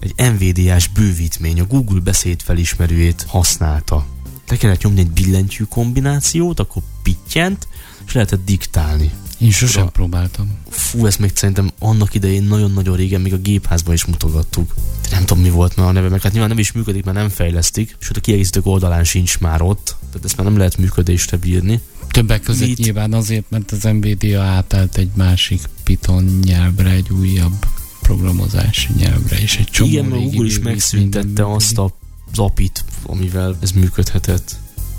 egy 0.00 0.14
NVDA-s 0.16 0.88
bővítmény, 0.88 1.60
a 1.60 1.64
Google 1.64 2.00
beszédfelismerőjét 2.00 3.24
használta. 3.28 4.06
Le 4.48 4.56
kellett 4.56 4.82
nyomni 4.82 5.00
egy 5.00 5.10
billentyű 5.10 5.64
kombinációt, 5.64 6.60
akkor 6.60 6.82
pittyent, 7.02 7.68
és 8.06 8.12
lehetett 8.12 8.44
diktálni. 8.44 9.10
Én 9.38 9.50
sosem 9.50 9.82
Ura. 9.82 9.90
próbáltam. 9.90 10.58
Fú, 10.68 11.06
ezt 11.06 11.18
még 11.18 11.30
szerintem 11.34 11.70
annak 11.78 12.14
idején 12.14 12.42
nagyon-nagyon 12.42 12.96
régen 12.96 13.20
még 13.20 13.32
a 13.32 13.36
gépházban 13.36 13.94
is 13.94 14.04
mutogattuk. 14.04 14.74
Nem 15.10 15.24
tudom 15.24 15.42
mi 15.42 15.50
volt 15.50 15.76
már 15.76 15.86
a 15.86 15.92
neve, 15.92 16.08
meg 16.08 16.20
hát 16.20 16.30
nyilván 16.32 16.50
nem 16.50 16.58
is 16.58 16.72
működik, 16.72 17.04
mert 17.04 17.16
nem 17.16 17.28
fejlesztik, 17.28 17.96
sőt 17.98 18.16
a 18.16 18.20
kiegészítők 18.20 18.66
oldalán 18.66 19.04
sincs 19.04 19.38
már 19.38 19.62
ott, 19.62 19.96
tehát 20.08 20.24
ezt 20.24 20.36
már 20.36 20.46
nem 20.46 20.56
lehet 20.56 20.76
működésre 20.76 21.36
bírni. 21.36 21.80
Többek 22.08 22.40
között 22.40 22.68
Mit? 22.68 22.78
nyilván 22.78 23.12
azért, 23.12 23.44
mert 23.50 23.70
az 23.70 23.82
NVIDIA 23.82 24.42
átállt 24.42 24.96
egy 24.96 25.10
másik 25.14 25.60
Python 25.82 26.40
nyelvre, 26.44 26.90
egy 26.90 27.10
újabb 27.10 27.66
programozási 28.00 28.88
nyelvre, 28.96 29.38
és 29.38 29.56
egy 29.56 29.68
csomó 29.68 29.90
Igen, 29.90 30.04
mert 30.04 30.22
Google 30.22 30.46
is 30.46 30.58
megszüntette 30.58 31.52
azt 31.52 31.78
a 31.78 31.94
az 32.32 32.38
apit, 32.38 32.84
amivel 33.02 33.56
ez 33.60 33.70
működhetett. 33.70 34.56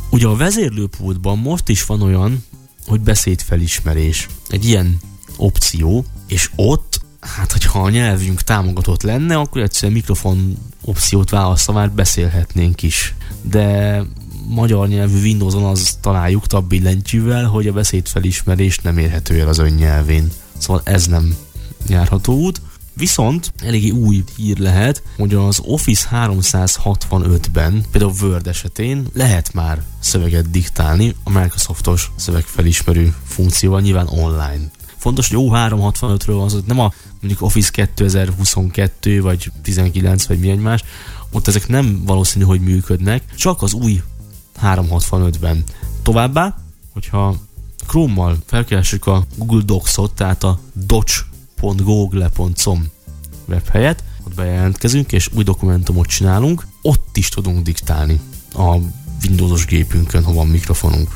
Ugye 0.10 0.28
a 0.28 0.36
vezérlőpultban 0.36 1.38
most 1.38 1.70
is 1.70 1.86
van 1.86 2.02
olyan, 2.02 2.44
hogy 2.88 3.00
beszédfelismerés. 3.02 4.28
Egy 4.50 4.66
ilyen 4.66 4.98
opció, 5.38 6.06
és 6.28 6.50
ott, 6.56 7.02
hát 7.20 7.52
hogyha 7.52 7.82
a 7.82 7.90
nyelvünk 7.90 8.42
támogatott 8.42 9.02
lenne, 9.02 9.36
akkor 9.36 9.62
egyszerűen 9.62 9.94
mikrofon 9.94 10.58
opciót 10.82 11.30
választva 11.30 11.74
már 11.74 11.92
beszélhetnénk 11.92 12.84
is. 12.84 13.16
De 13.42 14.02
magyar 14.48 14.88
nyelvű 14.88 15.22
Windowson 15.22 15.64
az 15.64 15.98
találjuk 16.02 16.48
tab 16.48 16.68
billentyűvel, 16.68 17.46
hogy 17.46 17.68
a 17.68 17.74
beszédfelismerés 17.74 18.80
nem 18.80 18.98
érhető 18.98 19.40
el 19.40 19.48
az 19.48 19.58
önnyelvén. 19.58 20.32
Szóval 20.58 20.82
ez 20.84 21.08
nem 21.08 21.36
járható 21.88 22.34
út. 22.34 22.62
Viszont 22.98 23.54
eléggé 23.60 23.90
új 23.90 24.24
hír 24.36 24.58
lehet, 24.58 25.04
hogy 25.18 25.34
az 25.34 25.60
Office 25.64 26.08
365-ben, 26.12 27.86
például 27.92 28.14
Word 28.22 28.48
esetén 28.48 29.08
lehet 29.14 29.54
már 29.54 29.82
szöveget 30.00 30.50
diktálni 30.50 31.16
a 31.24 31.30
Microsoftos 31.30 32.12
szövegfelismerő 32.16 33.16
funkcióval, 33.24 33.82
nyilván 33.82 34.08
online. 34.08 34.72
fontos, 34.98 35.30
hogy 35.30 35.38
O365-ről 35.42 36.34
van, 36.52 36.64
nem 36.66 36.80
a 36.80 36.94
mondjuk 37.22 37.42
Office 37.42 37.72
2022 37.72 39.22
vagy 39.22 39.52
19 39.62 40.26
vagy 40.26 40.40
milyen 40.40 40.58
más, 40.58 40.84
ott 41.32 41.48
ezek 41.48 41.68
nem 41.68 42.02
valószínű, 42.06 42.46
hogy 42.46 42.62
működnek, 42.62 43.24
csak 43.36 43.62
az 43.62 43.74
új 43.74 44.02
365-ben. 44.62 45.64
Továbbá, 46.02 46.58
hogyha 46.94 47.36
Chrome-mal 47.88 48.38
felkeressük 48.46 49.08
a 49.08 49.26
Google 49.36 49.62
Docs-ot, 49.66 50.14
tehát 50.14 50.44
a 50.44 50.60
docs.google.com 51.62 52.86
webhelyet, 53.46 54.04
ott 54.26 54.34
bejelentkezünk, 54.34 55.12
és 55.12 55.30
új 55.34 55.44
dokumentumot 55.44 56.08
csinálunk, 56.08 56.68
ott 56.82 57.18
is 57.18 57.30
tudunk 57.30 57.64
diktálni 57.64 58.20
a 58.54 58.76
Windowsos 59.24 59.66
gépünkön, 59.66 60.24
ha 60.24 60.34
van 60.34 60.48
mikrofonunk. 60.48 61.10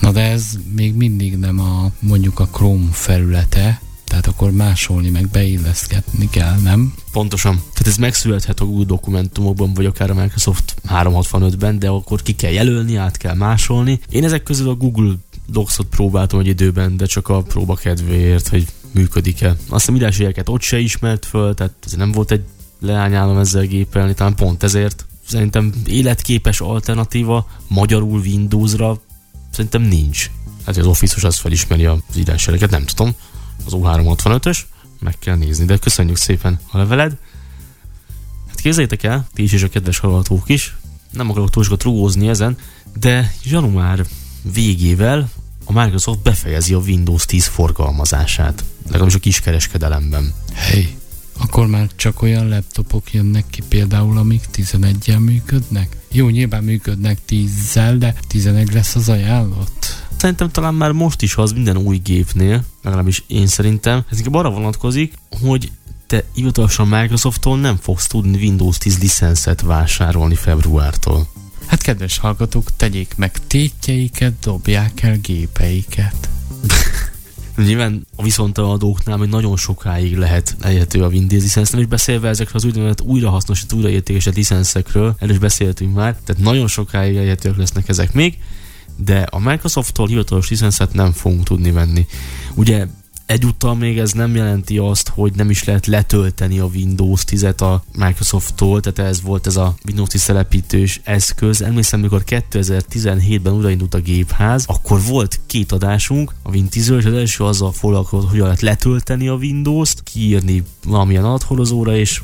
Na 0.00 0.12
de 0.12 0.20
ez 0.20 0.44
még 0.74 0.94
mindig 0.94 1.36
nem 1.36 1.60
a 1.60 1.90
mondjuk 1.98 2.38
a 2.38 2.46
Chrome 2.46 2.88
felülete, 2.92 3.80
tehát 4.04 4.26
akkor 4.26 4.50
másolni, 4.50 5.10
meg 5.10 5.28
beilleszkedni 5.28 6.28
kell, 6.30 6.58
nem? 6.62 6.94
Pontosan. 7.12 7.54
Tehát 7.54 7.86
ez 7.86 7.96
megszülethet 7.96 8.60
a 8.60 8.64
Google 8.64 8.84
dokumentumokban, 8.84 9.74
vagy 9.74 9.86
akár 9.86 10.10
a 10.10 10.14
Microsoft 10.14 10.74
365-ben, 10.88 11.78
de 11.78 11.88
akkor 11.88 12.22
ki 12.22 12.34
kell 12.34 12.52
jelölni, 12.52 12.96
át 12.96 13.16
kell 13.16 13.34
másolni. 13.34 14.00
Én 14.08 14.24
ezek 14.24 14.42
közül 14.42 14.68
a 14.68 14.74
Google 14.74 15.14
Docs-ot 15.46 15.86
próbáltam 15.86 16.40
egy 16.40 16.46
időben, 16.46 16.96
de 16.96 17.06
csak 17.06 17.28
a 17.28 17.42
próba 17.42 17.74
kedvéért, 17.74 18.48
hogy 18.48 18.66
működik-e. 18.92 19.56
Azt 19.68 19.88
a 19.88 19.92
írásjegyeket 19.92 20.48
ott 20.48 20.60
se 20.60 20.78
ismert 20.78 21.26
föl, 21.26 21.54
tehát 21.54 21.74
ez 21.84 21.92
nem 21.92 22.12
volt 22.12 22.30
egy 22.30 22.44
leányálom 22.80 23.38
ezzel 23.38 23.66
gépelni, 23.66 24.14
talán 24.14 24.34
pont 24.34 24.62
ezért 24.62 25.06
szerintem 25.28 25.72
életképes 25.86 26.60
alternatíva 26.60 27.46
magyarul 27.68 28.20
Windowsra 28.20 29.00
szerintem 29.50 29.82
nincs. 29.82 30.30
Hát 30.66 30.76
az 30.76 30.86
Office-os 30.86 31.24
az 31.24 31.36
felismeri 31.36 31.84
az 31.84 32.00
írásjeleket, 32.16 32.70
nem 32.70 32.84
tudom. 32.84 33.14
Az 33.66 33.72
O365-ös, 33.76 34.58
meg 35.00 35.18
kell 35.18 35.36
nézni, 35.36 35.64
de 35.64 35.76
köszönjük 35.76 36.16
szépen 36.16 36.58
a 36.70 36.78
leveled. 36.78 37.16
Hát 38.48 38.60
képzeljétek 38.60 39.02
el, 39.02 39.28
ti 39.34 39.42
is 39.42 39.52
és 39.52 39.62
a 39.62 39.68
kedves 39.68 39.98
hallgatók 39.98 40.48
is, 40.48 40.76
nem 41.10 41.30
akarok 41.30 41.50
túl 41.50 41.62
sokat 41.64 41.82
rúgózni 41.82 42.28
ezen, 42.28 42.56
de 42.98 43.34
január 43.44 44.06
végével 44.52 45.30
a 45.64 45.72
Microsoft 45.72 46.22
befejezi 46.22 46.74
a 46.74 46.78
Windows 46.78 47.24
10 47.24 47.46
forgalmazását, 47.46 48.64
legalábbis 48.86 49.14
a 49.14 49.18
kiskereskedelemben. 49.18 50.34
Hey, 50.54 50.96
akkor 51.38 51.66
már 51.66 51.88
csak 51.96 52.22
olyan 52.22 52.48
laptopok 52.48 53.12
jönnek 53.12 53.44
ki 53.50 53.62
például, 53.68 54.18
amik 54.18 54.42
11-jel 54.54 55.18
működnek? 55.18 55.96
Jó, 56.12 56.28
nyilván 56.28 56.64
működnek 56.64 57.18
10-zel, 57.28 57.94
de 57.98 58.14
11 58.28 58.72
lesz 58.72 58.94
az 58.94 59.08
ajánlott. 59.08 60.06
Szerintem 60.16 60.50
talán 60.50 60.74
már 60.74 60.92
most 60.92 61.22
is 61.22 61.36
az 61.36 61.52
minden 61.52 61.76
új 61.76 61.96
gépnél, 61.96 62.64
legalábbis 62.82 63.24
én 63.26 63.46
szerintem, 63.46 64.04
ez 64.10 64.18
inkább 64.18 64.34
arra 64.34 64.50
vonatkozik, 64.50 65.14
hogy 65.40 65.70
te 66.06 66.24
hivatalosan 66.34 66.88
Microsofttól 66.88 67.58
nem 67.58 67.76
fogsz 67.76 68.06
tudni 68.06 68.36
Windows 68.36 68.78
10 68.78 68.98
licenszet 68.98 69.60
vásárolni 69.60 70.34
februártól. 70.34 71.28
Hát 71.66 71.82
kedves 71.82 72.18
hallgatók, 72.18 72.76
tegyék 72.76 73.14
meg 73.16 73.32
tétjeiket, 73.46 74.32
dobják 74.40 75.02
el 75.02 75.16
gépeiket. 75.16 76.28
Nyilván 77.56 78.06
a 78.16 78.22
viszontaladóknál 78.22 79.16
még 79.16 79.28
nagyon 79.28 79.56
sokáig 79.56 80.16
lehet 80.16 80.56
elérhető 80.60 81.02
a 81.02 81.08
Windows 81.08 81.42
licensz, 81.42 81.70
nem 81.70 81.80
is 81.80 81.86
beszélve 81.86 82.28
ezekről 82.28 82.56
az 82.56 82.64
úgynevezett 82.64 83.00
újrahasznosít, 83.00 83.72
újraértékesített 83.72 84.36
licenszekről, 84.36 85.14
erről 85.18 85.34
is 85.34 85.40
beszéltünk 85.40 85.94
már, 85.94 86.16
tehát 86.24 86.42
nagyon 86.42 86.66
sokáig 86.66 87.16
elérhetőek 87.16 87.56
lesznek 87.56 87.88
ezek 87.88 88.12
még, 88.12 88.38
de 88.96 89.20
a 89.30 89.38
Microsofttól 89.38 90.06
hivatalos 90.06 90.50
licenszet 90.50 90.92
nem 90.92 91.12
fogunk 91.12 91.44
tudni 91.44 91.70
venni. 91.70 92.06
Ugye 92.54 92.86
Egyúttal 93.26 93.74
még 93.74 93.98
ez 93.98 94.12
nem 94.12 94.36
jelenti 94.36 94.78
azt, 94.78 95.08
hogy 95.08 95.32
nem 95.34 95.50
is 95.50 95.64
lehet 95.64 95.86
letölteni 95.86 96.58
a 96.58 96.64
Windows 96.64 97.24
10-et 97.26 97.60
a 97.60 97.82
Microsoft-tól, 97.98 98.80
tehát 98.80 99.10
ez 99.10 99.22
volt 99.22 99.46
ez 99.46 99.56
a 99.56 99.74
Windows 99.86 100.08
10 100.08 100.24
telepítős 100.24 101.00
eszköz. 101.04 101.62
Emlékszem, 101.62 102.00
amikor 102.00 102.22
2017-ben 102.26 103.52
újraindult 103.52 103.94
a 103.94 104.00
gépház, 104.00 104.64
akkor 104.66 105.02
volt 105.02 105.40
két 105.46 105.72
adásunk 105.72 106.34
a 106.42 106.50
Win 106.50 106.68
10 106.68 106.90
és 106.90 107.04
az 107.04 107.14
első 107.14 107.44
azzal 107.44 107.72
foglalkozott, 107.72 108.30
hogy 108.30 108.38
lehet 108.38 108.60
letölteni 108.60 109.28
a 109.28 109.34
Windows-t, 109.34 110.02
kiírni 110.02 110.62
valamilyen 110.84 111.24
adathordozóra, 111.24 111.96
és 111.96 112.22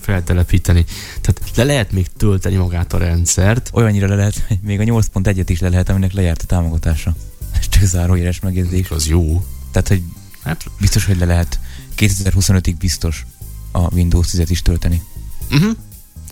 feltelepíteni. 0.00 0.84
Tehát 1.20 1.40
le 1.54 1.64
lehet 1.64 1.92
még 1.92 2.06
tölteni 2.16 2.56
magát 2.56 2.92
a 2.92 2.98
rendszert. 2.98 3.70
Olyannyira 3.72 4.08
le 4.08 4.14
lehet, 4.14 4.44
hogy 4.48 4.58
még 4.62 4.80
a 4.80 4.84
8.1-et 4.84 5.44
is 5.46 5.60
le 5.60 5.68
lehet, 5.68 5.88
aminek 5.88 6.12
lejárt 6.12 6.42
a 6.42 6.46
támogatása. 6.46 7.14
Ez 7.58 7.68
csak 7.68 7.82
zárójeles 7.82 8.40
megjegyzés. 8.40 8.90
Az 8.90 9.06
jó. 9.06 9.44
Tehát, 9.70 9.88
hogy 9.88 10.02
Hát 10.48 10.70
biztos, 10.80 11.04
hogy 11.04 11.18
le 11.18 11.24
lehet 11.24 11.60
2025-ig 11.96 12.74
biztos 12.78 13.26
a 13.72 13.94
Windows 13.94 14.26
10-et 14.32 14.46
is 14.48 14.62
tölteni. 14.62 15.02
Uh-huh. 15.50 15.76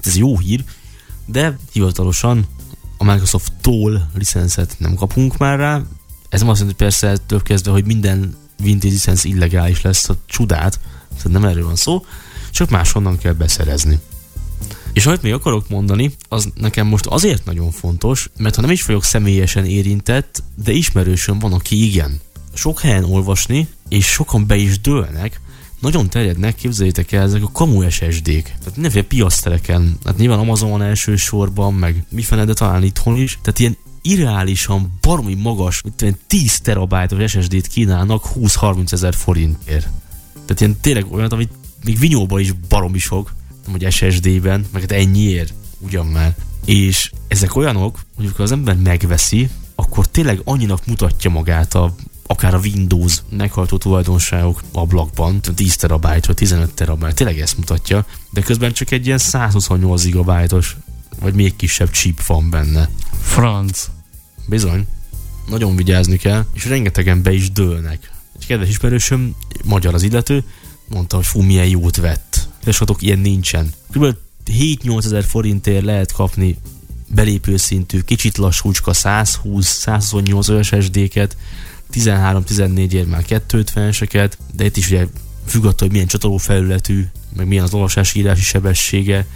Ez 0.05 0.17
jó 0.17 0.39
hír, 0.39 0.65
de 1.27 1.59
hivatalosan 1.73 2.47
a 2.97 3.05
Microsoft-tól 3.05 4.11
licenszet 4.15 4.75
nem 4.79 4.95
kapunk 4.95 5.37
már 5.37 5.59
rá. 5.59 5.83
Ez 6.29 6.41
nem 6.41 6.49
azt 6.49 6.61
jelenti, 6.61 6.85
hogy 6.85 6.93
persze 6.93 7.17
több 7.27 7.43
kezdve, 7.43 7.71
hogy 7.71 7.85
minden 7.85 8.37
Windows 8.61 8.93
licensz 8.93 9.25
illegális 9.25 9.83
lesz, 9.83 10.09
a 10.09 10.17
csodát, 10.27 10.81
szóval 11.17 11.41
nem 11.41 11.51
erről 11.51 11.65
van 11.65 11.77
szó, 11.77 12.05
csak 12.51 12.71
máshonnan 12.71 13.19
kell 13.19 13.33
beszerezni. 13.33 13.99
És 14.93 15.07
amit 15.07 15.23
még 15.23 15.33
akarok 15.33 15.69
mondani, 15.69 16.15
az 16.29 16.49
nekem 16.55 16.87
most 16.87 17.07
azért 17.07 17.45
nagyon 17.45 17.71
fontos, 17.71 18.31
mert 18.37 18.55
ha 18.55 18.61
nem 18.61 18.71
is 18.71 18.85
vagyok 18.85 19.05
személyesen 19.05 19.65
érintett, 19.65 20.43
de 20.55 20.73
ismerősöm 20.73 21.39
van, 21.39 21.53
aki 21.53 21.85
igen 21.85 22.21
sok 22.55 22.81
helyen 22.81 23.05
olvasni, 23.05 23.69
és 23.88 24.07
sokan 24.07 24.46
be 24.46 24.57
is 24.57 24.81
dőlnek, 24.81 25.40
nagyon 25.81 26.09
terjednek, 26.09 26.55
képzeljétek 26.55 27.12
el, 27.12 27.22
ezek 27.22 27.42
a 27.42 27.51
kamu 27.53 27.90
SSD-k. 27.90 28.44
Tehát 28.44 28.72
mindenféle 28.75 29.05
piasztereken, 29.05 29.99
hát 30.05 30.16
nyilván 30.16 30.38
Amazonon 30.38 30.83
elsősorban, 30.83 31.75
meg 31.75 32.05
mifene, 32.11 32.44
de 32.44 32.53
talán 32.53 32.83
itthon 32.83 33.16
is. 33.16 33.38
Tehát 33.42 33.59
ilyen 33.59 33.77
irreálisan 34.03 34.99
baromi 35.01 35.35
magas, 35.35 35.83
mint 35.83 36.18
10 36.27 36.61
terabájtos 36.61 37.31
SSD-t 37.31 37.66
kínálnak 37.66 38.25
20-30 38.35 38.92
ezer 38.92 39.14
forintért. 39.14 39.88
Tehát 40.33 40.61
ilyen 40.61 40.77
tényleg 40.81 41.12
olyan, 41.12 41.31
amit 41.31 41.53
még 41.85 41.99
vinyóban 41.99 42.40
is 42.40 42.53
baromi 42.53 42.99
sok, 42.99 43.35
nem 43.66 43.77
hogy 43.79 43.92
SSD-ben, 43.92 44.66
meg 44.72 44.81
hát 44.81 44.92
ennyiért, 44.92 45.55
ugyan 45.79 46.07
már. 46.07 46.35
És 46.64 47.11
ezek 47.29 47.57
olyanok, 47.57 48.01
hogy 48.16 48.25
amikor 48.25 48.44
az 48.44 48.53
ember 48.53 48.77
megveszi, 48.77 49.49
akkor 49.75 50.07
tényleg 50.07 50.40
annyinak 50.44 50.87
mutatja 50.87 51.31
magát 51.31 51.75
a 51.75 51.94
akár 52.27 52.55
a 52.55 52.59
Windows 52.59 53.23
meghaltó 53.29 53.77
tulajdonságok 53.77 54.62
ablakban, 54.73 55.41
10 55.41 55.77
terabájt 55.77 56.27
vagy 56.27 56.37
15 56.37 56.75
terabájt, 56.75 57.15
tényleg 57.15 57.41
ezt 57.41 57.57
mutatja, 57.57 58.07
de 58.31 58.41
közben 58.41 58.73
csak 58.73 58.91
egy 58.91 59.07
ilyen 59.07 59.19
128 59.19 60.03
gigabájtos, 60.03 60.77
vagy 61.21 61.35
még 61.35 61.57
kisebb 61.57 61.91
chip 61.91 62.27
van 62.27 62.51
benne. 62.51 62.89
Franc. 63.21 63.89
Bizony. 64.47 64.87
Nagyon 65.49 65.77
vigyázni 65.77 66.17
kell, 66.17 66.45
és 66.53 66.65
rengetegen 66.65 67.23
be 67.23 67.33
is 67.33 67.53
dőlnek. 67.53 68.11
Egy 68.39 68.47
kedves 68.47 68.69
ismerősöm, 68.69 69.37
magyar 69.65 69.95
az 69.95 70.03
illető, 70.03 70.45
mondta, 70.89 71.17
hogy 71.17 71.27
fú, 71.27 71.41
milyen 71.41 71.67
jót 71.67 71.97
vett. 71.97 72.49
És 72.65 72.83
ilyen 72.99 73.19
nincsen. 73.19 73.73
Kb. 73.93 74.17
7-8 74.47 75.05
ezer 75.05 75.25
forintért 75.25 75.85
lehet 75.85 76.12
kapni 76.12 76.57
belépő 77.07 77.57
szintű, 77.57 78.01
kicsit 78.01 78.37
lassúcska 78.37 78.93
120-128 78.95 80.62
SSD-ket, 80.62 81.37
13-14 81.92 82.92
ér 82.92 83.07
már 83.07 83.25
250-eseket, 83.29 84.33
de 84.55 84.64
itt 84.64 84.77
is 84.77 84.90
ugye 84.90 85.07
függ 85.46 85.64
attól, 85.64 85.75
hogy 85.79 85.90
milyen 85.90 86.07
csatoló 86.07 86.37
felületű, 86.37 87.07
meg 87.37 87.46
milyen 87.46 87.64
az 87.64 87.75
olvasási 87.75 88.18
írási 88.18 88.42
sebessége, 88.42 89.27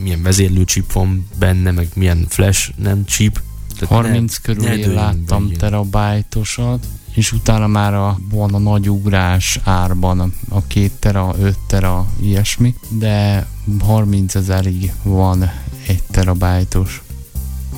milyen 0.00 0.22
vezérlőcsip 0.22 0.92
van 0.92 1.28
benne, 1.38 1.70
meg 1.70 1.88
milyen 1.94 2.26
flash 2.28 2.70
nem 2.76 3.04
chip. 3.04 3.40
Tehát 3.78 4.04
30 4.04 4.36
ne, 4.36 4.42
körül 4.42 4.78
én 4.78 4.92
láttam 4.92 5.52
terabájtosat, 5.52 6.86
és 7.14 7.32
utána 7.32 7.66
már 7.66 7.94
a, 7.94 8.18
van 8.30 8.54
a 8.54 8.58
nagy 8.58 8.90
ugrás 8.90 9.58
árban 9.62 10.34
a 10.48 10.66
két 10.66 10.92
tera, 10.92 11.34
5 11.40 11.58
tera, 11.66 12.06
ilyesmi, 12.22 12.74
de 12.88 13.46
30 13.80 14.34
ezerig 14.34 14.92
van 15.02 15.50
egy 15.86 16.02
terabájtos. 16.02 17.02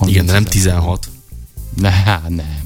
Igen, 0.05 0.27
de 0.27 0.33
nem 0.33 0.45
16. 0.45 1.09
Ne, 1.75 1.91
hát 1.91 2.29
nem 2.29 2.66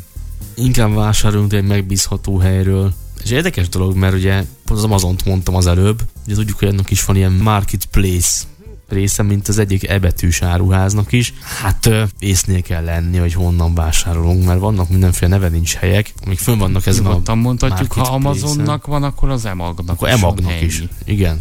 inkább 0.61 0.95
vásároljunk 0.95 1.53
egy 1.53 1.67
megbízható 1.67 2.39
helyről. 2.39 2.93
És 3.25 3.31
érdekes 3.31 3.69
dolog, 3.69 3.97
mert 3.97 4.15
ugye 4.15 4.45
pont 4.65 4.79
az 4.79 4.85
Amazon-t 4.85 5.25
mondtam 5.25 5.55
az 5.55 5.67
előbb, 5.67 6.03
ugye 6.27 6.35
tudjuk, 6.35 6.59
hogy 6.59 6.69
ennek 6.69 6.91
is 6.91 7.05
van 7.05 7.17
ilyen 7.17 7.33
marketplace 7.33 8.45
része, 8.89 9.23
mint 9.23 9.49
az 9.49 9.59
egyik 9.59 9.89
ebetűs 9.89 10.43
áruháznak 10.43 11.13
is. 11.13 11.35
Hát 11.63 11.91
észnél 12.19 12.63
kell 12.63 12.85
lenni, 12.85 13.17
hogy 13.17 13.33
honnan 13.33 13.75
vásárolunk, 13.75 14.45
mert 14.45 14.61
vannak 14.61 14.89
mindenféle 14.89 15.31
neve 15.31 15.49
nincs 15.49 15.75
helyek, 15.75 16.13
amik 16.25 16.39
fönn 16.39 16.59
vannak 16.59 16.87
ezen 16.87 17.03
Nyugodtan 17.03 17.39
a 17.39 17.41
mondhatjuk, 17.41 17.93
ha 17.93 18.01
Amazonnak 18.01 18.87
van, 18.87 19.03
akkor 19.03 19.31
az 19.31 19.45
emagnak 19.45 19.89
Akkor 19.89 20.09
emagnak 20.09 20.63
is, 20.63 20.83
igen. 21.05 21.41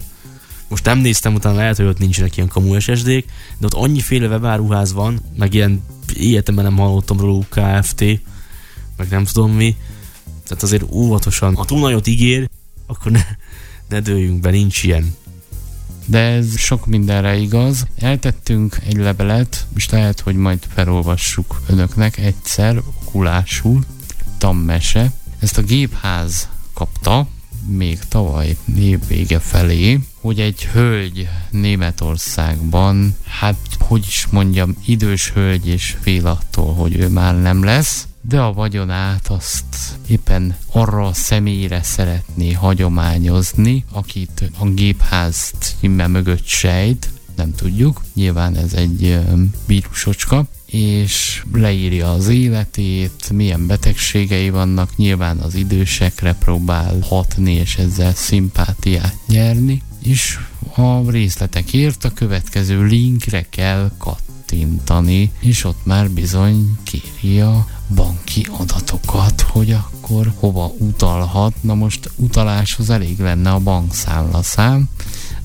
Most 0.68 0.86
nem 0.86 0.98
néztem, 0.98 1.34
utána 1.34 1.56
lehet, 1.56 1.78
hogy 1.78 1.86
ott 1.86 2.00
nincsenek 2.00 2.38
ilyen 2.38 2.50
kamu 2.50 2.80
SSD-k, 2.80 3.26
de 3.58 3.66
ott 3.66 3.74
annyiféle 3.74 4.28
webáruház 4.28 4.94
van, 4.94 5.20
meg 5.38 5.54
ilyen 5.54 5.84
életemben 6.16 6.64
nem 6.64 6.78
hallottam 6.78 7.20
róla 7.20 7.46
Kft., 7.50 8.04
meg 9.00 9.10
nem 9.10 9.26
tudom 9.26 9.52
mi. 9.52 9.76
Tehát 10.44 10.64
azért 10.64 10.92
óvatosan, 10.92 11.56
ha 11.56 11.66
túl 11.66 11.80
nagyot 11.80 12.08
ígér, 12.08 12.50
akkor 12.86 13.12
ne, 13.12 13.26
ne 13.90 14.00
dőljünk 14.00 14.40
be, 14.40 14.50
nincs 14.50 14.84
ilyen. 14.84 15.16
De 16.06 16.20
ez 16.20 16.58
sok 16.58 16.86
mindenre 16.86 17.36
igaz. 17.38 17.86
Eltettünk 17.98 18.78
egy 18.86 18.98
levelet, 18.98 19.66
és 19.76 19.90
lehet, 19.90 20.20
hogy 20.20 20.36
majd 20.36 20.60
felolvassuk 20.74 21.62
önöknek 21.68 22.18
egyszer, 22.18 22.78
okulásul, 22.78 23.84
tammese. 24.38 25.12
Ezt 25.40 25.58
a 25.58 25.62
gépház 25.62 26.50
kapta, 26.74 27.28
még 27.68 28.00
tavaly 28.08 28.58
év 28.78 29.00
vége 29.08 29.40
felé, 29.40 30.00
hogy 30.22 30.40
egy 30.40 30.66
hölgy 30.66 31.28
Németországban, 31.50 33.16
hát 33.28 33.58
hogy 33.80 34.06
is 34.08 34.28
mondjam, 34.30 34.76
idős 34.86 35.32
hölgy 35.32 35.68
és 35.68 35.96
fél 36.02 36.28
attól, 36.28 36.74
hogy 36.74 36.96
ő 36.96 37.08
már 37.08 37.42
nem 37.42 37.64
lesz, 37.64 38.08
de 38.22 38.40
a 38.40 38.54
vagyonát 38.54 39.28
azt 39.28 39.98
éppen 40.08 40.56
arra 40.72 41.06
a 41.06 41.14
személyre 41.14 41.84
szeretné 41.84 42.52
hagyományozni, 42.52 43.86
akit 43.92 44.52
a 44.60 44.66
gépház 44.70 45.54
címe 45.60 46.08
mögött 46.08 46.46
sejt, 46.46 47.10
nem 47.36 47.56
tudjuk, 47.56 48.02
nyilván 48.14 48.56
ez 48.56 48.74
egy 48.74 49.20
vírusocska, 49.66 50.46
és 50.66 51.44
leírja 51.54 52.12
az 52.12 52.28
életét, 52.28 53.30
milyen 53.34 53.68
betegségei 53.68 54.50
vannak, 54.50 54.96
nyilván 54.96 55.38
az 55.38 55.56
idősekre 55.56 56.34
próbál 56.34 56.98
hatni, 57.02 57.54
és 57.54 57.76
ezzel 57.76 58.14
szimpátiát 58.14 59.16
nyerni, 59.28 59.82
és 60.04 60.40
a 60.76 61.12
részletekért 61.12 62.04
a 62.04 62.14
következő 62.14 62.84
linkre 62.84 63.46
kell 63.50 63.92
kattintani, 64.50 65.32
és 65.40 65.64
ott 65.64 65.86
már 65.86 66.10
bizony 66.10 66.78
kéri 66.84 67.40
a 67.40 67.68
banki 67.96 68.48
adatokat, 68.52 69.42
hogy 69.42 69.72
akkor 69.72 70.34
hova 70.40 70.74
utalhat. 70.78 71.54
Na 71.62 71.74
most 71.74 72.12
utaláshoz 72.16 72.90
elég 72.90 73.20
lenne 73.20 73.52
a 73.52 73.60
bankszámlaszám, 73.60 74.90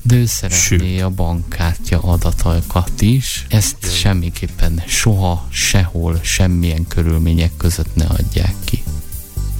de 0.01 0.15
ő 0.15 0.25
szeretné 0.25 0.99
a 0.99 1.09
bankkártya 1.09 1.99
adatokat 1.99 3.01
is. 3.01 3.45
Ezt 3.49 3.77
Jön. 3.81 3.91
semmiképpen 3.91 4.83
soha, 4.87 5.47
sehol, 5.49 6.19
semmilyen 6.23 6.87
körülmények 6.87 7.51
között 7.57 7.95
ne 7.95 8.05
adják 8.05 8.55
ki. 8.63 8.83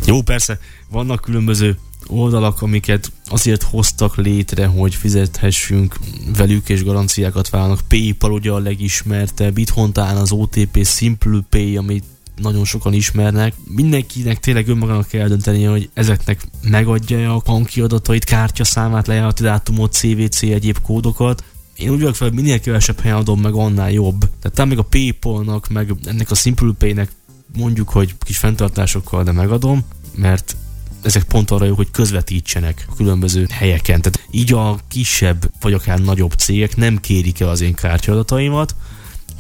Jó, 0.06 0.22
persze, 0.22 0.60
vannak 0.90 1.22
különböző 1.22 1.78
oldalak, 2.08 2.62
amiket 2.62 3.12
azért 3.26 3.64
hoztak 3.64 4.16
létre, 4.16 4.66
hogy 4.66 4.96
fizethessünk 4.96 6.00
velük, 6.38 6.70
és 6.70 6.84
garanciákat 6.84 7.50
válnak. 7.50 7.80
PayPal 7.88 8.32
ugye 8.32 8.52
a 8.52 8.60
legismertebb, 8.60 9.58
itthon 9.58 9.94
talán 9.94 10.18
az 10.18 10.32
OTP 10.32 10.86
Simple 10.86 11.40
Pay, 11.50 11.78
amit 11.78 12.04
nagyon 12.36 12.66
sokan 12.66 12.94
ismernek. 12.94 13.54
Mindenkinek 13.68 14.40
tényleg 14.40 14.68
önmagának 14.68 15.08
kell 15.08 15.28
dönteni, 15.28 15.64
hogy 15.64 15.90
ezeknek 15.94 16.48
megadja 16.62 17.34
a 17.34 17.42
banki 17.46 17.82
adatait, 17.82 18.24
kártyaszámát, 18.24 19.08
lejárati 19.08 19.44
dátumot, 19.44 19.94
CVC, 19.94 20.42
egyéb 20.42 20.82
kódokat. 20.82 21.44
Én 21.76 21.90
úgy 21.90 22.00
vagyok 22.00 22.16
fel, 22.16 22.28
hogy 22.28 22.38
minél 22.38 22.60
kevesebb 22.60 23.00
helyen 23.00 23.18
adom 23.18 23.42
meg, 23.42 23.54
annál 23.54 23.92
jobb. 23.92 24.20
Tehát 24.20 24.52
talán 24.54 24.68
még 24.68 24.78
a 24.78 24.84
Paypal-nak, 24.84 25.68
meg 25.68 25.94
ennek 26.06 26.32
a 26.32 26.36
Simple 26.36 26.74
Pay-nek 26.78 27.12
mondjuk, 27.58 27.90
hogy 27.90 28.16
kis 28.20 28.38
fenntartásokkal, 28.38 29.24
de 29.24 29.32
megadom, 29.32 29.86
mert 30.16 30.56
ezek 31.06 31.24
pont 31.24 31.52
arra 31.52 31.66
jók, 31.66 31.76
hogy 31.76 31.92
közvetítsenek 31.92 32.86
a 32.90 32.96
különböző 32.96 33.48
helyeken. 33.50 34.02
Tehát 34.02 34.28
így 34.32 34.54
a 34.54 34.80
kisebb, 34.88 35.52
vagy 35.62 35.74
akár 35.74 36.00
nagyobb 36.00 36.32
cégek 36.32 36.76
nem 36.76 37.00
kérik 37.00 37.40
el 37.40 37.50
az 37.50 37.62
én 37.62 37.74
kártyadataimat, 37.74 38.76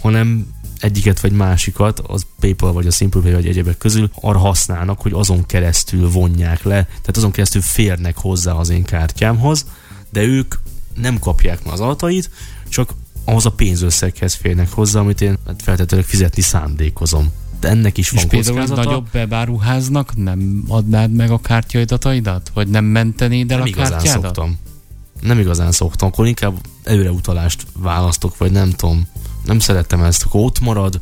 hanem 0.01 0.47
egyiket 0.79 1.19
vagy 1.19 1.31
másikat, 1.31 1.99
az 1.99 2.25
PayPal 2.39 2.73
vagy 2.73 2.87
a 2.87 2.91
SimplePay 2.91 3.31
vagy 3.31 3.47
egyebek 3.47 3.77
közül 3.77 4.09
arra 4.21 4.39
használnak, 4.39 5.01
hogy 5.01 5.13
azon 5.13 5.45
keresztül 5.45 6.09
vonják 6.09 6.63
le, 6.63 6.83
tehát 6.83 7.17
azon 7.17 7.31
keresztül 7.31 7.61
férnek 7.61 8.17
hozzá 8.17 8.51
az 8.51 8.69
én 8.69 8.83
kártyámhoz, 8.83 9.65
de 10.11 10.21
ők 10.21 10.55
nem 10.95 11.19
kapják 11.19 11.63
meg 11.63 11.73
az 11.73 11.79
adatait, 11.79 12.29
csak 12.69 12.93
ahhoz 13.23 13.45
a 13.45 13.51
pénzösszeghez 13.51 14.33
férnek 14.33 14.71
hozzá, 14.71 14.99
amit 14.99 15.21
én 15.21 15.37
hát 15.45 15.61
feltétlenül 15.61 16.05
fizetni 16.05 16.41
szándékozom. 16.41 17.31
Ennek 17.65 17.97
is 17.97 18.11
és 18.11 18.19
van 18.19 18.27
például 18.27 18.61
egy 18.61 18.69
nagyobb 18.69 19.07
bebáruháznak 19.11 20.15
nem 20.15 20.63
adnád 20.67 21.11
meg 21.11 21.31
a 21.31 21.39
kártyaidataidat? 21.39 22.51
Vagy 22.53 22.67
nem 22.67 22.85
mentenéd 22.85 23.51
el 23.51 23.57
nem 23.57 23.67
a 23.71 23.75
kártyádat? 23.75 24.23
Szoktam. 24.23 24.57
Nem 25.21 25.39
igazán 25.39 25.71
szoktam, 25.71 26.07
akkor 26.07 26.27
inkább 26.27 26.53
előreutalást 26.83 27.65
választok, 27.77 28.37
vagy 28.37 28.51
nem 28.51 28.71
tudom 28.71 29.07
nem 29.45 29.59
szerettem 29.59 30.03
ezt, 30.03 30.23
akkor 30.23 30.41
ott 30.41 30.59
marad, 30.59 30.99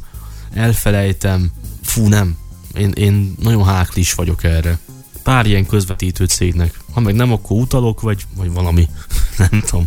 elfelejtem, 0.53 1.51
fú 1.81 2.07
nem, 2.07 2.37
én, 2.73 2.91
én 2.91 3.35
nagyon 3.39 3.65
háklis 3.65 4.13
vagyok 4.13 4.43
erre. 4.43 4.79
Pár 5.23 5.45
ilyen 5.45 5.65
közvetítő 5.65 6.25
cégnek. 6.25 6.79
Ha 6.93 6.99
meg 6.99 7.15
nem, 7.15 7.31
akkor 7.31 7.57
utalok, 7.57 8.01
vagy, 8.01 8.25
vagy 8.35 8.51
valami. 8.51 8.87
nem 9.49 9.61
tudom. 9.65 9.85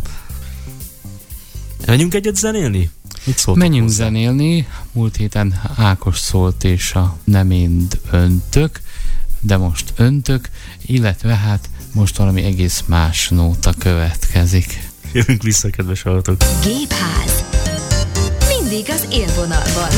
Menjünk 1.85 2.13
egyet 2.13 2.35
zenélni? 2.35 2.89
Mit 3.27 3.55
Menjünk 3.55 3.87
hozzá? 3.87 4.03
zenélni. 4.03 4.67
Múlt 4.91 5.15
héten 5.15 5.61
Ákos 5.75 6.17
szólt, 6.19 6.63
és 6.63 6.93
a 6.93 7.17
nem 7.23 7.47
mind 7.47 7.99
öntök, 8.11 8.81
de 9.41 9.57
most 9.57 9.93
öntök, 9.95 10.49
illetve 10.81 11.35
hát 11.35 11.69
most 11.93 12.17
valami 12.17 12.43
egész 12.43 12.83
más 12.85 13.29
nóta 13.29 13.73
következik. 13.77 14.89
Jövünk 15.11 15.43
vissza, 15.43 15.69
kedves 15.69 16.01
hallgatók. 16.01 16.37
Gépház 16.63 17.43
mindig 18.47 18.89
az 18.89 19.07
élvonalban. 19.11 19.89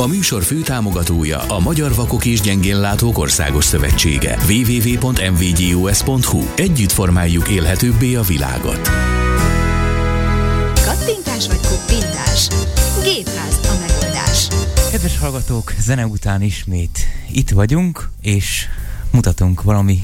A 0.00 0.06
műsor 0.06 0.42
főtámogatója 0.42 1.38
a 1.38 1.58
Magyar 1.58 1.94
Vakok 1.94 2.24
és 2.24 2.40
Gyengénlátók 2.40 3.18
Országos 3.18 3.64
Szövetsége. 3.64 4.38
www.mvgus.hu 4.48 6.42
Együtt 6.56 6.92
formáljuk 6.92 7.48
élhetőbbé 7.48 8.14
a 8.14 8.22
világot. 8.22 8.80
Kattintás 10.84 11.46
vagy 11.46 11.60
kuppintás? 11.68 12.48
Gépház 13.02 13.60
a 13.62 13.76
megoldás. 13.80 14.48
Kedves 14.90 15.18
hallgatók, 15.18 15.74
zene 15.80 16.06
után 16.06 16.42
ismét 16.42 16.98
itt 17.32 17.50
vagyunk, 17.50 18.10
és 18.20 18.66
mutatunk 19.12 19.62
valami 19.62 19.98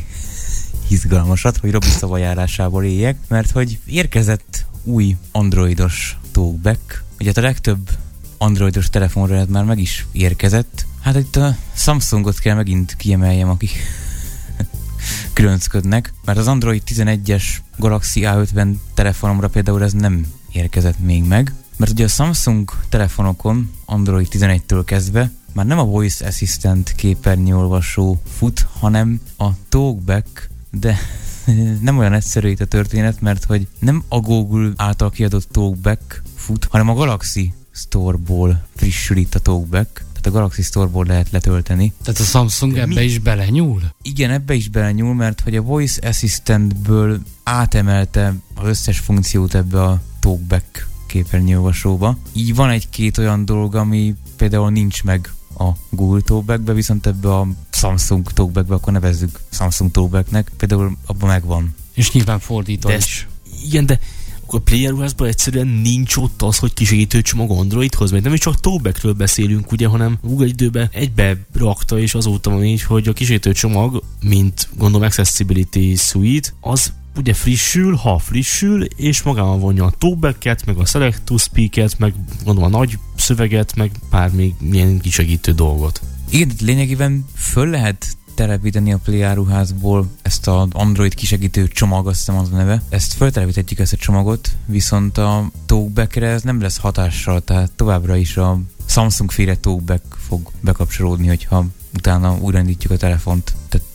izgalmasat, 0.89 1.57
hogy 1.57 1.71
Robi 1.71 1.89
szavajárásából 1.89 2.85
éljek, 2.85 3.17
mert 3.29 3.51
hogy 3.51 3.79
érkezett 3.87 4.67
új 4.83 5.17
androidos 5.33 6.19
talkback, 6.33 7.05
ugye 7.19 7.29
hát 7.29 7.37
a 7.37 7.41
legtöbb 7.41 7.91
androidos 8.39 8.91
telefonra 8.91 9.35
ez 9.35 9.47
már 9.49 9.65
meg 9.65 9.79
is 9.79 10.07
érkezett. 10.13 10.87
Hát 11.01 11.17
itt 11.17 11.37
a 11.37 11.57
Samsungot 11.75 12.39
kell 12.39 12.55
megint 12.55 12.97
kiemeljem, 12.97 13.49
akik 13.49 13.71
különcködnek, 15.33 16.13
mert 16.25 16.39
az 16.39 16.47
Android 16.47 16.83
11-es 16.87 17.45
Galaxy 17.77 18.23
A50 18.25 18.75
telefonomra 18.95 19.49
például 19.49 19.83
ez 19.83 19.93
nem 19.93 20.27
érkezett 20.53 20.99
még 20.99 21.25
meg, 21.25 21.53
mert 21.77 21.91
ugye 21.91 22.05
a 22.05 22.09
Samsung 22.09 22.71
telefonokon 22.89 23.71
Android 23.85 24.29
11-től 24.31 24.83
kezdve 24.85 25.31
már 25.57 25.67
nem 25.67 25.79
a 25.79 25.85
Voice 25.85 26.27
Assistant 26.27 26.93
képernyőolvasó 26.97 28.21
fut, 28.37 28.67
hanem 28.79 29.21
a 29.39 29.49
Talkback, 29.69 30.51
de 30.71 30.99
nem 31.81 31.99
olyan 31.99 32.13
egyszerű 32.13 32.49
itt 32.49 32.61
a 32.61 32.65
történet, 32.65 33.21
mert 33.21 33.45
hogy 33.45 33.67
nem 33.79 34.03
a 34.09 34.21
Google 34.21 34.73
által 34.77 35.11
kiadott 35.11 35.49
Talkback 35.51 36.23
fut, 36.35 36.65
hanem 36.71 36.89
a 36.89 36.95
Galaxy 36.95 37.53
Store-ból 37.77 38.67
frissül 38.77 39.17
itt 39.17 39.35
a 39.35 39.39
talkback, 39.39 39.95
tehát 39.95 40.27
a 40.27 40.31
Galaxy 40.31 40.63
Store-ból 40.63 41.05
lehet 41.05 41.31
letölteni. 41.31 41.93
Tehát 42.03 42.21
a 42.21 42.25
Samsung 42.25 42.73
De 42.73 42.81
ebbe 42.81 42.95
mi? 42.95 43.05
is 43.05 43.19
belenyúl? 43.19 43.83
Igen, 44.03 44.31
ebbe 44.31 44.55
is 44.55 44.69
belenyúl, 44.69 45.15
mert 45.15 45.41
hogy 45.41 45.57
a 45.57 45.63
Voice 45.63 46.09
Assistant-ből 46.09 47.21
átemelte 47.43 48.35
az 48.55 48.67
összes 48.67 48.99
funkciót 48.99 49.55
ebbe 49.55 49.83
a 49.83 50.03
talkback 50.21 50.89
képernyőolvasóba. 51.07 52.19
Így 52.33 52.55
van 52.55 52.71
egy-két 52.71 53.19
olyan 53.19 53.45
dolog, 53.45 53.75
ami 53.75 54.15
például 54.37 54.71
nincs 54.71 55.03
meg 55.05 55.31
a 55.59 55.71
Google 55.91 56.21
Talkbackbe, 56.21 56.73
viszont 56.73 57.07
ebbe 57.07 57.35
a 57.35 57.47
Samsung 57.71 58.33
Talkbackbe, 58.33 58.75
akkor 58.75 58.93
nevezzük 58.93 59.41
Samsung 59.51 59.91
Talkbacknek, 59.91 60.53
például 60.57 60.97
abban 61.07 61.29
megvan. 61.29 61.75
És 61.95 62.13
nyilván 62.13 62.39
fordítva 62.39 62.95
is. 62.95 63.29
Igen, 63.65 63.87
de 63.87 63.99
akkor 64.47 64.61
player 64.61 64.91
ruházban 64.91 65.29
egyszerűen 65.29 65.67
nincs 65.67 66.17
ott 66.17 66.43
az, 66.43 66.59
hogy 66.59 66.73
kisegítő 66.73 67.23
csomag 67.23 67.51
Androidhoz, 67.51 68.11
mert 68.11 68.25
nem 68.25 68.33
is 68.33 68.41
csak 68.41 68.61
Tobekről 68.61 69.13
beszélünk, 69.13 69.73
ugye, 69.73 69.87
hanem 69.87 70.19
Google 70.23 70.47
időben 70.47 70.89
egybe 70.93 71.37
rakta, 71.53 71.99
és 71.99 72.15
azóta 72.15 72.51
van 72.51 72.65
így, 72.65 72.83
hogy 72.83 73.09
a 73.09 73.13
kisegítő 73.13 73.53
csomag, 73.53 74.03
mint 74.23 74.69
gondolom 74.79 75.07
Accessibility 75.07 75.97
Suite, 75.97 76.49
az 76.61 76.93
ugye 77.17 77.35
frissül, 77.35 77.95
ha 77.95 78.19
frissül, 78.19 78.85
és 78.85 79.23
magában 79.23 79.61
vonja 79.61 79.85
a 79.85 79.95
talkback 79.99 80.65
meg 80.67 80.77
a 80.77 80.85
select 80.85 81.23
to 81.23 81.37
speak 81.37 81.99
meg 81.99 82.15
gondolom 82.45 82.75
a 82.75 82.79
nagy 82.79 82.99
szöveget, 83.17 83.77
meg 83.77 83.91
pár 84.11 84.31
még 84.31 84.55
milyen 84.61 84.99
kisegítő 84.99 85.53
dolgot. 85.53 86.01
Igen, 86.31 86.51
lényegében 86.61 87.25
föl 87.35 87.71
lehet 87.71 88.17
telepíteni 88.37 88.93
a 88.93 88.99
Play 88.99 89.23
áruházból 89.23 90.09
ezt 90.23 90.47
az 90.49 90.69
Android 90.73 91.15
kisegítő 91.15 91.69
csomag, 91.69 92.07
azt 92.07 92.17
hiszem 92.19 92.37
az 92.37 92.53
a 92.53 92.57
neve. 92.57 92.83
Ezt 92.89 93.13
feltelepíthetjük 93.13 93.79
ezt 93.79 93.93
a 93.93 93.97
csomagot, 93.97 94.57
viszont 94.67 95.19
a 95.19 95.51
talkbackre 95.67 96.27
ez 96.29 96.43
nem 96.43 96.61
lesz 96.61 96.79
hatással, 96.79 97.41
tehát 97.41 97.71
továbbra 97.71 98.17
is 98.17 98.37
a 98.37 98.61
Samsung 98.87 99.31
féle 99.31 99.57
talkback 99.57 100.03
fog 100.27 100.51
bekapcsolódni, 100.61 101.27
hogyha 101.27 101.67
utána 101.95 102.37
újraindítjuk 102.41 102.93
a 102.93 102.97
telefont. 102.97 103.55
Tehát 103.69 103.87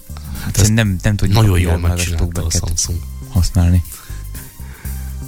hát 0.43 0.57
ez 0.57 0.67
nem, 0.67 0.97
nem 1.01 1.15
tudjuk 1.15 1.41
nagyon 1.41 1.59
jól 1.59 1.77
megcsinálta 1.77 2.45
a 2.45 2.49
Samsung. 2.49 2.99
használni. 3.29 3.83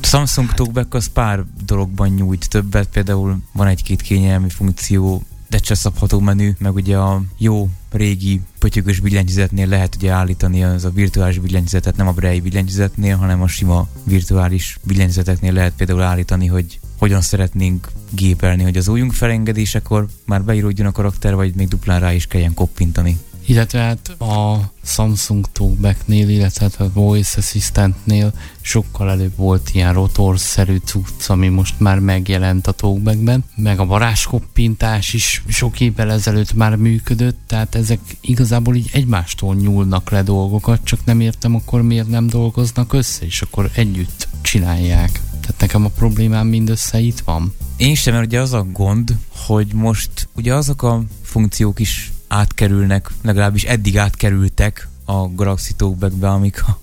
A 0.01 0.05
Samsung 0.05 0.53
Talkback 0.53 0.93
az 0.93 1.07
pár 1.07 1.43
dologban 1.65 2.09
nyújt 2.09 2.49
többet, 2.49 2.87
például 2.87 3.37
van 3.51 3.67
egy-két 3.67 4.01
kényelmi 4.01 4.49
funkció, 4.49 5.23
de 5.61 5.73
szabható 5.75 6.19
menü, 6.19 6.51
meg 6.59 6.73
ugye 6.73 6.97
a 6.97 7.21
jó 7.37 7.69
régi 7.91 8.41
pötyögös 8.59 8.99
billentyűzetnél 8.99 9.67
lehet 9.67 9.95
ugye 9.95 10.11
állítani 10.11 10.63
az 10.63 10.85
a 10.85 10.89
virtuális 10.89 11.39
billentyűzetet, 11.39 11.95
nem 11.95 12.07
a 12.07 12.11
Braille 12.11 12.41
billentyűzetnél, 12.41 13.15
hanem 13.15 13.41
a 13.41 13.47
sima 13.47 13.87
virtuális 14.03 14.79
billentyűzeteknél 14.83 15.53
lehet 15.53 15.73
például 15.75 16.01
állítani, 16.01 16.47
hogy 16.47 16.79
hogyan 16.97 17.21
szeretnénk 17.21 17.91
gépelni, 18.09 18.63
hogy 18.63 18.77
az 18.77 18.87
újunk 18.87 19.13
felengedésekor 19.13 20.07
már 20.25 20.43
beíródjon 20.43 20.87
a 20.87 20.91
karakter, 20.91 21.35
vagy 21.35 21.55
még 21.55 21.67
duplán 21.67 21.99
rá 21.99 22.13
is 22.13 22.27
kelljen 22.27 22.53
koppintani. 22.53 23.17
Illetve 23.45 23.79
hát 23.79 24.21
a 24.21 24.71
Samsung 24.83 25.45
Talkback-nél, 25.51 26.29
illetve 26.29 26.65
hát 26.65 26.87
a 26.87 26.91
Voice 26.93 27.37
Assistant-nél 27.37 28.33
sokkal 28.61 29.09
előbb 29.09 29.35
volt 29.35 29.69
ilyen 29.73 29.93
rotorszerű 29.93 30.77
cucc, 30.77 31.29
ami 31.29 31.47
most 31.47 31.79
már 31.79 31.99
megjelent 31.99 32.67
a 32.67 32.71
Talkback-ben, 32.71 33.43
meg 33.55 33.79
a 33.79 33.85
varázskoppintás 33.85 35.13
is 35.13 35.43
sok 35.47 35.79
évvel 35.79 36.11
ezelőtt 36.11 36.53
már 36.53 36.75
működött, 36.75 37.39
tehát 37.47 37.75
ezek 37.75 37.99
igazából 38.21 38.75
így 38.75 38.89
egymástól 38.93 39.55
nyúlnak 39.55 40.09
le 40.09 40.23
dolgokat, 40.23 40.79
csak 40.83 41.05
nem 41.05 41.19
értem 41.19 41.55
akkor 41.55 41.81
miért 41.81 42.09
nem 42.09 42.27
dolgoznak 42.27 42.93
össze, 42.93 43.25
és 43.25 43.41
akkor 43.41 43.69
együtt 43.75 44.27
csinálják. 44.41 45.21
Tehát 45.41 45.59
nekem 45.59 45.85
a 45.85 45.89
problémám 45.89 46.47
mindössze 46.47 46.99
itt 46.99 47.19
van. 47.19 47.53
Én 47.77 47.95
sem, 47.95 48.13
mert 48.13 48.25
ugye 48.25 48.41
az 48.41 48.53
a 48.53 48.67
gond, 48.71 49.17
hogy 49.45 49.73
most 49.73 50.29
ugye 50.35 50.53
azok 50.53 50.83
a 50.83 51.03
funkciók 51.21 51.79
is 51.79 52.12
átkerülnek, 52.33 53.09
legalábbis 53.21 53.63
eddig 53.63 53.97
átkerültek 53.97 54.87
a 55.05 55.27
Galaxy 55.27 55.73
Talkback-be, 55.73 56.29
amik 56.29 56.63
a, 56.67 56.79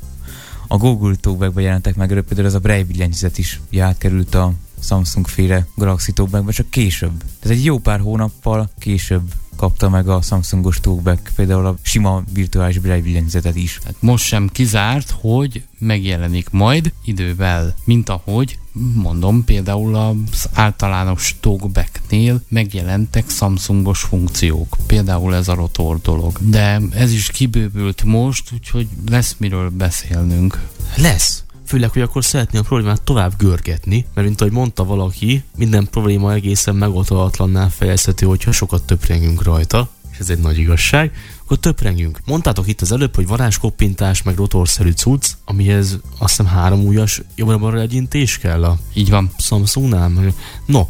a 0.68 0.76
Google 0.76 1.14
Talkback-be 1.14 1.60
jelentek 1.60 1.96
meg, 1.96 2.08
például 2.08 2.46
ez 2.46 2.54
a 2.54 2.58
Braille 2.58 2.84
billentyűzet 2.84 3.38
is 3.38 3.60
átkerült 3.78 4.34
a 4.34 4.52
Samsung 4.82 5.26
féle 5.26 5.66
Galaxy 5.74 6.12
Talkback-be, 6.12 6.52
csak 6.52 6.70
később. 6.70 7.22
Tehát 7.40 7.58
egy 7.58 7.64
jó 7.64 7.78
pár 7.78 8.00
hónappal 8.00 8.70
később 8.78 9.32
kapta 9.56 9.88
meg 9.88 10.08
a 10.08 10.22
Samsungos 10.22 10.80
Talkback 10.80 11.30
például 11.36 11.66
a 11.66 11.76
sima 11.82 12.22
virtuális 12.32 12.78
braille 12.78 13.22
is. 13.54 13.78
Hát 13.84 13.94
most 14.00 14.24
sem 14.24 14.48
kizárt, 14.52 15.14
hogy 15.20 15.62
megjelenik 15.78 16.50
majd 16.50 16.92
idővel, 17.04 17.74
mint 17.84 18.08
ahogy 18.08 18.58
mondom, 18.94 19.44
például 19.44 19.94
az 19.94 20.48
általános 20.52 21.36
talkbacknél 21.40 22.42
megjelentek 22.48 23.30
Samsungos 23.30 24.00
funkciók, 24.00 24.76
például 24.86 25.34
ez 25.34 25.48
a 25.48 25.54
rotor 25.54 26.00
dolog. 26.00 26.38
De 26.40 26.80
ez 26.94 27.12
is 27.12 27.30
kibővült 27.30 28.04
most, 28.04 28.52
úgyhogy 28.52 28.88
lesz 29.10 29.34
miről 29.38 29.70
beszélnünk. 29.70 30.68
Lesz 30.96 31.44
főleg, 31.70 31.90
hogy 31.90 32.02
akkor 32.02 32.24
szeretné 32.24 32.58
a 32.58 32.62
problémát 32.62 33.02
tovább 33.02 33.32
görgetni, 33.38 34.06
mert 34.14 34.26
mint 34.26 34.40
ahogy 34.40 34.52
mondta 34.52 34.84
valaki, 34.84 35.42
minden 35.56 35.88
probléma 35.90 36.32
egészen 36.32 36.76
megoldhatatlanná 36.76 37.68
fejezhető, 37.68 38.26
hogyha 38.26 38.52
sokat 38.52 38.82
töprengünk 38.82 39.42
rajta, 39.42 39.88
és 40.12 40.18
ez 40.18 40.30
egy 40.30 40.38
nagy 40.38 40.58
igazság, 40.58 41.12
akkor 41.50 41.62
töprengünk. 41.62 42.20
Mondtátok 42.24 42.68
itt 42.68 42.80
az 42.80 42.92
előbb, 42.92 43.14
hogy 43.14 43.26
varázskoppintás, 43.26 44.22
meg 44.22 44.36
rotorszerű 44.36 44.90
cucc, 44.90 45.30
amihez 45.44 45.98
azt 46.18 46.36
hiszem 46.36 46.46
három 46.46 46.80
újas 46.80 47.22
jobbra 47.34 47.72
legyintés 47.72 48.38
kell 48.38 48.64
a 48.64 48.78
Így 48.94 49.10
van. 49.10 49.30
Samsungnál. 49.38 50.34
No, 50.66 50.86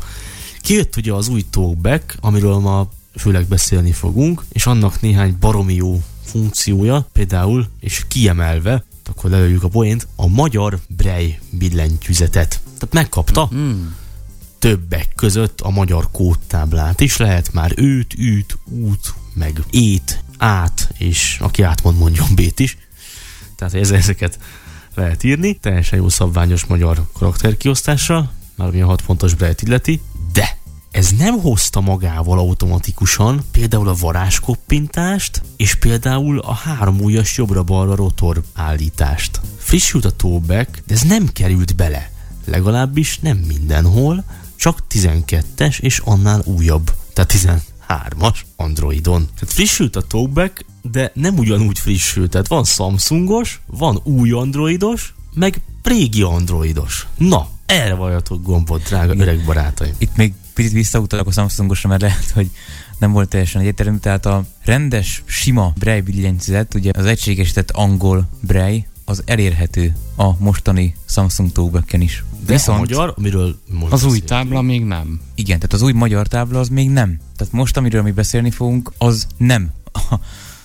kijött 0.61 0.97
ugye 0.97 1.13
az 1.13 1.29
új 1.29 1.45
talkback, 1.51 2.17
amiről 2.21 2.59
ma 2.59 2.89
főleg 3.17 3.47
beszélni 3.47 3.93
fogunk, 3.93 4.45
és 4.49 4.67
annak 4.67 5.01
néhány 5.01 5.37
baromi 5.41 5.75
jó 5.75 6.03
funkciója, 6.25 7.07
például, 7.13 7.69
és 7.81 8.05
kiemelve 8.09 8.85
akkor 9.05 9.31
lelőjük 9.31 9.63
a 9.63 9.69
poént, 9.69 10.07
a 10.17 10.27
magyar 10.27 10.79
Brej 10.89 11.39
billentyűzetet. 11.51 12.61
Tehát 12.65 12.95
megkapta 12.95 13.51
mm. 13.55 13.87
többek 14.59 15.13
között 15.17 15.61
a 15.61 15.71
magyar 15.71 16.09
kódtáblát 16.11 17.01
is, 17.01 17.17
lehet 17.17 17.53
már 17.53 17.73
őt, 17.77 18.15
űt, 18.19 18.59
út, 18.65 19.15
meg 19.35 19.63
ét, 19.71 20.25
át, 20.41 20.89
és 20.99 21.37
aki 21.41 21.63
átmond 21.63 21.99
mondjon 21.99 22.29
bét 22.35 22.61
is. 22.61 22.77
Tehát 23.57 23.75
ezeket 23.75 24.39
lehet 24.95 25.25
írni, 25.25 25.55
teljesen 25.55 25.99
jó 25.99 26.09
szabványos 26.09 26.65
magyar 26.65 27.07
karakterkiosztással, 27.13 28.33
már 28.55 28.69
ami 28.69 28.81
a 28.81 28.87
6 28.87 29.03
fontos 29.03 29.35
brejt 29.35 29.63
illeti, 29.63 30.01
de 30.33 30.59
ez 30.91 31.11
nem 31.11 31.41
hozta 31.41 31.81
magával 31.81 32.39
automatikusan 32.39 33.45
például 33.51 33.89
a 33.89 33.95
varázskoppintást, 33.95 35.43
és 35.57 35.75
például 35.75 36.39
a 36.39 36.55
három 36.55 37.01
ujjas 37.01 37.37
jobbra-balra 37.37 37.95
rotor 37.95 38.43
állítást. 38.55 39.41
Frissült 39.59 40.05
a 40.05 40.11
tóbek, 40.11 40.83
de 40.87 40.95
ez 40.95 41.03
nem 41.03 41.29
került 41.33 41.77
bele. 41.77 42.11
Legalábbis 42.45 43.19
nem 43.19 43.37
mindenhol, 43.37 44.25
csak 44.57 44.83
12-es 44.91 45.81
és 45.81 45.99
annál 45.99 46.43
újabb, 46.45 46.95
tehát 47.13 47.33
13-as 47.91 48.39
Androidon. 48.57 49.29
Tehát 49.35 49.55
frissült 49.55 49.97
a 49.97 50.03
talkback, 50.03 50.65
de 50.83 51.11
nem 51.15 51.39
ugyanúgy 51.39 51.79
frissült. 51.79 52.31
Tehát 52.31 52.49
van 52.49 52.65
Samsungos, 52.65 53.61
van 53.67 54.01
új 54.05 54.31
Androidos, 54.31 55.15
meg 55.35 55.61
régi 55.83 56.23
Androidos. 56.23 57.07
Na, 57.17 57.49
erre 57.67 57.95
vajatok 57.95 58.43
gombot, 58.43 58.83
drága 58.83 59.15
öreg 59.17 59.45
barátaim. 59.45 59.95
Itt 59.99 60.17
még 60.17 60.33
picit 60.55 60.73
visszautalok 60.73 61.27
a 61.27 61.31
Samsungosra, 61.31 61.89
mert 61.89 62.03
lehet, 62.03 62.31
hogy 62.31 62.51
nem 62.99 63.13
volt 63.13 63.29
teljesen 63.29 63.61
egyértelmű. 63.61 63.99
Tehát 63.99 64.27
a 64.27 64.45
rendes, 64.65 65.23
sima 65.27 65.73
Braille 65.79 66.03
billentyűzet, 66.03 66.75
ugye 66.75 66.91
az 66.95 67.05
egységesített 67.05 67.71
angol 67.71 68.29
Braille, 68.41 68.83
az 69.11 69.23
elérhető 69.25 69.97
a 70.17 70.39
mostani 70.39 70.95
Samsung 71.07 71.53
Talkback-en 71.53 72.01
is. 72.01 72.25
De 72.47 72.53
Viszont 72.53 72.79
a 72.79 72.81
magyar, 72.81 73.15
amiről 73.17 73.59
most 73.71 73.93
Az 73.93 74.05
új 74.05 74.19
tábla 74.19 74.63
még 74.63 74.85
nem. 74.85 75.21
Igen, 75.35 75.57
tehát 75.57 75.73
az 75.73 75.83
új 75.83 75.93
magyar 75.93 76.27
tábla 76.27 76.59
az 76.59 76.69
még 76.69 76.91
nem. 76.91 77.19
Tehát 77.37 77.53
most, 77.53 77.77
amiről 77.77 78.03
mi 78.03 78.11
beszélni 78.11 78.51
fogunk, 78.51 78.93
az 78.99 79.27
nem 79.37 79.71
a 79.93 80.15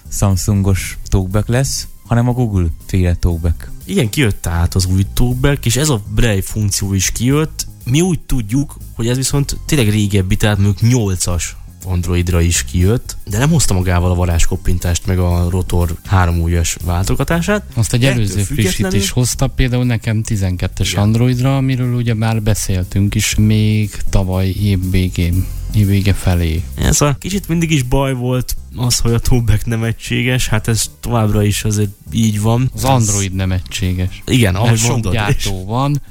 Samsungos 0.10 0.98
Talkback 1.08 1.48
lesz, 1.48 1.88
hanem 2.06 2.30
a 2.30 2.32
Google 2.32 2.68
féle 2.86 3.16
Talkback. 3.16 3.72
Igen, 3.84 4.10
kijött 4.10 4.42
tehát 4.42 4.76
az 4.76 4.86
új 4.86 5.06
Talkback, 5.14 5.66
és 5.66 5.76
ez 5.76 5.90
a 5.90 6.02
Braille 6.16 6.42
funkció 6.42 6.94
is 6.94 7.12
kijött, 7.12 7.68
mi 7.84 8.02
úgy 8.02 8.20
tudjuk, 8.20 8.78
hogy 8.94 9.08
ez 9.08 9.18
viszont 9.18 9.58
tényleg 9.66 9.90
régebbi, 9.90 10.36
tehát 10.36 10.58
mondjuk 10.58 10.92
8-as 10.94 11.44
Androidra 11.86 12.42
is 12.42 12.64
kijött, 12.64 13.18
de 13.30 13.38
nem 13.38 13.50
hozta 13.50 13.74
magával 13.74 14.12
a 14.12 14.16
varázskoppintást 14.16 15.06
meg 15.06 15.20
a 15.20 15.50
rotor 15.50 15.96
három 16.06 16.40
újas 16.40 16.78
váltogatását. 16.86 17.64
Azt 17.74 17.94
egy 17.94 18.06
előző 18.06 18.44
frissítés 18.44 19.10
hozta, 19.10 19.48
például 19.48 19.86
nekem 19.86 20.22
12-es 20.28 20.88
Igen. 20.92 21.04
Androidra, 21.04 21.58
amiről 21.58 21.94
ugye 21.94 22.14
már 22.14 22.42
beszéltünk 22.42 23.16
is 23.16 23.36
még 23.36 23.98
tavaly 24.10 24.48
év 24.48 24.90
végén 24.92 25.46
vége 25.84 26.14
felé. 26.14 26.64
Ez 26.76 27.02
a 27.02 27.16
kicsit 27.20 27.48
mindig 27.48 27.72
is 27.72 27.84
baj 27.84 28.14
volt 28.14 28.56
az, 28.76 28.98
hogy 29.00 29.14
a 29.14 29.20
Tubeck 29.20 29.66
nem 29.66 29.84
egységes, 29.84 30.48
hát 30.48 30.68
ez 30.68 30.92
továbbra 31.00 31.44
is 31.44 31.64
azért 31.64 31.92
így 32.12 32.42
van. 32.42 32.70
Az 32.74 32.84
Android 32.84 33.34
nem 33.34 33.52
egységes. 33.52 34.24
Igen, 34.26 34.56
ahogy 34.56 34.78
sok 34.78 34.90
mondod. 34.90 35.14
gyártó 35.14 35.66
van, 35.66 36.02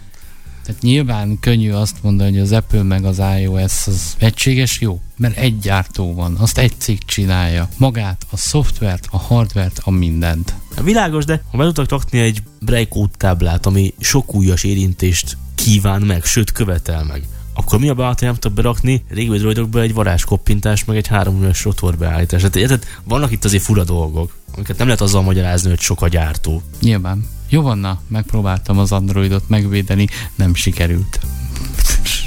tehát 0.65 0.83
nyilván 0.83 1.39
könnyű 1.41 1.71
azt 1.71 1.97
mondani, 2.03 2.31
hogy 2.31 2.41
az 2.41 2.53
Apple 2.53 2.83
meg 2.83 3.05
az 3.05 3.23
iOS 3.39 3.87
az 3.87 4.15
egységes, 4.19 4.81
jó, 4.81 5.01
mert 5.17 5.37
egy 5.37 5.59
gyártó 5.59 6.15
van, 6.15 6.35
azt 6.35 6.59
egy 6.59 6.73
cég 6.79 7.05
csinálja. 7.05 7.69
Magát, 7.79 8.27
a 8.31 8.37
szoftvert, 8.37 9.07
a 9.11 9.19
hardvert, 9.19 9.81
a 9.83 9.91
mindent. 9.91 10.55
Világos, 10.83 11.25
de 11.25 11.43
ha 11.51 11.59
be 11.59 11.65
tudtak 11.65 11.91
rakni 11.91 12.19
egy 12.19 12.43
breakout 12.61 13.17
táblát, 13.17 13.67
ami 13.67 13.95
sok 13.99 14.35
újas 14.35 14.65
érintést 14.65 15.37
kíván 15.55 16.03
meg, 16.03 16.25
sőt 16.25 16.53
követel 16.53 17.05
meg, 17.05 17.23
akkor 17.55 17.79
mi 17.79 17.89
a 17.89 17.95
bát, 17.95 18.21
nem 18.21 18.35
tudok 18.35 18.57
berakni 18.57 19.05
régi 19.09 19.39
droidokba 19.39 19.81
egy 19.81 19.95
varázskoppintás, 19.95 20.85
meg 20.85 20.97
egy 20.97 21.07
három 21.07 21.39
ujjas 21.39 21.65
rotor 21.65 21.97
beállítás. 21.97 22.41
Tehát 22.41 22.57
érted, 22.57 22.85
vannak 23.05 23.33
itt 23.33 23.45
azért 23.45 23.63
fura 23.63 23.85
dolgok, 23.85 24.37
amiket 24.55 24.79
nem 24.79 24.87
lehet 24.87 25.03
azzal 25.03 25.23
magyarázni, 25.23 25.69
hogy 25.69 25.81
sok 25.81 26.03
a 26.03 26.09
gyártó. 26.09 26.63
Nyilván. 26.81 27.27
Jovanna, 27.55 28.01
megpróbáltam 28.09 28.79
az 28.79 28.93
Androidot 28.93 29.49
megvédeni, 29.49 30.09
nem 30.35 30.55
sikerült. 30.55 31.21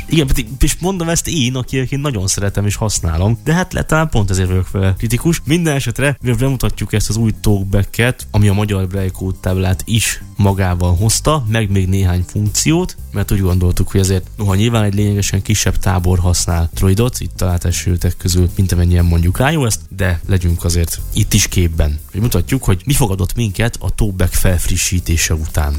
Igen, 0.10 0.30
és 0.60 0.78
mondom 0.80 1.10
ezt 1.10 1.28
én, 1.28 1.56
aki 1.56 1.78
én 1.90 2.00
nagyon 2.00 2.28
szeretem 2.28 2.66
és 2.66 2.76
használom, 2.76 3.40
de 3.44 3.54
hát 3.54 3.86
talán 3.88 4.10
pont 4.10 4.30
ezért 4.30 4.48
vagyok 4.48 4.72
vele 4.72 4.94
kritikus. 4.98 5.42
Minden 5.46 5.76
esetre, 5.76 6.18
mivel 6.22 6.38
bemutatjuk 6.38 6.94
ezt 6.94 7.10
az 7.10 7.18
új 7.18 7.32
talkback 7.42 8.16
ami 8.32 8.48
a 8.48 8.54
magyar 8.54 8.88
Braille 8.88 9.12
táblát 9.42 9.82
is 9.86 10.24
magával 10.36 10.96
hozta, 10.96 11.46
meg 11.48 11.72
még 11.72 11.88
néhány 11.88 12.24
funkciót, 12.28 12.98
mert 13.12 13.32
úgy 13.32 13.42
gondoltuk, 13.42 13.92
hogy 13.92 14.00
azért, 14.00 14.28
noha 14.38 14.56
nyilván 14.56 14.84
egy 14.84 14.94
lényegesen 14.94 15.42
kisebb 15.42 15.78
tábor 15.78 16.20
használ 16.20 16.70
Droidot, 16.74 17.20
itt 17.20 17.36
talált 17.36 17.66
esőtek 17.66 18.18
közül, 18.18 18.50
mint 18.56 18.72
amennyien 18.72 19.06
mondjuk 19.06 19.44
iOS, 19.52 19.76
de 19.90 20.20
legyünk 20.28 20.64
azért 20.64 21.02
itt 21.14 21.34
is 21.34 21.48
képben. 21.48 22.00
Hogy 22.12 22.22
mutatjuk, 22.22 22.64
hogy 22.64 22.82
mi 22.86 22.94
fogadott 22.94 23.36
minket 23.36 23.78
a 23.80 23.90
talkback 23.90 24.34
felfrissítése 24.34 25.34
után. 25.34 25.74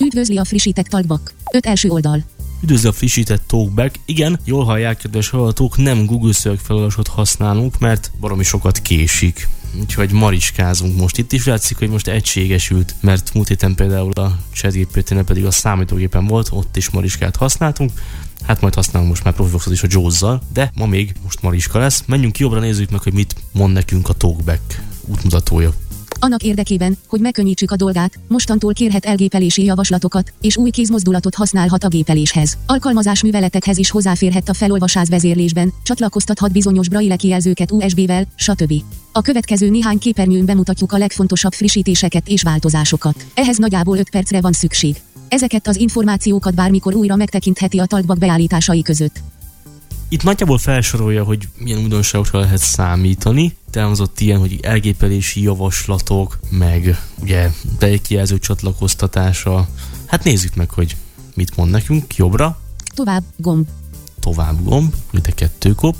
Üdvözli 0.00 0.36
a 0.36 0.44
frissített 0.44 0.86
talkback. 0.86 1.34
Öt 1.52 1.66
első 1.66 1.88
oldal. 1.88 2.24
Üdvözlő 2.60 2.88
a 2.88 2.92
frissített 2.92 3.42
Talkback. 3.46 3.98
Igen, 4.04 4.38
jól 4.44 4.64
hallják, 4.64 4.98
kedves 4.98 5.28
hallgatók, 5.28 5.76
nem 5.76 6.06
Google 6.06 6.32
szövegfelolvasót 6.32 7.08
használunk, 7.08 7.78
mert 7.78 8.10
baromi 8.20 8.44
sokat 8.44 8.78
késik. 8.78 9.48
Úgyhogy 9.80 10.12
mariskázunk 10.12 10.98
most 10.98 11.18
itt 11.18 11.32
is. 11.32 11.46
Látszik, 11.46 11.78
hogy 11.78 11.90
most 11.90 12.08
egységesült, 12.08 12.94
mert 13.00 13.34
múlt 13.34 13.48
héten 13.48 13.74
például 13.74 14.12
a 14.12 14.38
chatgpt 14.52 15.24
pedig 15.24 15.44
a 15.44 15.50
számítógépen 15.50 16.26
volt, 16.26 16.48
ott 16.50 16.76
is 16.76 16.90
mariskát 16.90 17.36
használtunk. 17.36 17.92
Hát 18.46 18.60
majd 18.60 18.74
használunk 18.74 19.10
most 19.10 19.24
már 19.24 19.34
Profivoxot 19.34 19.72
is 19.72 19.82
a 19.82 19.86
jaws 19.90 20.24
de 20.52 20.70
ma 20.74 20.86
még 20.86 21.14
most 21.22 21.42
Mariska 21.42 21.78
lesz. 21.78 22.02
Menjünk 22.06 22.38
jobbra, 22.38 22.60
nézzük 22.60 22.90
meg, 22.90 23.00
hogy 23.00 23.12
mit 23.12 23.34
mond 23.52 23.72
nekünk 23.72 24.08
a 24.08 24.12
Talkback 24.12 24.82
útmutatója. 25.06 25.72
Annak 26.20 26.42
érdekében, 26.42 26.96
hogy 27.08 27.20
megkönnyítsük 27.20 27.70
a 27.70 27.76
dolgát, 27.76 28.18
mostantól 28.28 28.72
kérhet 28.72 29.04
elgépelési 29.04 29.64
javaslatokat, 29.64 30.32
és 30.40 30.56
új 30.56 30.70
kézmozdulatot 30.70 31.34
használhat 31.34 31.84
a 31.84 31.88
gépeléshez. 31.88 32.58
Alkalmazás 32.66 33.22
műveletekhez 33.22 33.78
is 33.78 33.90
hozzáférhet 33.90 34.48
a 34.48 34.54
felolvasás 34.54 35.08
vezérlésben, 35.08 35.72
csatlakoztathat 35.82 36.52
bizonyos 36.52 36.88
braille 36.88 37.16
kijelzőket 37.16 37.70
USB-vel, 37.70 38.26
stb. 38.34 38.72
A 39.12 39.20
következő 39.20 39.68
néhány 39.68 39.98
képernyőn 39.98 40.44
bemutatjuk 40.44 40.92
a 40.92 40.98
legfontosabb 40.98 41.52
frissítéseket 41.52 42.28
és 42.28 42.42
változásokat. 42.42 43.26
Ehhez 43.34 43.56
nagyjából 43.56 43.98
5 43.98 44.10
percre 44.10 44.40
van 44.40 44.52
szükség. 44.52 44.96
Ezeket 45.28 45.68
az 45.68 45.76
információkat 45.76 46.54
bármikor 46.54 46.94
újra 46.94 47.16
megtekintheti 47.16 47.78
a 47.78 47.86
talkbak 47.86 48.18
beállításai 48.18 48.82
között. 48.82 49.20
Itt 50.08 50.22
nagyjából 50.22 50.58
felsorolja, 50.58 51.24
hogy 51.24 51.48
milyen 51.58 51.78
újdonságokra 51.78 52.38
lehet 52.38 52.58
számítani. 52.58 53.56
Elhozott 53.72 54.20
ilyen, 54.20 54.38
hogy 54.38 54.58
elgépelési 54.62 55.42
javaslatok, 55.42 56.38
meg 56.50 57.00
ugye 57.20 57.50
bekijelző 57.78 58.38
csatlakoztatása. 58.38 59.68
Hát 60.06 60.24
nézzük 60.24 60.54
meg, 60.54 60.70
hogy 60.70 60.96
mit 61.34 61.56
mond 61.56 61.70
nekünk. 61.70 62.16
Jobbra. 62.16 62.60
Tovább, 62.94 63.22
gomb. 63.36 63.68
Tovább 64.20 64.64
gomb, 64.64 64.94
ugye 65.12 65.30
kettő 65.30 65.74
kop. 65.74 65.96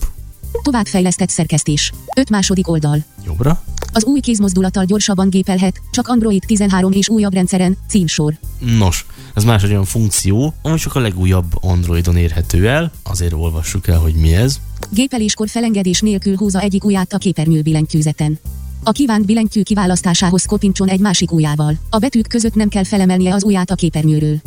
Továbbfejlesztett 0.62 1.28
szerkesztés. 1.28 1.92
5 2.16 2.30
második 2.30 2.68
oldal. 2.68 3.04
Jobbra. 3.24 3.62
Az 3.92 4.04
új 4.04 4.20
kézmozdulattal 4.20 4.84
gyorsabban 4.84 5.30
gépelhet, 5.30 5.80
csak 5.90 6.08
Android 6.08 6.42
13 6.46 6.92
és 6.92 7.08
újabb 7.08 7.32
rendszeren, 7.34 7.76
címsor. 7.88 8.38
Nos, 8.78 9.06
ez 9.34 9.44
más 9.44 9.62
egy 9.62 9.70
olyan 9.70 9.84
funkció, 9.84 10.54
ami 10.62 10.78
csak 10.78 10.94
a 10.94 11.00
legújabb 11.00 11.52
Androidon 11.60 12.16
érhető 12.16 12.68
el, 12.68 12.92
azért 13.02 13.32
olvassuk 13.32 13.86
el, 13.88 13.98
hogy 13.98 14.14
mi 14.14 14.34
ez. 14.34 14.60
Gépeléskor 14.90 15.48
felengedés 15.48 16.00
nélkül 16.00 16.36
húzza 16.36 16.60
egyik 16.60 16.84
ujját 16.84 17.12
a 17.12 17.18
képernyő 17.18 17.62
billentyűzeten. 17.62 18.38
A 18.82 18.90
kívánt 18.90 19.26
billentyű 19.26 19.62
kiválasztásához 19.62 20.44
kopincson 20.44 20.88
egy 20.88 21.00
másik 21.00 21.32
ujjával. 21.32 21.74
A 21.90 21.98
betűk 21.98 22.28
között 22.28 22.54
nem 22.54 22.68
kell 22.68 22.84
felemelnie 22.84 23.34
az 23.34 23.44
ujját 23.44 23.70
a 23.70 23.74
képernyőről. 23.74 24.40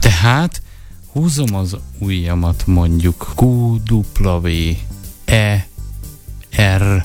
Tehát 0.00 0.62
húzom 1.16 1.54
az 1.54 1.76
ujjamat 1.98 2.66
mondjuk 2.66 3.32
Q, 3.36 3.44
W, 4.20 4.48
E, 5.24 5.66
R, 6.76 7.04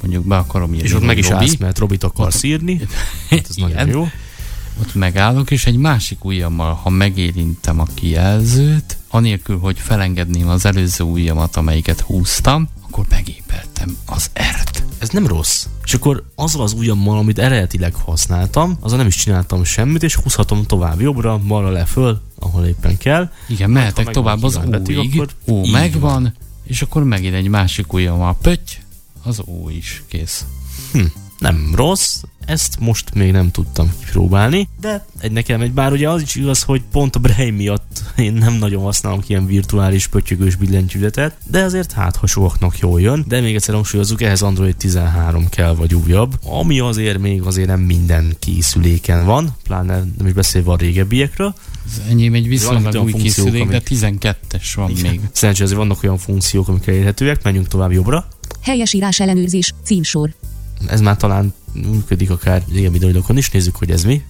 mondjuk 0.00 0.24
be 0.24 0.36
akarom 0.36 0.74
írni. 0.74 0.86
És 0.86 0.94
ott 0.94 1.04
meg 1.04 1.18
is 1.18 1.30
állsz, 1.30 1.56
mert 1.56 1.78
Robit 1.78 2.04
akarsz 2.04 2.42
írni. 2.42 2.80
Hát 3.30 3.46
ez 3.48 3.56
nagyon 3.56 3.88
jó. 3.88 4.08
Ott 4.80 4.94
megállok, 4.94 5.50
és 5.50 5.66
egy 5.66 5.76
másik 5.76 6.24
ujjammal, 6.24 6.74
ha 6.74 6.90
megérintem 6.90 7.80
a 7.80 7.86
kijelzőt, 7.94 8.96
anélkül, 9.08 9.58
hogy 9.58 9.78
felengedném 9.78 10.48
az 10.48 10.64
előző 10.64 11.04
ujjamat, 11.04 11.56
amelyiket 11.56 12.00
húztam, 12.00 12.68
akkor 12.82 13.04
megépeltem 13.08 13.96
az 14.06 14.30
ert. 14.32 14.71
Ez 15.02 15.08
nem 15.08 15.26
rossz. 15.26 15.66
És 15.84 15.94
akkor 15.94 16.24
azzal 16.34 16.62
az 16.62 16.72
ujjammal, 16.72 17.18
amit 17.18 17.38
eredetileg 17.38 17.94
használtam, 17.94 18.76
azon 18.80 18.98
nem 18.98 19.06
is 19.06 19.16
csináltam 19.16 19.64
semmit, 19.64 20.02
és 20.02 20.14
húzhatom 20.14 20.64
tovább 20.64 21.00
jobbra, 21.00 21.38
balra 21.38 21.70
le 21.70 21.84
föl, 21.84 22.20
ahol 22.38 22.64
éppen 22.64 22.98
kell. 22.98 23.30
Igen, 23.48 23.70
mehetek 23.70 24.10
tovább 24.10 24.42
az 24.42 24.60
újig, 24.86 25.22
ó, 25.46 25.66
megvan, 25.66 26.22
van. 26.22 26.34
és 26.64 26.82
akkor 26.82 27.04
megint 27.04 27.34
egy 27.34 27.48
másik 27.48 27.92
ujjammal 27.92 28.36
pötty, 28.42 28.70
az 29.22 29.42
ó 29.46 29.68
is 29.68 30.02
kész. 30.08 30.44
Hm, 30.92 31.04
nem 31.38 31.72
rossz, 31.74 32.22
ezt 32.46 32.80
most 32.80 33.14
még 33.14 33.32
nem 33.32 33.50
tudtam 33.50 33.92
kipróbálni, 34.04 34.68
de 34.80 35.06
egy 35.20 35.32
nekem 35.32 35.60
egy, 35.60 35.72
bár 35.72 35.92
ugye 35.92 36.08
az 36.08 36.22
is 36.22 36.34
igaz, 36.34 36.62
hogy 36.62 36.82
pont 36.92 37.16
a 37.16 37.18
Braille 37.18 37.56
miatt 37.56 38.02
én 38.16 38.32
nem 38.32 38.52
nagyon 38.54 38.82
használom 38.82 39.20
ilyen 39.26 39.46
virtuális 39.46 40.06
pöttyögős 40.06 40.54
billentyűzetet, 40.54 41.36
de 41.46 41.62
azért 41.62 41.92
hát 41.92 42.16
hasonlóknak 42.16 42.78
jól 42.78 43.00
jön, 43.00 43.24
de 43.28 43.40
még 43.40 43.54
egyszer 43.54 43.74
hangsúlyozzuk, 43.74 44.22
ehhez 44.22 44.42
Android 44.42 44.76
13 44.76 45.48
kell 45.48 45.74
vagy 45.74 45.94
újabb, 45.94 46.38
ami 46.44 46.80
azért 46.80 47.18
még 47.18 47.42
azért 47.42 47.68
nem 47.68 47.80
minden 47.80 48.36
készüléken 48.38 49.24
van, 49.24 49.56
pláne 49.64 50.04
nem 50.18 50.26
is 50.26 50.32
beszélve 50.32 50.70
a 50.70 50.76
régebbiekről. 50.76 51.54
Az 51.86 52.00
enyém 52.08 52.34
egy 52.34 52.48
viszonylag 52.48 53.04
új 53.04 53.12
készülék, 53.12 53.68
de 53.68 53.82
12-es 53.84 54.72
van 54.74 54.90
igen. 54.90 55.10
még. 55.10 55.20
Szerencsére 55.32 55.64
azért 55.64 55.80
vannak 55.80 56.02
olyan 56.02 56.18
funkciók, 56.18 56.68
amik 56.68 56.86
elérhetőek, 56.86 57.42
menjünk 57.42 57.68
tovább 57.68 57.92
jobbra. 57.92 58.28
Helyesírás 58.60 59.20
ellenőrzés, 59.20 59.74
címsor. 59.84 60.34
Ez 60.86 61.00
már 61.00 61.16
talán 61.16 61.54
működik 61.72 62.30
akár 62.30 62.62
régebbi 62.72 62.98
dolgokon 62.98 63.36
is, 63.36 63.50
nézzük, 63.50 63.76
hogy 63.76 63.90
ez 63.90 64.04
mi. 64.04 64.22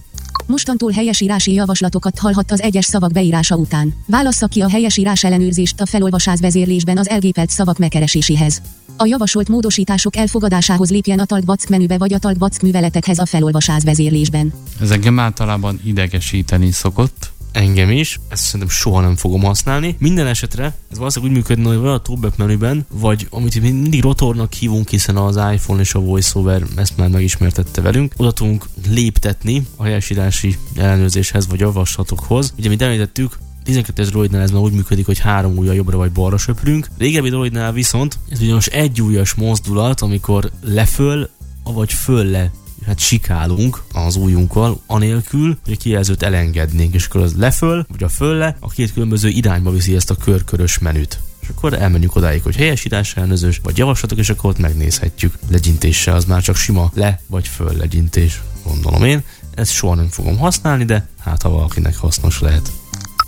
Mostantól 0.45 0.91
helyesírási 0.91 1.53
javaslatokat 1.53 2.19
hallhat 2.19 2.51
az 2.51 2.61
egyes 2.61 2.85
szavak 2.85 3.11
beírása 3.11 3.55
után. 3.55 3.93
Válassza 4.05 4.47
ki 4.47 4.61
a 4.61 4.69
helyesírás 4.69 5.23
ellenőrzést 5.23 5.81
a 5.81 5.85
felolvasás 5.85 6.39
vezérlésben 6.39 6.97
az 6.97 7.09
elgépelt 7.09 7.49
szavak 7.49 7.77
megkereséséhez. 7.77 8.61
A 8.97 9.05
javasolt 9.05 9.49
módosítások 9.49 10.15
elfogadásához 10.15 10.89
lépjen 10.89 11.19
a 11.19 11.25
Talkback 11.25 11.69
menübe 11.69 11.97
vagy 11.97 12.13
a 12.13 12.17
Talkback 12.17 12.61
műveletekhez 12.61 13.19
a 13.19 13.25
felolvasás 13.25 13.83
vezérlésben. 13.83 14.53
Ez 14.81 14.91
engem 14.91 15.19
általában 15.19 15.79
idegesíteni 15.83 16.71
szokott, 16.71 17.31
engem 17.53 17.89
is, 17.91 18.19
ezt 18.29 18.43
szerintem 18.43 18.69
soha 18.69 19.01
nem 19.01 19.15
fogom 19.15 19.43
használni. 19.43 19.95
Minden 19.99 20.27
esetre 20.27 20.73
ez 20.91 20.97
valószínűleg 20.97 21.33
úgy 21.33 21.39
működne, 21.39 21.67
hogy 21.67 21.77
vagy 21.77 21.89
a 21.89 21.99
talkback 21.99 22.37
menüben, 22.37 22.85
vagy 22.91 23.27
amit 23.29 23.61
mindig 23.61 24.01
rotornak 24.01 24.53
hívunk, 24.53 24.89
hiszen 24.89 25.17
az 25.17 25.35
iPhone 25.53 25.81
és 25.81 25.93
a 25.93 25.99
VoiceOver 25.99 26.63
ezt 26.75 26.97
már 26.97 27.09
megismertette 27.09 27.81
velünk, 27.81 28.13
oda 28.17 28.31
tudunk 28.31 28.65
léptetni 28.89 29.67
a 29.75 29.83
helyesírási 29.83 30.57
ellenőrzéshez 30.75 31.47
vagy 31.47 31.59
javaslatokhoz. 31.59 32.53
Ugye, 32.57 32.69
mint 32.69 32.81
említettük, 32.81 33.37
12-es 33.65 34.07
droidnál 34.09 34.41
ez 34.41 34.51
már 34.51 34.61
úgy 34.61 34.73
működik, 34.73 35.05
hogy 35.05 35.19
három 35.19 35.57
ujjal 35.57 35.75
jobbra 35.75 35.97
vagy 35.97 36.11
balra 36.11 36.37
söprünk. 36.37 36.87
Régebbi 36.97 37.29
droidnál 37.29 37.71
viszont 37.71 38.19
ez 38.29 38.41
ugyanis 38.41 38.67
egy 38.67 39.01
ujjas 39.01 39.33
mozdulat, 39.33 40.01
amikor 40.01 40.51
leföl, 40.61 41.29
vagy 41.63 41.93
fölle 41.93 42.51
hát 42.85 42.99
sikálunk 42.99 43.83
az 43.93 44.15
ujjunkkal, 44.15 44.81
anélkül, 44.85 45.57
hogy 45.63 45.73
a 45.73 45.77
kijelzőt 45.77 46.23
elengednénk, 46.23 46.93
és 46.93 47.05
akkor 47.05 47.21
az 47.21 47.35
leföl, 47.35 47.85
vagy 47.89 48.03
a 48.03 48.09
fölle, 48.09 48.57
a 48.59 48.69
két 48.69 48.93
különböző 48.93 49.29
irányba 49.29 49.71
viszi 49.71 49.95
ezt 49.95 50.09
a 50.09 50.15
körkörös 50.15 50.79
menüt 50.79 51.19
és 51.43 51.49
akkor 51.49 51.73
elmenjük 51.73 52.15
odáig, 52.15 52.43
hogy 52.43 52.55
helyesítás 52.55 53.15
elnözős, 53.15 53.59
vagy 53.63 53.77
javaslatok, 53.77 54.17
és 54.17 54.29
akkor 54.29 54.49
ott 54.49 54.57
megnézhetjük. 54.57 55.33
Legyintéssel 55.49 56.15
az 56.15 56.25
már 56.25 56.41
csak 56.41 56.55
sima 56.55 56.91
le 56.93 57.19
vagy 57.27 57.47
föl 57.47 57.77
legyintés, 57.77 58.41
gondolom 58.65 59.03
én. 59.03 59.23
Ezt 59.55 59.71
soha 59.71 59.95
nem 59.95 60.07
fogom 60.07 60.37
használni, 60.37 60.85
de 60.85 61.07
hát 61.19 61.41
ha 61.41 61.49
valakinek 61.49 61.95
hasznos 61.97 62.39
lehet. 62.39 62.71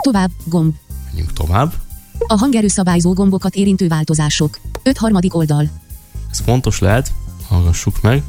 Tovább, 0.03 0.31
gomb. 0.45 0.73
Menjünk 1.05 1.33
tovább. 1.33 1.73
A 2.27 2.37
hangerőszabályzó 2.37 3.13
gombokat 3.13 3.55
érintő 3.55 3.87
változások. 3.87 4.59
5 4.83 4.97
harmadik 4.97 5.35
oldal. 5.35 5.69
Ez 6.31 6.39
fontos 6.39 6.79
lehet, 6.79 7.11
hallgassuk 7.47 8.01
meg. 8.01 8.23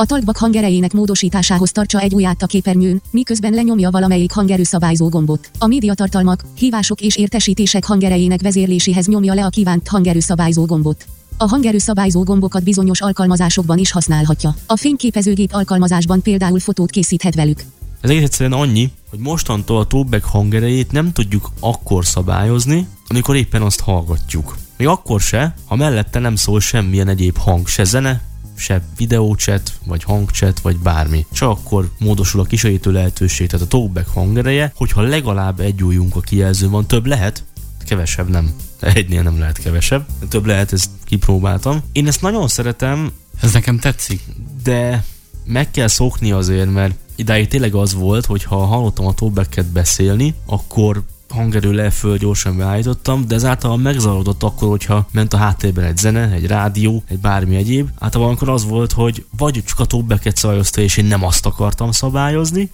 A 0.00 0.06
talkback 0.06 0.38
hangerejének 0.38 0.92
módosításához 0.92 1.72
tartsa 1.72 2.00
egy 2.00 2.14
ujját 2.14 2.42
a 2.42 2.46
képernyőn, 2.46 3.02
miközben 3.10 3.52
lenyomja 3.52 3.90
valamelyik 3.90 4.32
hangerő 4.32 4.62
szabályzó 4.62 5.08
gombot. 5.08 5.50
A 5.58 5.66
médiatartalmak, 5.66 6.44
hívások 6.56 7.00
és 7.00 7.16
értesítések 7.16 7.84
hangerejének 7.84 8.42
vezérléséhez 8.42 9.06
nyomja 9.06 9.34
le 9.34 9.44
a 9.44 9.48
kívánt 9.48 9.88
hangerő 9.88 10.20
szabályzó 10.20 10.64
gombot. 10.64 11.04
A 11.36 11.48
hangerő 11.48 11.78
szabályzó 11.78 12.22
gombokat 12.22 12.62
bizonyos 12.62 13.00
alkalmazásokban 13.00 13.78
is 13.78 13.92
használhatja. 13.92 14.54
A 14.66 14.76
fényképezőgép 14.76 15.52
alkalmazásban 15.52 16.22
például 16.22 16.58
fotót 16.58 16.90
készíthet 16.90 17.34
velük. 17.34 17.64
Ez 18.00 18.10
egyszerűen 18.10 18.60
annyi, 18.60 18.90
hogy 19.10 19.18
mostantól 19.18 19.78
a 19.78 19.84
talkback 19.84 20.24
hangerejét 20.24 20.92
nem 20.92 21.12
tudjuk 21.12 21.50
akkor 21.60 22.06
szabályozni, 22.06 22.86
amikor 23.08 23.36
éppen 23.36 23.62
azt 23.62 23.80
hallgatjuk. 23.80 24.56
Még 24.76 24.86
akkor 24.86 25.20
se, 25.20 25.54
ha 25.66 25.76
mellette 25.76 26.18
nem 26.18 26.36
szól 26.36 26.60
semmilyen 26.60 27.08
egyéb 27.08 27.36
hang, 27.36 27.66
se 27.66 27.84
zene, 27.84 28.28
se 28.60 28.82
videóchat, 28.96 29.72
vagy 29.86 30.02
hangchat, 30.02 30.60
vagy 30.60 30.76
bármi. 30.76 31.26
Csak 31.32 31.48
akkor 31.50 31.90
módosul 31.98 32.40
a 32.40 32.44
kisegítő 32.44 32.92
lehetőség, 32.92 33.48
tehát 33.48 33.66
a 33.66 33.68
talkback 33.68 34.08
hangereje, 34.08 34.72
hogyha 34.76 35.00
legalább 35.02 35.60
egy 35.60 35.82
ujjunk 35.82 36.16
a 36.16 36.20
kijelzőn 36.20 36.70
van, 36.70 36.86
több 36.86 37.06
lehet, 37.06 37.44
kevesebb 37.84 38.28
nem. 38.28 38.54
Egynél 38.80 39.22
nem 39.22 39.38
lehet 39.38 39.58
kevesebb. 39.58 40.06
Több 40.28 40.46
lehet, 40.46 40.72
ezt 40.72 40.90
kipróbáltam. 41.04 41.80
Én 41.92 42.06
ezt 42.06 42.20
nagyon 42.22 42.48
szeretem, 42.48 43.12
Ez 43.42 43.52
nekem 43.52 43.78
tetszik. 43.78 44.20
de 44.62 45.04
meg 45.44 45.70
kell 45.70 45.86
szokni 45.88 46.32
azért, 46.32 46.72
mert 46.72 46.94
idáig 47.16 47.48
tényleg 47.48 47.74
az 47.74 47.94
volt, 47.94 48.26
hogy 48.26 48.44
ha 48.44 48.56
hallottam 48.56 49.06
a 49.06 49.14
talkbacket 49.14 49.66
beszélni, 49.66 50.34
akkor 50.46 51.02
hangerő 51.30 51.72
le 51.72 51.90
föl 51.90 52.16
gyorsan 52.16 52.56
beállítottam, 52.56 53.26
de 53.26 53.34
ezáltal 53.34 53.76
megzavarodott 53.76 54.42
akkor, 54.42 54.68
hogyha 54.68 55.06
ment 55.12 55.32
a 55.32 55.36
háttérben 55.36 55.84
egy 55.84 55.96
zene, 55.96 56.30
egy 56.30 56.46
rádió, 56.46 57.02
egy 57.08 57.18
bármi 57.18 57.56
egyéb. 57.56 57.88
Általában 57.98 58.34
akkor 58.34 58.48
az 58.48 58.64
volt, 58.64 58.92
hogy 58.92 59.24
vagy 59.36 59.62
csak 59.64 59.78
a 59.78 59.84
talkbacket 59.84 60.36
szabályozta, 60.36 60.80
és 60.80 60.96
én 60.96 61.04
nem 61.04 61.24
azt 61.24 61.46
akartam 61.46 61.92
szabályozni, 61.92 62.70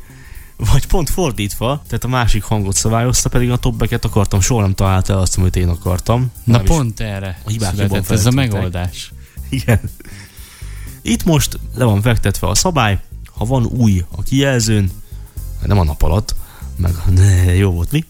vagy 0.57 0.87
pont 0.87 1.11
fordítva, 1.11 1.83
tehát 1.87 2.05
a 2.05 2.09
másik 2.09 2.43
hangot 2.43 2.77
szabályozta, 2.77 3.29
pedig 3.29 3.51
a 3.51 3.57
talkbacket 3.57 4.05
akartam, 4.05 4.41
soha 4.41 4.61
nem 4.61 4.75
találta 4.75 5.13
el 5.13 5.19
azt, 5.19 5.39
amit 5.39 5.57
én 5.57 5.69
akartam. 5.69 6.33
Na 6.45 6.59
pont 6.59 7.01
erre 7.01 7.41
A 7.45 7.51
hibák 7.51 7.75
született 7.75 8.11
ez 8.11 8.27
a 8.27 8.31
megoldás. 8.31 9.13
Igen. 9.49 9.81
Itt 11.03 11.25
most 11.25 11.59
le 11.75 11.85
van 11.85 12.03
fektetve 12.03 12.49
a 12.49 12.55
szabály, 12.55 13.01
ha 13.37 13.45
van 13.45 13.65
új 13.65 14.05
a 14.11 14.23
kijelzőn, 14.23 14.91
nem 15.67 15.79
a 15.79 15.85
nap 15.85 16.03
alatt, 16.03 16.35
meg 16.77 16.95
ne, 17.15 17.55
jó 17.55 17.71
volt 17.71 17.93
mi? 17.93 18.05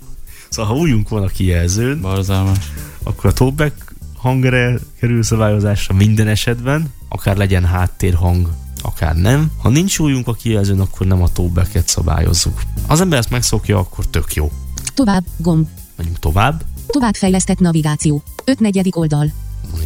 Szóval 0.48 0.72
ha 0.74 0.78
újunk 0.80 1.08
van 1.08 1.22
a 1.22 1.26
kijelzőn, 1.26 2.00
Barzalmas. 2.00 2.58
akkor 3.02 3.30
a 3.30 3.32
talkback 3.32 3.94
hangere 4.16 4.78
kerül 5.00 5.22
szabályozásra 5.22 5.94
minden 5.94 6.28
esetben, 6.28 6.92
akár 7.08 7.36
legyen 7.36 7.64
háttérhang, 7.64 8.48
akár 8.82 9.16
nem. 9.16 9.50
Ha 9.58 9.68
nincs 9.68 9.98
újunk 9.98 10.28
a 10.28 10.32
kijelzőn, 10.32 10.80
akkor 10.80 11.06
nem 11.06 11.22
a 11.22 11.28
talkbacket 11.32 11.88
szabályozzuk. 11.88 12.62
Az 12.86 13.00
ember 13.00 13.18
ezt 13.18 13.30
megszokja, 13.30 13.78
akkor 13.78 14.06
tök 14.06 14.34
jó. 14.34 14.50
Tovább, 14.94 15.24
gomb. 15.36 15.66
Menjünk 15.96 16.18
tovább, 16.18 16.64
Továbbfejlesztett 16.86 17.58
navigáció. 17.58 18.22
5 18.44 18.60
negyedik 18.60 18.96
oldal. 18.96 19.32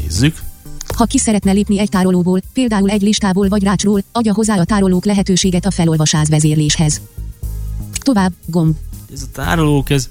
nézzük. 0.03 0.39
Ha 0.97 1.05
ki 1.05 1.19
szeretne 1.19 1.53
lépni 1.53 1.79
egy 1.79 1.89
tárolóból, 1.89 2.41
például 2.53 2.91
egy 2.91 3.03
listából 3.03 3.49
vagy 3.49 3.63
rácsról, 3.63 4.03
adja 4.13 4.35
hozzá 4.35 4.59
a 4.59 4.65
tárolók 4.65 5.05
lehetőséget 5.05 5.67
a 5.67 5.71
felolvasás 5.71 6.29
vezérléshez. 6.29 7.01
Tovább, 7.93 8.33
gomb. 8.47 8.77
ez 9.13 9.23
a 9.23 9.27
tárolók, 9.33 9.91
ez, 9.91 10.09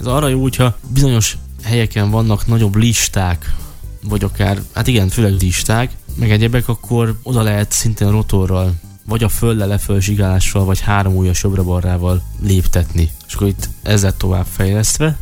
ez 0.00 0.06
arra 0.06 0.28
jó, 0.28 0.42
hogyha 0.42 0.78
bizonyos 0.88 1.36
helyeken 1.62 2.10
vannak 2.10 2.46
nagyobb 2.46 2.76
listák, 2.76 3.54
vagy 4.02 4.24
akár, 4.24 4.62
hát 4.74 4.86
igen, 4.86 5.08
főleg 5.08 5.32
listák, 5.40 5.96
meg 6.14 6.30
egyebek, 6.30 6.68
akkor 6.68 7.18
oda 7.22 7.42
lehet 7.42 7.72
szintén 7.72 8.10
rotorral, 8.10 8.74
vagy 9.06 9.22
a 9.22 9.28
fölle 9.28 9.66
leföl 9.66 10.00
zsigálással, 10.00 10.64
vagy 10.64 10.80
három 10.80 11.16
ujjas 11.16 11.42
jobbra-balrával 11.42 12.22
léptetni. 12.42 13.10
És 13.26 13.34
akkor 13.34 13.46
itt 13.46 13.68
ezzel 13.82 14.16
tovább 14.16 14.46
fejlesztve, 14.46 15.18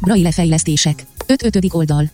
Braille 0.00 0.32
fejlesztések. 0.32 1.06
5 1.26 1.44
ötödik 1.44 1.74
oldal. 1.74 2.10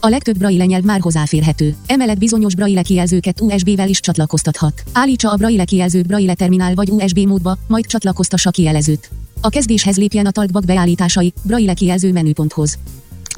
A 0.00 0.08
legtöbb 0.08 0.38
braille 0.38 0.64
nyelv 0.64 0.84
már 0.84 1.00
hozzáférhető. 1.00 1.76
Emellett 1.86 2.18
bizonyos 2.18 2.54
braille 2.54 2.82
kijelzőket 2.82 3.40
USB-vel 3.40 3.88
is 3.88 4.00
csatlakoztathat. 4.00 4.82
Állítsa 4.92 5.30
a 5.30 5.36
braille 5.36 5.64
kijelzőt 5.64 6.06
braille 6.06 6.34
terminál 6.34 6.74
vagy 6.74 6.90
USB 6.90 7.18
módba, 7.18 7.58
majd 7.66 7.86
csatlakoztassa 7.86 8.50
kijelzőt. 8.50 9.10
A 9.44 9.48
kezdéshez 9.48 9.96
lépjen 9.96 10.26
a 10.26 10.30
talkback 10.30 10.66
beállításai, 10.66 11.32
braille 11.42 11.74
kijelző 11.74 12.12
menüponthoz. 12.12 12.78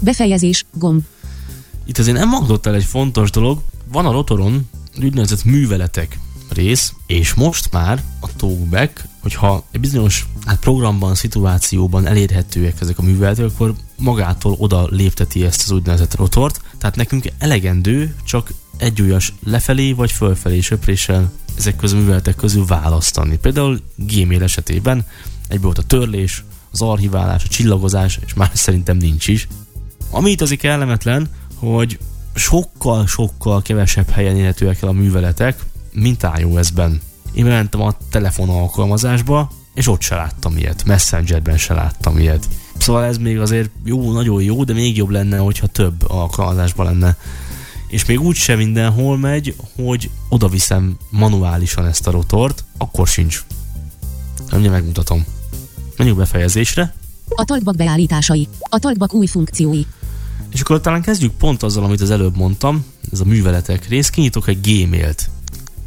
Befejezés, 0.02 0.64
gomb. 0.72 1.02
Itt 1.84 1.98
azért 1.98 2.16
nem 2.16 2.28
hangzott 2.28 2.66
el 2.66 2.74
egy 2.74 2.84
fontos 2.84 3.30
dolog. 3.30 3.60
Van 3.92 4.06
a 4.06 4.12
rotoron 4.12 4.68
úgynevezett 5.02 5.44
műveletek 5.44 6.18
rész, 6.48 6.92
és 7.06 7.34
most 7.34 7.72
már 7.72 8.02
a 8.20 8.36
talkback, 8.36 9.04
hogyha 9.20 9.64
egy 9.70 9.80
bizonyos 9.80 10.26
hát 10.44 10.58
programban, 10.58 11.14
szituációban 11.14 12.06
elérhetőek 12.06 12.80
ezek 12.80 12.98
a 12.98 13.02
műveletek, 13.02 13.44
akkor 13.44 13.74
magától 13.98 14.56
oda 14.58 14.86
lépteti 14.90 15.44
ezt 15.44 15.62
az 15.62 15.70
úgynevezett 15.70 16.14
rotort. 16.14 16.60
Tehát 16.78 16.96
nekünk 16.96 17.24
elegendő 17.38 18.14
csak 18.24 18.52
egy 18.76 19.00
ujjas 19.00 19.34
lefelé 19.44 19.92
vagy 19.92 20.12
fölfelé 20.12 20.60
söpréssel 20.60 21.32
ezek 21.58 21.76
közül 21.76 21.98
műveletek 21.98 22.36
közül 22.36 22.64
választani. 22.64 23.36
Például 23.36 23.80
Gmail 23.96 24.42
esetében 24.42 25.06
egy 25.48 25.60
volt 25.60 25.78
a 25.78 25.82
törlés, 25.82 26.44
az 26.72 26.82
archiválás, 26.82 27.44
a 27.44 27.48
csillagozás, 27.48 28.18
és 28.26 28.34
már 28.34 28.50
szerintem 28.52 28.96
nincs 28.96 29.28
is. 29.28 29.48
Ami 30.10 30.30
itt 30.30 30.40
azért 30.40 30.60
kellemetlen, 30.60 31.28
hogy 31.54 31.98
sokkal-sokkal 32.34 33.62
kevesebb 33.62 34.10
helyen 34.10 34.36
érhetőek 34.36 34.82
el 34.82 34.88
a 34.88 34.92
műveletek, 34.92 35.64
mint 35.92 36.26
iOS-ben. 36.38 37.00
Én 37.34 37.44
bementem 37.44 37.82
a 37.82 37.96
telefon 38.10 38.48
alkalmazásba, 38.48 39.50
és 39.74 39.88
ott 39.88 40.00
se 40.00 40.14
láttam 40.14 40.56
ilyet. 40.56 40.84
Messengerben 40.84 41.58
se 41.58 41.74
láttam 41.74 42.18
ilyet. 42.18 42.48
Szóval 42.78 43.04
ez 43.04 43.18
még 43.18 43.38
azért 43.38 43.70
jó, 43.84 44.12
nagyon 44.12 44.42
jó, 44.42 44.64
de 44.64 44.72
még 44.72 44.96
jobb 44.96 45.08
lenne, 45.08 45.38
hogyha 45.38 45.66
több 45.66 46.10
alkalmazásban 46.10 46.86
lenne. 46.86 47.16
És 47.88 48.04
még 48.04 48.20
úgy 48.20 48.36
sem 48.36 48.58
mindenhol 48.58 49.18
megy, 49.18 49.54
hogy 49.76 50.10
oda 50.28 50.48
viszem 50.48 50.96
manuálisan 51.10 51.86
ezt 51.86 52.06
a 52.06 52.10
rotort, 52.10 52.64
akkor 52.78 53.08
sincs. 53.08 53.44
Nem 54.50 54.60
megmutatom. 54.60 55.24
Menjünk 55.96 56.18
befejezésre. 56.18 56.94
A 57.28 57.44
talkback 57.44 57.76
beállításai. 57.76 58.48
A 58.60 58.78
talkback 58.78 59.14
új 59.14 59.26
funkciói. 59.26 59.82
És 60.52 60.60
akkor 60.60 60.80
talán 60.80 61.02
kezdjük 61.02 61.32
pont 61.32 61.62
azzal, 61.62 61.84
amit 61.84 62.00
az 62.00 62.10
előbb 62.10 62.36
mondtam, 62.36 62.84
ez 63.12 63.20
a 63.20 63.24
műveletek 63.24 63.88
rész. 63.88 64.10
Kinyitok 64.10 64.48
egy 64.48 64.60
Gmail-t. 64.60 65.30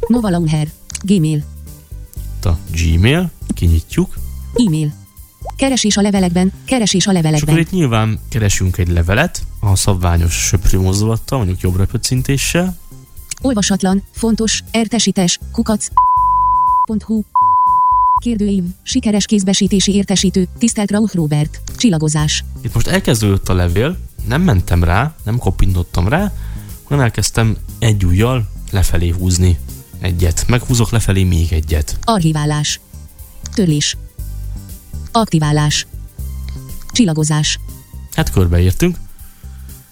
Nova 0.06 0.30
Launcher. 0.30 0.68
Gmail. 1.02 1.44
Itt 2.36 2.44
a 2.44 2.58
Gmail, 2.72 3.30
kinyitjuk, 3.54 4.18
E-mail. 4.66 4.92
Keresés 5.56 5.96
a 5.96 6.00
levelekben, 6.00 6.52
keresés 6.64 7.06
a 7.06 7.10
és 7.12 7.16
akkor 7.16 7.22
levelekben. 7.22 7.58
itt 7.58 7.70
nyilván 7.70 8.18
keresünk 8.28 8.76
egy 8.76 8.88
levelet, 8.88 9.42
a 9.60 9.76
szabványos 9.76 10.34
söprű 10.34 10.78
mozdulattal, 10.78 11.38
mondjuk 11.38 11.60
jobbra 11.60 11.86
pöccintéssel, 11.86 12.76
Olvasatlan, 13.42 14.02
fontos, 14.10 14.62
értesítés, 14.70 15.38
kukac. 15.52 15.88
.hu. 17.04 17.22
Kérdőív, 18.18 18.64
sikeres 18.82 19.26
kézbesítési 19.26 19.94
értesítő, 19.94 20.48
tisztelt 20.58 20.90
Rauch 20.90 21.14
Robert, 21.14 21.60
csillagozás. 21.76 22.44
Itt 22.62 22.74
most 22.74 22.86
elkezdődött 22.86 23.48
a 23.48 23.54
levél, 23.54 23.98
nem 24.28 24.42
mentem 24.42 24.84
rá, 24.84 25.14
nem 25.24 25.38
koppintottam 25.38 26.08
rá, 26.08 26.32
hanem 26.84 27.04
elkezdtem 27.04 27.56
egy 27.78 28.04
ujjal 28.04 28.48
lefelé 28.70 29.08
húzni 29.08 29.58
egyet. 29.98 30.44
Meghúzok 30.48 30.90
lefelé 30.90 31.24
még 31.24 31.52
egyet. 31.52 31.98
Archiválás. 32.04 32.80
Törlés. 33.54 33.96
Aktiválás. 35.12 35.86
Csillagozás. 36.92 37.58
Hát 38.14 38.30
körbeértünk. 38.30 38.96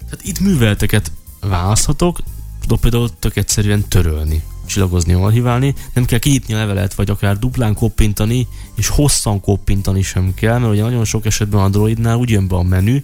Tehát 0.04 0.24
itt 0.24 0.40
műveleteket 0.40 1.12
választhatok, 1.40 2.18
tudok 2.60 2.80
például 2.80 3.10
tök 3.18 3.36
egyszerűen 3.36 3.88
törölni, 3.88 4.42
csillagozni, 4.66 5.12
archiválni, 5.12 5.74
nem 5.94 6.04
kell 6.04 6.18
kinyitni 6.18 6.54
a 6.54 6.56
levelet, 6.56 6.94
vagy 6.94 7.10
akár 7.10 7.38
duplán 7.38 7.74
koppintani, 7.74 8.48
és 8.76 8.88
hosszan 8.88 9.40
koppintani 9.40 10.02
sem 10.02 10.34
kell, 10.34 10.58
mert 10.58 10.72
ugye 10.72 10.82
nagyon 10.82 11.04
sok 11.04 11.26
esetben 11.26 11.60
Androidnál 11.60 12.16
úgy 12.16 12.30
jön 12.30 12.48
be 12.48 12.56
a 12.56 12.62
menü, 12.62 13.00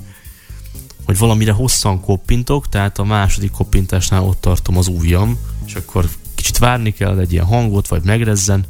hogy 1.05 1.19
valamire 1.19 1.53
hosszan 1.53 2.01
koppintok, 2.01 2.69
tehát 2.69 2.99
a 2.99 3.05
második 3.05 3.51
koppintásnál 3.51 4.23
ott 4.23 4.41
tartom 4.41 4.77
az 4.77 4.89
ujjam, 4.89 5.39
és 5.67 5.75
akkor 5.75 6.09
kicsit 6.35 6.59
várni 6.59 6.93
kell 6.93 7.19
egy 7.19 7.33
ilyen 7.33 7.45
hangot, 7.45 7.89
vagy 7.89 8.03
megrezzen, 8.05 8.65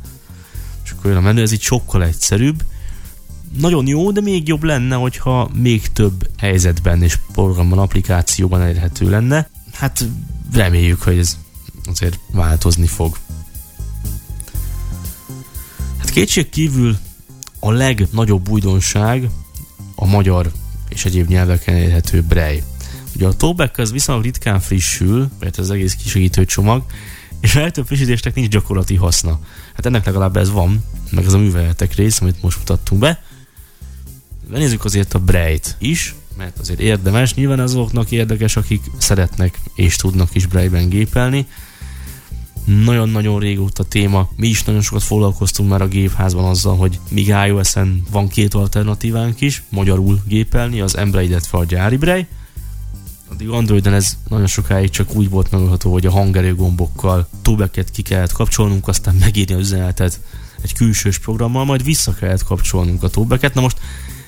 és 0.85 0.91
akkor 0.91 1.11
jön 1.11 1.17
a 1.17 1.21
menü, 1.21 1.41
ez 1.41 1.53
így 1.53 1.61
sokkal 1.61 2.05
egyszerűbb. 2.05 2.63
Nagyon 3.59 3.87
jó, 3.87 4.11
de 4.11 4.21
még 4.21 4.49
jobb 4.49 4.63
lenne, 4.63 4.95
hogyha 4.95 5.51
még 5.55 5.93
több 5.93 6.29
helyzetben 6.39 7.03
és 7.03 7.19
programban, 7.33 7.79
applikációban 7.79 8.61
elérhető 8.61 9.11
lenne. 9.11 9.49
Hát 9.73 10.05
reméljük, 10.53 11.03
hogy 11.03 11.19
ez 11.19 11.39
azért 11.85 12.19
változni 12.31 12.87
fog. 12.87 13.19
Hát 15.99 16.11
kétség 16.11 16.49
kívül 16.49 16.99
a 17.59 17.71
legnagyobb 17.71 18.49
újdonság 18.49 19.29
a 19.95 20.07
magyar 20.07 20.53
és 20.89 21.05
egyéb 21.05 21.29
nyelveken 21.29 21.75
elérhető 21.75 22.23
Braille. 22.23 22.63
Ugye 23.15 23.27
a 23.27 23.33
Talkback 23.33 23.79
az 23.79 23.93
viszonylag 23.93 24.25
ritkán 24.25 24.61
frissül, 24.61 25.29
mert 25.41 25.59
az 25.59 25.71
egész 25.71 25.95
kisegítő 25.95 26.45
csomag, 26.45 26.85
és 27.41 27.55
a 27.55 27.61
legtöbb 27.61 27.87
frissítésnek 27.87 28.35
nincs 28.35 28.49
gyakorlati 28.49 28.97
haszna. 28.97 29.41
Hát 29.75 29.87
ennek 29.87 30.05
legalább 30.05 30.37
ez 30.37 30.51
van, 30.51 30.85
meg 31.11 31.25
ez 31.25 31.33
a 31.33 31.39
műveletek 31.39 31.95
rész, 31.95 32.21
amit 32.21 32.43
most 32.43 32.59
mutattunk 32.59 33.01
be. 33.01 33.23
Lenézzük 34.51 34.85
azért 34.85 35.15
a 35.15 35.19
Braille-t 35.19 35.77
is, 35.79 36.15
mert 36.37 36.59
azért 36.59 36.81
érdemes. 36.81 37.35
Nyilván 37.35 37.61
azoknak 37.61 38.11
érdekes, 38.11 38.57
akik 38.57 38.83
szeretnek 38.99 39.59
és 39.75 39.97
tudnak 39.97 40.35
is 40.35 40.47
Braille-ben 40.47 40.89
gépelni. 40.89 41.47
Nagyon-nagyon 42.65 43.39
régóta 43.39 43.85
téma. 43.85 44.29
Mi 44.37 44.49
is 44.49 44.65
nagyon 44.65 44.81
sokat 44.81 45.03
foglalkoztunk 45.03 45.69
már 45.69 45.83
a 45.83 45.89
gépházban 45.89 46.45
azzal, 46.45 46.77
hogy 46.77 46.99
míg 47.11 47.27
iOS-en 47.47 48.03
van 48.11 48.29
két 48.29 48.55
alternatívánk 48.55 49.41
is, 49.41 49.63
magyarul 49.69 50.23
gépelni, 50.27 50.81
az 50.81 50.97
Embraille, 50.97 51.31
illetve 51.31 51.59
a 51.59 51.65
gyári 51.65 51.97
Braille. 51.97 52.27
Addig 53.31 53.49
Androidon 53.49 53.93
ez 53.93 54.17
nagyon 54.29 54.47
sokáig 54.47 54.91
csak 54.91 55.15
úgy 55.15 55.31
volt 55.31 55.51
megoldható, 55.51 55.93
hogy 55.93 56.07
a 56.07 56.11
hangerő 56.11 56.55
gombokkal 56.55 57.29
túlbeket 57.43 57.91
ki 57.91 58.03
kellett 58.03 58.33
kapcsolnunk, 58.33 58.89
aztán 58.89 59.15
megírni 59.15 59.55
az 59.55 59.61
üzenetet 59.61 60.21
egy 60.63 60.73
külsős 60.73 61.19
programmal, 61.19 61.65
majd 61.65 61.85
vissza 61.85 62.15
kellett 62.15 62.45
kapcsolnunk 62.45 63.03
a 63.03 63.09
túlbeket. 63.09 63.55
Na 63.55 63.61
most 63.61 63.79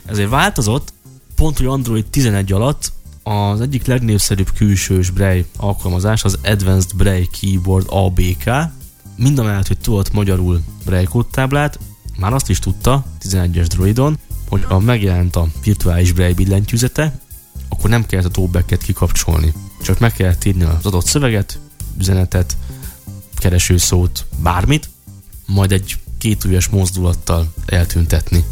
ezért 0.07 0.29
változott, 0.29 0.93
pont 1.35 1.57
hogy 1.57 1.67
Android 1.67 2.07
11 2.07 2.53
alatt 2.53 2.93
az 3.25 3.61
egyik 3.61 3.87
legnépszerűbb 3.87 4.53
külsős 4.53 5.11
Braille 5.11 5.45
alkalmazás 5.57 6.25
az 6.25 6.39
Advanced 6.43 6.97
Braille 6.97 7.27
Keyboard 7.41 7.87
ABK. 7.89 8.51
Mind 9.17 9.39
a 9.39 9.43
mellett, 9.43 9.67
hogy 9.67 9.79
tudott 9.79 10.13
magyarul 10.13 10.61
Braille 10.85 11.09
kódtáblát, 11.09 11.79
már 12.19 12.33
azt 12.33 12.51
is 12.51 12.59
tudta 12.59 13.05
11-es 13.23 13.67
Droidon, 13.69 14.19
hogy 14.49 14.65
ha 14.65 14.79
megjelent 14.79 15.37
a 15.37 15.49
virtuális 15.63 16.13
Braille 16.13 16.35
billentyűzete, 16.35 17.21
akkor 17.69 17.91
nem 17.91 18.07
kellett 18.07 18.27
a 18.27 18.31
talkbacket 18.31 18.83
kikapcsolni. 18.83 19.53
Csak 19.83 19.99
meg 19.99 20.13
kellett 20.13 20.45
írni 20.45 20.63
az 20.63 20.87
adott 20.87 21.07
szöveget, 21.07 21.59
üzenetet, 21.99 22.57
keresőszót, 23.37 24.27
bármit, 24.43 24.91
majd 25.47 25.73
egy 25.73 25.97
kétújas 26.19 26.69
mozdulattal 26.69 27.53
eltüntetni 27.67 28.45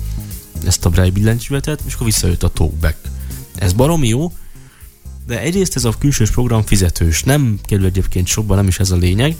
ezt 0.67 0.85
a 0.85 0.91
Braille 0.91 1.13
billentyűzetet, 1.13 1.83
és 1.87 1.95
akkor 1.95 2.07
visszajött 2.07 2.43
a 2.43 2.49
talkback. 2.49 2.97
Ez 3.55 3.73
baromi 3.73 4.09
jó, 4.09 4.33
de 5.27 5.41
egyrészt 5.41 5.77
ez 5.77 5.85
a 5.85 5.95
külsős 5.99 6.31
program 6.31 6.63
fizetős, 6.63 7.23
nem 7.23 7.59
kerül 7.63 7.85
egyébként 7.85 8.27
sokba, 8.27 8.55
nem 8.55 8.69
is 8.69 8.79
ez 8.79 8.91
a 8.91 8.97
lényeg. 8.97 9.37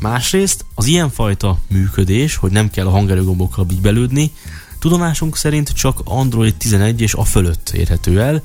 Másrészt 0.00 0.64
az 0.74 0.86
ilyenfajta 0.86 1.58
működés, 1.68 2.36
hogy 2.36 2.50
nem 2.50 2.70
kell 2.70 2.86
a 2.86 2.90
hangerőgombokkal 2.90 3.66
így 3.70 3.80
belődni, 3.80 4.32
tudomásunk 4.78 5.36
szerint 5.36 5.72
csak 5.72 6.00
Android 6.04 6.54
11 6.54 7.00
és 7.00 7.14
a 7.14 7.24
fölött 7.24 7.70
érhető 7.70 8.20
el, 8.20 8.42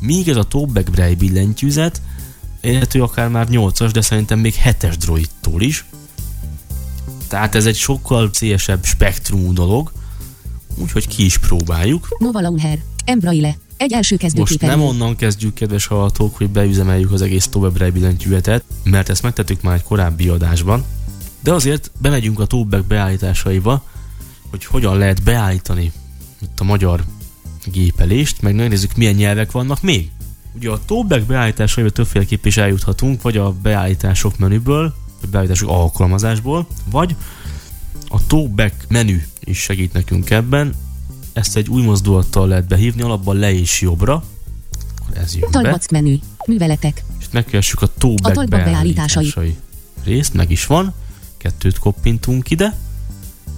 míg 0.00 0.28
ez 0.28 0.36
a 0.36 0.44
Talkback 0.44 0.90
Braille 0.90 1.16
billentyűzet 1.16 2.02
érhető 2.60 3.02
akár 3.02 3.28
már 3.28 3.46
8-as, 3.50 3.90
de 3.92 4.00
szerintem 4.00 4.38
még 4.38 4.54
7-es 4.64 4.94
droidtól 4.98 5.62
is. 5.62 5.84
Tehát 7.28 7.54
ez 7.54 7.66
egy 7.66 7.76
sokkal 7.76 8.30
szélesebb 8.32 8.84
spektrumú 8.84 9.52
dolog, 9.52 9.92
úgyhogy 10.76 11.08
ki 11.08 11.24
is 11.24 11.38
próbáljuk. 11.38 12.16
Nova 12.18 12.40
Launcher. 12.40 12.78
Embraille. 13.04 13.56
Egy 13.80 13.92
első 13.92 14.16
Most 14.20 14.34
kezdőképernyő. 14.34 14.76
nem 14.76 14.84
onnan 14.84 15.16
kezdjük, 15.16 15.54
kedves 15.54 15.86
hallgatók, 15.86 16.36
hogy 16.36 16.50
beüzemeljük 16.50 17.12
az 17.12 17.22
egész 17.22 17.46
Talkback 17.46 17.92
billentyűzetet, 17.92 18.64
mert 18.84 19.08
ezt 19.08 19.22
megtettük 19.22 19.62
már 19.62 19.74
egy 19.74 19.82
korábbi 19.82 20.28
adásban, 20.28 20.84
de 21.42 21.52
azért 21.52 21.90
bemegyünk 21.98 22.40
a 22.40 22.46
Talkback 22.46 22.86
beállításaiba, 22.86 23.84
hogy 24.50 24.64
hogyan 24.64 24.98
lehet 24.98 25.22
beállítani 25.22 25.92
itt 26.42 26.60
a 26.60 26.64
magyar 26.64 27.04
gépelést, 27.64 28.42
meg 28.42 28.54
megnézzük 28.54 28.96
milyen 28.96 29.14
nyelvek 29.14 29.52
vannak 29.52 29.82
még. 29.82 30.10
Ugye 30.56 30.70
a 30.70 30.84
Talkback 30.84 31.26
beállításaiba 31.26 31.90
többféleképp 31.90 32.44
is 32.44 32.56
eljuthatunk, 32.56 33.22
vagy 33.22 33.36
a 33.36 33.52
beállítások 33.52 34.38
menüből, 34.38 34.94
vagy 35.20 35.30
beállítások 35.30 35.68
alkalmazásból, 35.68 36.66
vagy 36.90 37.16
a 38.08 38.26
Talkback 38.26 38.74
menü 38.88 39.22
is 39.44 39.58
segít 39.58 39.92
nekünk 39.92 40.30
ebben. 40.30 40.74
Ezt 41.32 41.56
egy 41.56 41.68
új 41.68 41.82
mozdulattal 41.82 42.48
lehet 42.48 42.66
behívni, 42.68 43.02
alapban 43.02 43.36
le 43.36 43.52
és 43.52 43.80
jobbra. 43.80 44.24
Ez 45.14 45.32
jön 45.34 45.50
be. 45.50 45.60
Talback 45.60 45.90
menü. 45.90 46.16
Műveletek. 46.46 47.04
És 47.20 47.26
megkeressük 47.32 47.82
a 47.82 47.86
Talkback 47.98 48.36
A 48.36 48.44
beállításai. 48.46 49.32
beállításai 49.32 49.56
részt, 50.04 50.34
meg 50.34 50.50
is 50.50 50.66
van. 50.66 50.94
Kettőt 51.36 51.78
koppintunk 51.78 52.50
ide, 52.50 52.76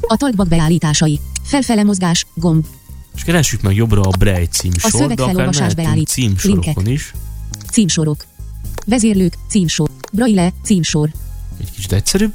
A 0.00 0.16
talkback 0.16 0.48
beállításai. 0.48 1.20
Felfele 1.42 1.82
mozgás. 1.82 2.26
Gomb. 2.34 2.66
és 3.14 3.22
keressük 3.24 3.62
meg 3.62 3.74
jobbra 3.76 4.00
a 4.00 4.10
Braille 4.18 4.46
címsor, 4.46 4.90
de 4.90 4.96
akár 4.96 5.08
szövegfelolvasás 5.08 5.58
mehetünk 5.58 5.86
beállít- 5.86 6.08
címsorokon 6.08 6.86
is. 6.86 7.12
Címsorok. 7.72 8.24
Vezérlők. 8.86 9.34
Címsor. 9.48 9.90
Braille. 10.12 10.52
Címsor. 10.62 11.10
Egy 11.60 11.70
kicsit 11.70 11.92
egyszerűbb. 11.92 12.32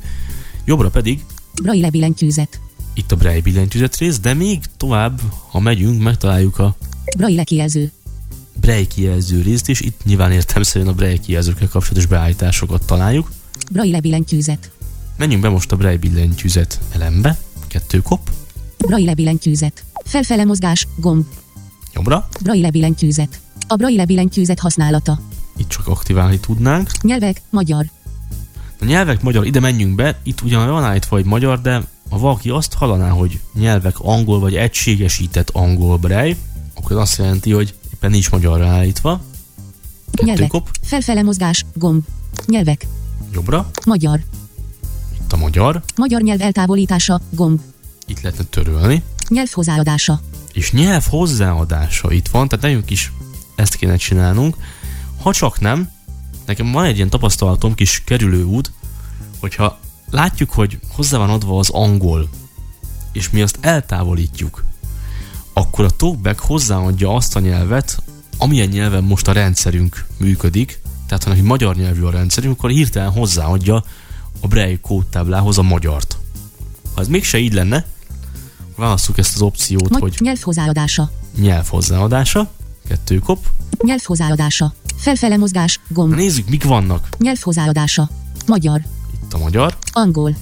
Jobbra 0.66 0.90
pedig 0.90 1.26
Braille 1.62 1.90
billentyűzet. 1.90 2.60
Itt 2.98 3.12
a 3.12 3.16
Braille 3.16 3.41
billentyűzet 3.41 3.98
rész, 3.98 4.20
de 4.20 4.34
még 4.34 4.60
tovább, 4.78 5.20
ha 5.50 5.60
megyünk, 5.60 6.02
megtaláljuk 6.02 6.60
a 6.60 6.76
Braille 7.18 7.43
kijelző. 7.43 7.91
Braille 8.60 8.88
kijelző 8.88 9.41
részt, 9.41 9.70
és 9.70 9.80
itt 9.82 10.02
nyilván 10.04 10.32
értelmszerűen 10.32 10.89
a 10.89 10.93
Braille 10.93 11.18
kijelzőkkel 11.18 11.68
kapcsolatos 11.68 12.06
beállításokat 12.06 12.86
találjuk. 12.86 13.32
Braille 13.72 14.00
billentyűzet. 14.00 14.72
Menjünk 15.18 15.41
be 15.41 15.50
most 15.50 15.72
a 15.72 15.76
Braille 15.76 16.00
billentyűzet 16.00 16.80
elembe, 16.91 17.38
kettő 17.68 18.02
kop, 18.02 18.30
Braille 18.78 19.14
billentyűzet. 19.14 19.84
Felfele 20.06 20.43
mozgás. 20.43 20.88
Gomb. 20.95 21.26
jobbra, 21.93 22.28
Braille 22.43 22.70
billentyűzet. 22.70 23.39
A 23.68 23.76
Braille 23.76 24.06
billentyűzet 24.06 24.60
használata. 24.60 25.20
itt 25.58 25.68
csak 25.68 25.88
aktiválni 25.88 26.39
tudnánk. 26.39 26.89
Nyelvek. 27.02 27.41
Magyar. 27.50 27.86
A 28.80 28.86
nyelvek 28.86 29.22
magyar, 29.22 29.45
ide 29.45 29.60
menjünk 29.60 29.95
be, 29.95 30.20
itt 30.24 30.41
ugyan 30.41 30.70
van 30.70 30.84
állítva, 30.84 31.16
hogy 31.16 31.26
magyar, 31.26 31.62
de 31.62 31.84
ha 32.10 32.18
valaki 32.18 32.49
azt 32.49 32.74
hallaná, 32.74 33.10
hogy 33.10 33.39
nyelvek 33.53 33.99
angol 33.99 34.39
vagy 34.39 34.55
egységesített 34.55 35.49
angol 35.49 35.97
Braille, 35.97 36.36
akkor 36.76 36.97
azt 36.97 37.18
jelenti, 37.18 37.51
hogy 37.51 37.74
éppen 37.93 38.12
nincs 38.12 38.32
magyarra 38.32 38.68
állítva. 38.68 39.22
Kettő 40.12 40.26
Nyelvek. 40.28 40.47
kop, 40.47 40.70
Felfele 40.82 41.22
mozgás. 41.24 41.66
Gomb. 41.74 42.03
Nyelvek. 42.45 42.88
jobbra, 43.34 43.70
Magyar. 43.86 44.24
itt 45.22 45.34
a 45.34 45.38
magyar, 45.38 45.84
Magyar 45.95 46.22
nyelv 46.22 46.41
eltávolítása. 46.41 47.22
Gomb. 47.30 47.60
itt 48.05 48.22
lehetne 48.22 48.43
törölni, 48.43 49.03
Nyelv 49.30 49.49
hozzáadása. 49.51 50.20
és 50.53 50.72
nyelv 50.72 51.05
hozzáadása 51.10 52.12
itt 52.12 52.28
van, 52.28 52.47
tehát 52.47 52.66
nekünk 52.66 52.89
is 52.89 53.12
ezt 53.55 53.76
kéne 53.76 53.95
csinálnunk. 53.97 54.55
Ha 55.22 55.34
csak 55.34 55.60
nem, 55.60 55.89
nekem 56.45 56.72
van 56.72 56.86
egy 56.86 56.95
ilyen 56.95 57.10
tapasztalatom, 57.10 57.76
kis 57.76 58.01
kerülőút, 58.05 58.72
hogyha 59.39 59.80
látjuk, 60.10 60.51
hogy 60.51 60.80
hozzá 60.91 61.18
van 61.18 61.30
adva 61.30 61.60
az 61.60 61.70
angol, 61.70 62.30
és 63.12 63.30
mi 63.30 63.41
azt 63.41 63.58
eltávolítjuk, 63.62 64.64
akkor 65.53 65.86
a 65.86 65.89
talkback 65.89 66.39
hozzáadja 66.39 67.16
azt 67.16 67.36
a 67.36 67.39
nyelvet, 67.39 68.01
amilyen 68.38 68.68
nyelven 68.68 69.03
most 69.03 69.28
a 69.28 69.32
rendszerünk 69.32 70.05
működik, 70.18 70.82
tehát 71.08 71.24
ha 71.24 71.30
neki 71.30 71.41
magyar 71.41 71.76
nyelvű 71.76 72.01
a 72.03 72.10
rendszerünk, 72.12 72.58
akkor 72.58 72.70
hirtelen 72.70 73.12
hozzáadja 73.12 73.84
a 74.41 74.47
Braille 74.47 74.80
kódtáblához 74.82 75.58
a 75.58 75.62
magyart. 75.62 76.18
Ha 76.95 77.01
ez 77.01 77.08
mégse 77.08 77.38
így 77.38 77.53
lenne, 77.53 77.86
válasszuk 78.76 79.18
ezt 79.18 79.36
az 79.36 79.41
opciót, 79.41 79.89
Magy- 79.89 80.01
hogy 80.01 80.16
nyelv 80.20 80.39
hozzáadása. 80.41 81.12
nyelv 81.39 81.68
hozzáadása, 81.68 82.49
kettő 82.88 83.20
kop. 83.20 83.45
Nyelv 83.84 84.01
hozzáadása. 84.03 84.74
Felfele 84.95 85.38
mozgás. 85.38 85.80
Na 85.88 85.95
Gomb. 85.95 86.14
nézzük, 86.16 86.49
mik 86.49 86.64
vannak. 86.64 87.08
Nyelv 87.18 87.39
hozzáadása. 87.41 88.10
Magyar. 88.47 88.82
Itt 89.28 89.34
a 89.34 89.38
magyar, 89.38 89.78
Angol. 89.92 90.36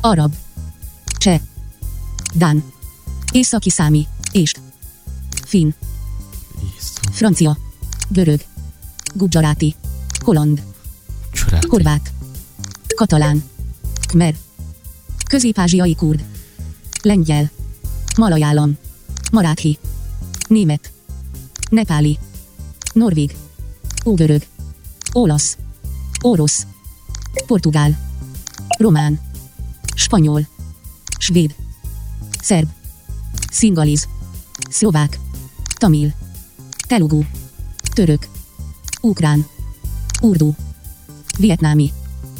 Arab. 0.00 0.34
Cseh. 1.18 1.40
Dán. 2.34 2.64
Északi 3.32 3.70
számi. 3.70 4.06
Ést. 4.32 4.60
Finn. 5.46 5.70
Észak, 6.76 7.12
Francia. 7.12 7.58
Görög. 8.08 8.40
Gudzsaráti. 9.14 9.74
Holland. 10.20 10.62
Csoráti. 11.32 11.66
Horvát. 11.66 12.12
Katalán. 12.94 13.44
Khmer. 14.06 14.34
Közép-ázsiai 15.28 15.94
kurd. 15.94 16.24
Lengyel. 17.02 17.50
Malajálam. 18.16 18.78
Maráthi. 19.32 19.78
Német. 20.48 20.92
Nepáli. 21.70 22.18
Norvég. 22.92 23.36
Ógörög. 24.04 24.42
Olasz. 25.12 25.56
Orosz. 26.20 26.66
Portugál. 27.46 28.03
Román. 28.78 29.20
Spanyol. 29.94 30.46
Svéd. 31.18 31.54
Szerb. 32.42 32.68
Szingaliz. 33.50 34.08
Szlovák. 34.70 35.18
Tamil. 35.78 36.14
Telugu. 36.86 37.22
Török. 37.94 38.28
Ukrán. 39.00 39.46
Urdu. 40.20 40.52
Vietnámi. 41.38 41.92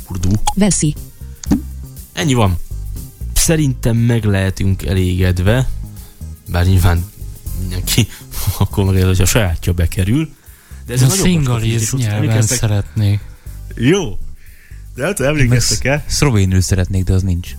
Urdu. 0.08 0.30
Velszi. 0.54 0.94
Ennyi 2.12 2.34
van. 2.34 2.58
Szerintem 3.32 3.96
meg 3.96 4.24
lehetünk 4.24 4.82
elégedve, 4.82 5.68
bár 6.48 6.66
nyilván 6.66 7.04
mindenki 7.60 8.08
akkor 8.58 8.84
meg 8.84 9.02
hogy 9.02 9.20
a 9.20 9.24
sajátja 9.24 9.72
bekerül. 9.72 10.28
De 10.86 10.92
ez 10.92 11.02
a 11.02 11.08
szingaliz 11.08 11.92
nyelven 11.92 12.42
szeretnék. 12.42 13.20
Jó. 13.74 14.18
De 14.95 15.05
hát 15.05 15.20
emlékeztek 15.20 15.84
el? 15.84 16.05
Szlovénül 16.07 16.61
szeretnék, 16.61 17.05
de 17.05 17.12
az 17.12 17.22
nincs. 17.22 17.57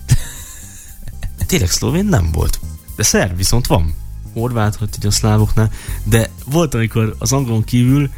Tényleg 1.46 1.70
szlovén 1.70 2.04
nem 2.04 2.32
volt. 2.32 2.60
De 2.96 3.02
szerb 3.02 3.36
viszont 3.36 3.66
van. 3.66 3.94
Horvát, 4.32 4.74
hogy 4.74 4.88
a 5.02 5.10
szlávoknál. 5.10 5.72
De 6.04 6.30
volt, 6.44 6.74
amikor 6.74 7.16
az 7.18 7.32
angolon 7.32 7.64
kívül 7.64 8.10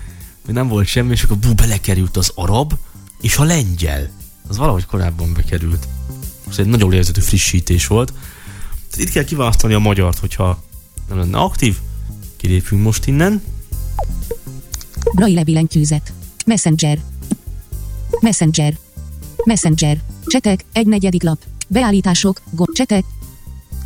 hogy 0.49 0.57
nem 0.57 0.69
volt 0.69 0.87
semmi, 0.87 1.11
és 1.11 1.23
akkor 1.23 1.37
bú, 1.37 1.55
belekerült 1.55 2.17
az 2.17 2.33
arab 2.35 2.75
és 3.21 3.37
a 3.37 3.45
lengyel. 3.45 4.09
Az 4.49 4.57
valahogy 4.57 4.87
korábban 4.87 5.33
bekerült. 5.33 5.89
Ez 6.49 6.59
egy 6.59 6.67
nagyon 6.67 6.93
érzetű 6.93 7.21
frissítés 7.21 7.87
volt. 7.87 8.13
Tehát 8.91 9.07
itt 9.07 9.11
kell 9.11 9.25
kiválasztani 9.25 9.75
a 9.75 9.79
magyart, 9.79 10.19
hogyha 10.19 10.63
nem 11.09 11.19
lenne 11.19 11.39
aktív. 11.39 11.77
Kilépünk 12.37 12.83
most 12.83 13.07
innen. 13.07 13.43
Braille 15.15 15.45
billentyűzet. 15.45 16.13
Messenger. 16.47 16.99
Messenger. 18.21 18.79
Messenger. 19.49 20.01
Csetek, 20.27 20.65
egy 20.73 20.87
negyedik 20.87 21.23
lap. 21.23 21.43
Beállítások, 21.69 22.41
gomb, 22.51 22.73
csetek. 22.73 23.05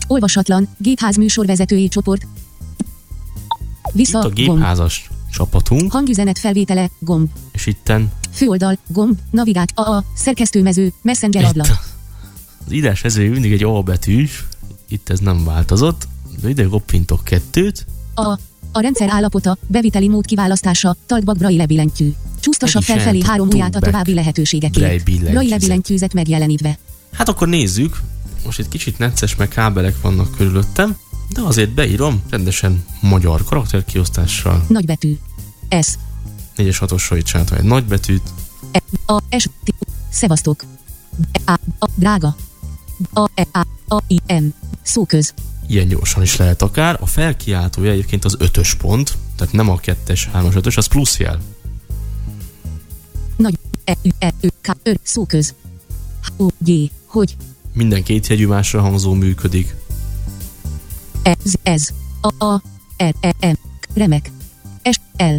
Olvasatlan, 0.07 0.69
gépház 0.79 1.17
műsorvezetői 1.17 1.89
csoport. 1.89 2.27
Vissza, 3.93 4.19
Itt 4.19 4.25
a 4.25 4.45
gomb. 4.45 4.59
gépházas 4.59 5.11
csapatunk, 5.33 5.93
Hangüzenet 5.93 6.39
felvétele, 6.39 6.91
gomb. 6.99 7.29
és 7.53 7.67
itten 7.67 8.13
Főoldal, 8.33 8.79
gomb, 8.89 9.19
navigát, 9.31 9.73
AA, 9.75 10.05
szerkesztőmező, 10.15 10.93
messenger 11.03 11.43
itt 11.43 11.49
ablak. 11.49 11.67
az 12.67 12.73
írás 12.73 13.05
ező 13.05 13.31
mindig 13.31 13.53
egy 13.53 13.63
A 13.63 13.83
betűs, 13.83 14.45
itt 14.89 15.09
ez 15.09 15.19
nem 15.19 15.45
változott, 15.45 16.09
de 16.41 16.49
ide 16.49 16.65
koppintok 16.65 17.25
kettőt, 17.25 17.87
A. 18.15 18.39
A 18.73 18.81
rendszer 18.81 19.09
állapota, 19.11 19.57
beviteli 19.67 20.09
mód 20.09 20.25
kiválasztása, 20.27 20.97
taltbak 21.07 21.37
braille 21.37 21.67
billentyű. 21.67 22.13
Csúsztassa 22.43 22.81
felfelé 22.81 23.21
el 23.21 23.29
három 23.29 23.49
ujját 23.49 23.77
a 23.77 23.79
további 23.79 24.15
lehetőségekért. 24.15 25.05
Braille 25.05 25.57
billentyűzet 25.59 26.15
megjelenítve. 26.15 26.79
Hát 27.13 27.29
akkor 27.29 27.49
nézzük. 27.49 28.01
Most 28.45 28.59
egy 28.59 28.69
kicsit 28.69 28.99
necces, 28.99 29.37
meg 29.37 29.49
kábelek 29.49 30.01
vannak 30.01 30.37
körülöttem, 30.37 30.97
de 31.29 31.41
azért 31.41 31.71
beírom 31.71 32.23
rendesen 32.31 32.85
magyar 33.01 33.45
karakterkiosztással. 33.45 34.65
Nagybetű. 34.69 35.19
S. 35.81 35.89
4-es 36.57 36.77
6-osra 36.81 37.15
itt 37.17 37.25
csináltam 37.25 37.57
egy 37.59 37.65
nagybetűt. 37.65 38.23
E. 38.73 38.83
A. 39.07 39.39
S. 39.39 39.49
T. 39.65 39.75
Szevasztok. 40.11 40.65
A. 41.45 41.53
A. 41.79 41.89
Drága. 41.95 42.37
A. 43.13 43.31
E. 43.35 43.47
A. 43.53 43.95
A. 43.95 44.03
I. 44.07 44.21
M. 44.27 44.45
Szóköz. 44.83 45.35
Ilyen 45.67 45.89
gyorsan 45.89 46.23
is 46.23 46.37
lehet 46.37 46.63
akár. 46.63 46.99
A 47.01 47.07
felkiáltója 47.07 47.91
egyébként 47.91 48.25
az 48.25 48.37
ötös 48.39 48.75
pont, 48.75 49.17
tehát 49.37 49.53
nem 49.53 49.69
a 49.69 49.77
kettes, 49.77 50.29
hármas, 50.33 50.55
ötös, 50.55 50.77
az 50.77 50.87
plusz 50.87 51.19
jel. 51.19 51.41
Nagy. 53.43 53.59
E. 53.85 53.97
E. 54.19 54.33
K. 54.61 54.77
Ö. 54.83 54.93
Szóköz. 55.03 55.55
H. 56.23 56.29
O. 56.37 56.47
G. 56.59 56.71
Hogy. 57.07 57.37
Minden 57.75 58.03
két 58.03 58.27
jegyű 58.27 58.47
másra 58.47 58.81
hangzó 58.81 59.13
működik. 59.13 59.75
E. 61.23 61.37
Z. 61.45 61.59
Ez. 61.63 61.89
A. 62.21 62.45
A. 62.45 62.63
R. 62.97 63.15
E. 63.21 63.35
M. 63.41 63.55
Remek. 63.95 64.31
S. 64.91 65.01
L. 65.17 65.37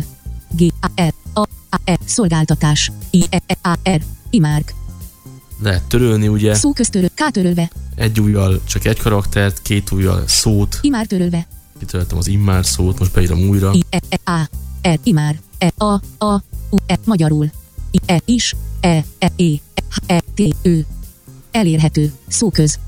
G. 0.51 0.73
A. 0.81 1.01
R. 1.01 1.13
A. 1.33 1.39
A. 1.69 1.79
E. 1.83 1.97
Szolgáltatás. 2.05 2.91
I. 3.09 3.25
E. 3.29 3.41
E. 3.45 3.57
A. 3.61 3.89
R. 3.89 4.01
Imárk. 4.29 4.73
Lehet 5.61 5.83
törölni, 5.83 6.27
ugye? 6.27 6.53
Szóköztörő. 6.53 7.07
K. 7.15 7.31
Törölve. 7.31 7.71
Egy 7.95 8.19
ujjal 8.19 8.61
csak 8.63 8.85
egy 8.85 8.99
karaktert, 8.99 9.61
két 9.61 9.91
ujjal 9.91 10.27
szót. 10.27 10.79
Imár 10.81 11.05
törölve. 11.05 11.47
Kitöröltem 11.79 12.17
az 12.17 12.27
immár 12.27 12.65
szót, 12.65 12.99
most 12.99 13.13
beírom 13.13 13.39
újra. 13.39 13.71
I. 13.73 13.83
E. 13.89 13.99
E. 14.09 14.31
A. 14.31 14.49
R. 14.89 14.99
Imár. 15.03 15.39
E. 15.57 15.71
A. 15.77 16.01
A. 16.17 16.43
U. 16.69 16.77
E. 16.85 16.99
Magyarul. 17.05 17.51
E. 18.05 18.21
Is. 18.25 18.55
E. 18.79 19.03
E. 19.19 19.31
E. 19.35 19.59
E. 20.05 20.19
T. 20.33 20.41
Ö. 20.61 20.79
Elérhető. 21.51 22.13
Szóköz. 22.27 22.79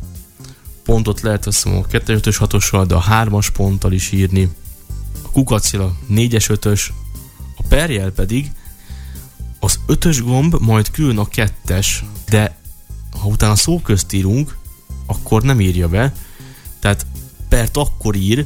pontot 0.83 1.21
lehet 1.21 1.45
azt 1.47 1.65
mondom, 1.65 1.83
a 1.83 1.87
2 1.87 2.13
5 2.13 2.35
6 2.35 2.87
de 2.87 2.95
a 2.95 3.03
3-as 3.03 3.47
ponttal 3.53 3.91
is 3.91 4.11
írni. 4.11 4.49
A 5.23 5.29
kukacél 5.29 5.81
a 5.81 5.95
4-es 6.09 6.49
5 6.49 6.65
a 7.57 7.63
perjel 7.67 8.11
pedig 8.11 8.51
az 9.59 9.79
5-ös 9.87 10.21
gomb, 10.23 10.55
majd 10.59 10.91
külön 10.91 11.17
a 11.17 11.27
2-es, 11.27 11.87
de 12.29 12.57
ha 13.19 13.27
utána 13.27 13.55
szó 13.55 13.79
közt 13.79 14.13
írunk, 14.13 14.57
akkor 15.05 15.43
nem 15.43 15.61
írja 15.61 15.87
be. 15.87 16.13
Tehát 16.79 17.05
pert 17.49 17.77
akkor 17.77 18.15
ír, 18.15 18.45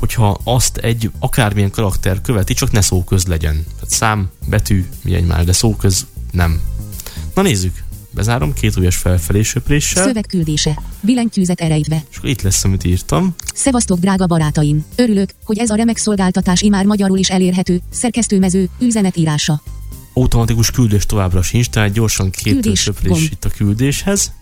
hogyha 0.00 0.38
azt 0.44 0.76
egy 0.76 1.10
akármilyen 1.18 1.70
karakter 1.70 2.20
követi, 2.20 2.54
csak 2.54 2.70
ne 2.70 2.80
szóköz 2.80 3.26
legyen. 3.26 3.64
Tehát 3.74 3.90
szám, 3.90 4.30
betű, 4.48 4.86
milyen 5.02 5.24
már, 5.24 5.44
de 5.44 5.52
szóköz 5.52 6.06
nem. 6.30 6.60
Na 7.34 7.42
nézzük, 7.42 7.82
bezárom 8.10 8.52
két 8.52 8.76
ujjas 8.76 8.96
felfelé 8.96 9.42
söpréssel. 9.42 10.04
Szövegküldése. 10.04 10.82
Billentyűzet 11.00 11.60
erejtve. 11.60 12.02
És 12.10 12.16
akkor 12.16 12.30
itt 12.30 12.42
lesz, 12.42 12.64
amit 12.64 12.84
írtam. 12.84 13.34
Szevasztok, 13.54 13.98
drága 13.98 14.26
barátaim! 14.26 14.84
Örülök, 14.96 15.30
hogy 15.44 15.58
ez 15.58 15.70
a 15.70 15.74
remek 15.74 15.96
szolgáltatás 15.96 16.60
imár 16.60 16.84
magyarul 16.84 17.18
is 17.18 17.30
elérhető. 17.30 17.80
Szerkesztőmező, 17.90 18.68
üzenetírása. 18.78 19.62
Automatikus 20.12 20.70
küldés 20.70 21.06
továbbra 21.06 21.42
sincs, 21.42 21.68
tehát 21.68 21.92
gyorsan 21.92 22.30
két 22.30 22.52
Küldés, 22.52 22.80
söprés 22.80 23.10
gomb. 23.12 23.22
itt 23.32 23.44
a 23.44 23.48
küldéshez. 23.48 24.32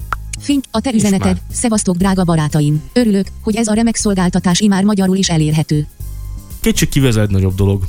Fink, 0.41 0.65
a 0.71 0.81
te 0.81 0.93
üzeneted. 0.93 1.41
Szevasztok, 1.53 1.97
drága 1.97 2.25
barátaim! 2.25 2.83
Örülök, 2.93 3.27
hogy 3.41 3.57
ez 3.57 3.67
a 3.67 3.73
remek 3.73 3.97
szolgáltatás 3.97 4.61
imár 4.61 4.85
magyarul 4.85 5.17
is 5.17 5.29
elérhető. 5.29 5.87
Kétség 6.61 6.89
kívül 6.89 7.09
ez 7.09 7.17
egy 7.17 7.31
nagyobb 7.31 7.55
dolog. 7.55 7.87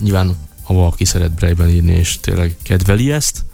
Nyilván, 0.00 0.36
ha 0.62 0.74
valaki 0.74 1.04
szeret 1.04 1.34
Braille-ben 1.34 1.68
írni, 1.68 1.92
és 1.92 2.18
tényleg 2.20 2.56
kedveli 2.62 3.12
ezt, 3.12 3.44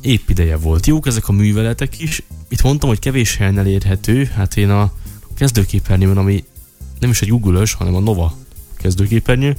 épp 0.00 0.28
ideje 0.28 0.56
volt. 0.56 0.86
Jók 0.86 1.06
ezek 1.06 1.28
a 1.28 1.32
műveletek 1.32 2.00
is. 2.00 2.22
Itt 2.48 2.62
mondtam, 2.62 2.88
hogy 2.88 2.98
kevés 2.98 3.36
helyen 3.36 3.58
elérhető, 3.58 4.24
hát 4.24 4.56
én 4.56 4.70
a 4.70 4.92
kezdőképernyőn, 5.34 6.16
ami 6.16 6.44
nem 6.98 7.10
is 7.10 7.22
egy 7.22 7.28
google 7.28 7.66
hanem 7.78 7.94
a 7.94 8.00
Nova 8.00 8.36
kezdőképernyő, 8.76 9.56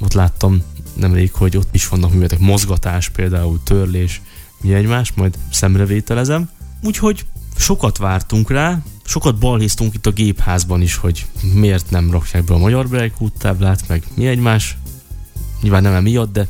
ott 0.00 0.12
láttam 0.12 0.62
nemrég, 0.94 1.32
hogy 1.32 1.56
ott 1.56 1.74
is 1.74 1.88
vannak 1.88 2.10
műveletek, 2.10 2.38
mozgatás 2.38 3.08
például, 3.08 3.60
törlés, 3.64 4.20
mi 4.60 4.74
egymás, 4.74 5.12
majd 5.12 5.38
szemrevételezem. 5.50 6.50
Úgyhogy 6.82 7.24
sokat 7.62 7.98
vártunk 7.98 8.50
rá, 8.50 8.82
sokat 9.04 9.38
balhéztunk 9.38 9.94
itt 9.94 10.06
a 10.06 10.10
gépházban 10.10 10.82
is, 10.82 10.96
hogy 10.96 11.26
miért 11.54 11.90
nem 11.90 12.10
rakják 12.10 12.44
be 12.44 12.54
a 12.54 12.58
magyar 12.58 12.88
Braille 12.88 13.12
táblát, 13.38 13.88
meg 13.88 14.04
mi 14.14 14.26
egymás. 14.26 14.76
Nyilván 15.60 15.82
nem 15.82 15.94
emiatt, 15.94 16.32
de 16.32 16.48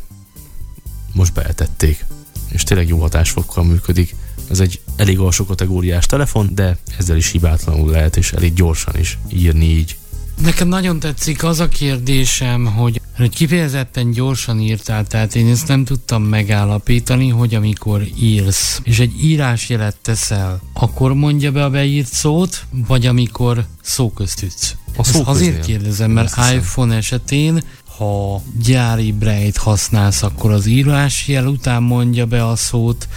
most 1.12 1.32
beeltették. 1.32 2.04
És 2.48 2.62
tényleg 2.62 2.88
jó 2.88 3.00
hatásfokkal 3.00 3.64
működik. 3.64 4.14
Ez 4.50 4.60
egy 4.60 4.80
elég 4.96 5.18
alsó 5.18 5.44
kategóriás 5.44 6.06
telefon, 6.06 6.48
de 6.54 6.78
ezzel 6.98 7.16
is 7.16 7.30
hibátlanul 7.30 7.90
lehet, 7.90 8.16
és 8.16 8.32
elég 8.32 8.54
gyorsan 8.54 8.98
is 8.98 9.18
írni 9.28 9.64
így. 9.64 9.96
Nekem 10.42 10.68
nagyon 10.68 10.98
tetszik 10.98 11.44
az 11.44 11.60
a 11.60 11.68
kérdésem, 11.68 12.64
hogy, 12.64 13.00
hogy 13.16 13.34
kifejezetten 13.34 14.10
gyorsan 14.10 14.60
írtál, 14.60 15.06
tehát 15.06 15.34
én 15.34 15.48
ezt 15.48 15.68
nem 15.68 15.84
tudtam 15.84 16.22
megállapítani, 16.22 17.28
hogy 17.28 17.54
amikor 17.54 18.02
írsz, 18.20 18.80
és 18.84 18.98
egy 18.98 19.24
írásjelet 19.24 19.96
teszel, 20.02 20.60
akkor 20.72 21.14
mondja 21.14 21.52
be 21.52 21.64
a 21.64 21.70
beírt 21.70 22.12
szót, 22.12 22.64
vagy 22.70 23.06
amikor 23.06 23.64
szóköztütsz. 23.82 24.74
A 24.96 25.00
Ezt 25.00 25.10
szóköznél. 25.10 25.34
azért 25.34 25.64
kérdezem, 25.64 26.10
mert 26.10 26.36
iPhone 26.54 26.96
esetén 26.96 27.62
ha 27.96 28.42
gyári 28.62 29.12
braille 29.12 29.52
használsz, 29.54 30.22
akkor 30.22 30.50
az 30.50 30.66
írásjel 30.66 31.46
után 31.46 31.82
mondja 31.82 32.26
be 32.26 32.46
a 32.46 32.56
szót, 32.56 33.08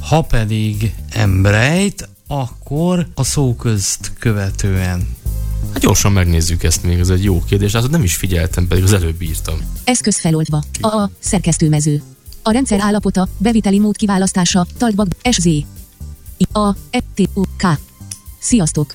ha 0.00 0.22
pedig 0.22 0.94
embrejt, 1.10 2.08
akkor 2.26 3.06
a 3.14 3.22
szóközt 3.22 4.12
követően. 4.18 5.16
Hát 5.72 5.82
gyorsan 5.82 6.12
megnézzük 6.12 6.62
ezt 6.62 6.82
még, 6.82 6.98
ez 6.98 7.08
egy 7.08 7.24
jó 7.24 7.42
kérdés, 7.44 7.72
hát 7.72 7.90
nem 7.90 8.02
is 8.02 8.16
figyeltem, 8.16 8.68
pedig 8.68 8.84
az 8.84 8.92
előbb 8.92 9.22
írtam. 9.22 9.58
Eszköz 9.84 10.18
feloldva. 10.18 10.62
A. 10.80 10.86
A. 10.86 11.10
Szerkesztőmező. 11.18 12.02
A 12.42 12.50
rendszer 12.50 12.80
állapota, 12.80 13.28
beviteli 13.38 13.78
mód 13.78 13.96
kiválasztása, 13.96 14.66
taltbak, 14.76 15.06
SZ. 15.30 15.44
I. 15.44 15.66
A. 16.52 16.68
E. 16.90 17.00
T. 17.14 17.28
U. 17.34 17.42
K. 17.56 17.66
Sziasztok! 18.38 18.94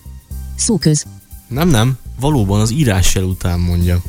Szóköz. 0.55 1.05
Nem, 1.47 1.69
nem, 1.69 1.97
valóban 2.19 2.59
az 2.59 2.71
írásjel 2.71 3.23
után 3.23 3.59
mondja. 3.59 4.01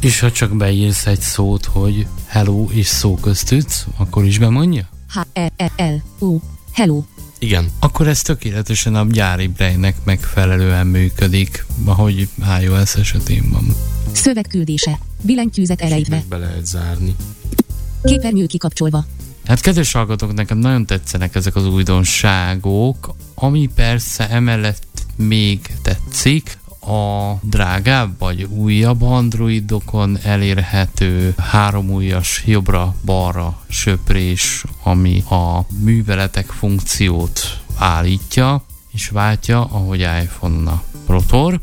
És 0.00 0.20
ha 0.20 0.32
csak 0.32 0.56
beírsz 0.56 1.06
egy 1.06 1.20
szót, 1.20 1.64
hogy 1.64 2.06
hello 2.26 2.66
és 2.70 2.86
szóköztütsz, 2.86 3.86
akkor 3.96 4.24
is 4.24 4.38
bemondja? 4.38 4.88
H. 5.08 5.18
E. 5.32 5.52
E. 5.56 5.70
L. 5.76 6.24
O. 6.24 6.38
Hello. 6.72 7.02
Igen, 7.42 7.70
Akkor 7.78 8.08
ez 8.08 8.22
tökéletesen 8.22 8.94
a 8.94 9.06
gyári 9.10 9.46
braille 9.46 9.94
megfelelően 10.04 10.86
működik, 10.86 11.64
ahogy 11.84 12.28
iOS 12.60 12.94
esetén 12.94 13.50
van. 13.50 13.74
Szövegküldése. 14.12 14.98
Billentyűzet 15.22 15.80
erejtve. 15.80 16.16
meg 16.16 16.24
be 16.28 16.36
lehet 16.36 16.66
zárni. 16.66 17.14
Képernyő 18.02 18.46
kikapcsolva. 18.46 19.06
Hát 19.44 19.60
kedves 19.60 19.92
hallgatók, 19.92 20.34
nekem 20.34 20.58
nagyon 20.58 20.86
tetszenek 20.86 21.34
ezek 21.34 21.56
az 21.56 21.66
újdonságok, 21.66 23.14
ami 23.34 23.68
persze 23.74 24.28
emellett 24.28 25.06
még 25.16 25.60
tetszik, 25.82 26.58
a 26.80 27.34
drágább 27.42 28.18
vagy 28.18 28.42
újabb 28.42 29.02
androidokon 29.02 30.18
elérhető 30.22 31.34
három 31.36 31.90
ujjas 31.90 32.42
jobbra-balra 32.46 33.60
söprés, 33.68 34.64
ami 34.82 35.22
a 35.30 35.66
műveletek 35.80 36.46
funkciót 36.46 37.40
állítja, 37.76 38.64
és 38.92 39.08
váltja, 39.08 39.64
ahogy 39.64 40.00
iPhone 40.00 40.70
a 40.70 40.82
rotor. 41.06 41.60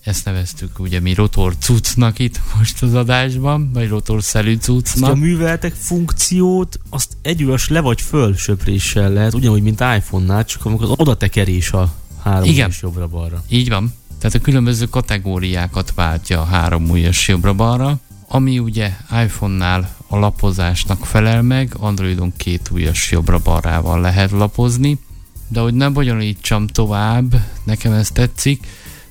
Ezt 0.00 0.24
neveztük 0.24 0.78
ugye 0.78 1.00
mi 1.00 1.14
rotor 1.14 1.56
cuccnak 1.58 2.18
itt 2.18 2.40
most 2.56 2.82
az 2.82 2.94
adásban, 2.94 3.70
vagy 3.72 3.88
rotor 3.88 4.22
szelű 4.22 4.56
Azt, 4.56 4.66
hogy 4.66 4.74
a 4.74 4.80
cuccnak. 4.80 5.16
műveletek 5.16 5.72
funkciót 5.74 6.78
azt 6.90 7.16
együles 7.22 7.68
le 7.68 7.80
vagy 7.80 8.00
föl 8.00 8.36
söpréssel 8.36 9.12
lehet, 9.12 9.34
ugyanúgy, 9.34 9.62
mint 9.62 9.80
iPhone-nál, 9.80 10.44
csak 10.44 10.64
amikor 10.64 10.84
az 10.84 10.94
oda 10.96 11.16
tekerés 11.16 11.72
a 11.72 11.94
három 12.22 12.48
Igen. 12.48 12.72
jobbra-balra. 12.80 13.42
Így 13.48 13.68
van. 13.68 13.92
Tehát 14.24 14.38
a 14.38 14.44
különböző 14.44 14.86
kategóriákat 14.86 15.92
váltja 15.94 16.40
a 16.40 16.44
három 16.44 16.90
ujjas 16.90 17.28
jobbra-balra, 17.28 17.98
ami 18.28 18.58
ugye 18.58 18.92
iPhone-nál 19.24 19.96
a 20.08 20.16
lapozásnak 20.16 21.06
felel 21.06 21.42
meg, 21.42 21.74
Androidon 21.78 22.32
két 22.36 22.70
ujjas 22.72 23.10
jobbra-balrával 23.10 24.00
lehet 24.00 24.30
lapozni, 24.30 24.98
de 25.48 25.60
hogy 25.60 25.74
ne 25.74 25.88
bonyolítsam 25.88 26.66
tovább, 26.66 27.34
nekem 27.64 27.92
ez 27.92 28.10
tetszik, 28.10 28.66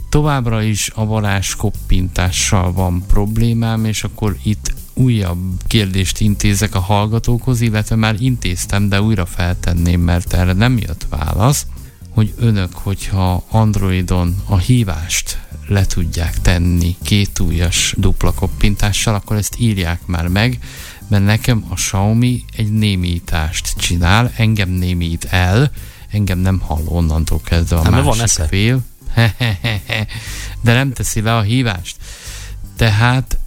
továbbra 0.09 0.61
is 0.61 0.91
a 0.95 1.05
varázs 1.05 1.55
koppintással 1.55 2.71
van 2.71 3.03
problémám, 3.07 3.85
és 3.85 4.03
akkor 4.03 4.37
itt 4.43 4.73
újabb 4.93 5.61
kérdést 5.67 6.19
intézek 6.19 6.75
a 6.75 6.79
hallgatókhoz, 6.79 7.61
illetve 7.61 7.95
már 7.95 8.15
intéztem, 8.19 8.89
de 8.89 9.01
újra 9.01 9.25
feltenném, 9.25 10.01
mert 10.01 10.33
erre 10.33 10.53
nem 10.53 10.77
jött 10.77 11.05
válasz, 11.09 11.65
hogy 12.13 12.33
önök, 12.37 12.73
hogyha 12.73 13.43
Androidon 13.49 14.43
a 14.45 14.57
hívást 14.57 15.39
le 15.67 15.85
tudják 15.85 16.41
tenni 16.41 16.95
két 17.03 17.39
ujjas 17.39 17.93
dupla 17.97 18.31
koppintással, 18.31 19.15
akkor 19.15 19.35
ezt 19.35 19.55
írják 19.59 20.05
már 20.05 20.27
meg, 20.27 20.59
mert 21.07 21.25
nekem 21.25 21.65
a 21.69 21.73
Xiaomi 21.73 22.43
egy 22.55 22.71
némítást 22.71 23.73
csinál, 23.77 24.31
engem 24.35 24.69
némít 24.69 25.25
el, 25.25 25.71
engem 26.09 26.39
nem 26.39 26.59
hall 26.59 26.83
onnantól 26.85 27.41
kezdve 27.43 27.75
a 27.75 27.89
Nem, 27.89 28.03
másik 28.03 28.37
van 28.37 28.47
fél. 28.47 28.83
De 30.63 30.73
nem 30.73 30.93
teszi 30.93 31.21
le 31.21 31.35
a 31.35 31.41
hívást. 31.41 31.95
Tehát 32.75 33.37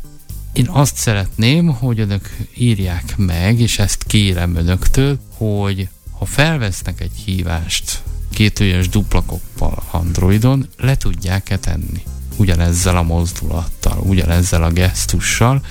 én 0.52 0.68
azt 0.68 0.96
szeretném, 0.96 1.66
hogy 1.66 2.00
önök 2.00 2.36
írják 2.54 3.16
meg, 3.16 3.60
és 3.60 3.78
ezt 3.78 4.04
kérem 4.04 4.56
önöktől, 4.56 5.18
hogy 5.36 5.88
ha 6.18 6.24
felvesznek 6.24 7.00
egy 7.00 7.16
hívást 7.24 8.02
kétőjes 8.36 8.88
dupla 8.88 9.22
koppal 9.22 9.82
Androidon, 9.90 10.68
le 10.76 10.96
tudják-e 10.96 11.58
tenni. 11.58 12.02
Ugyanezzel 12.36 12.96
a 12.96 13.02
mozdulattal, 13.02 13.98
ugyanezzel 13.98 14.62
a 14.62 14.70
gesztussal, 14.70 15.62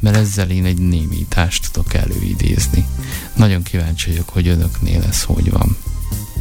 mert 0.00 0.16
ezzel 0.16 0.50
én 0.50 0.64
egy 0.64 0.78
némítást 0.78 1.72
tudok 1.72 1.94
előidézni. 1.94 2.86
Nagyon 3.34 3.62
kíváncsi 3.62 4.10
vagyok, 4.10 4.28
hogy 4.28 4.48
önöknél 4.48 5.02
ez 5.02 5.22
hogy 5.22 5.50
van. 5.50 5.76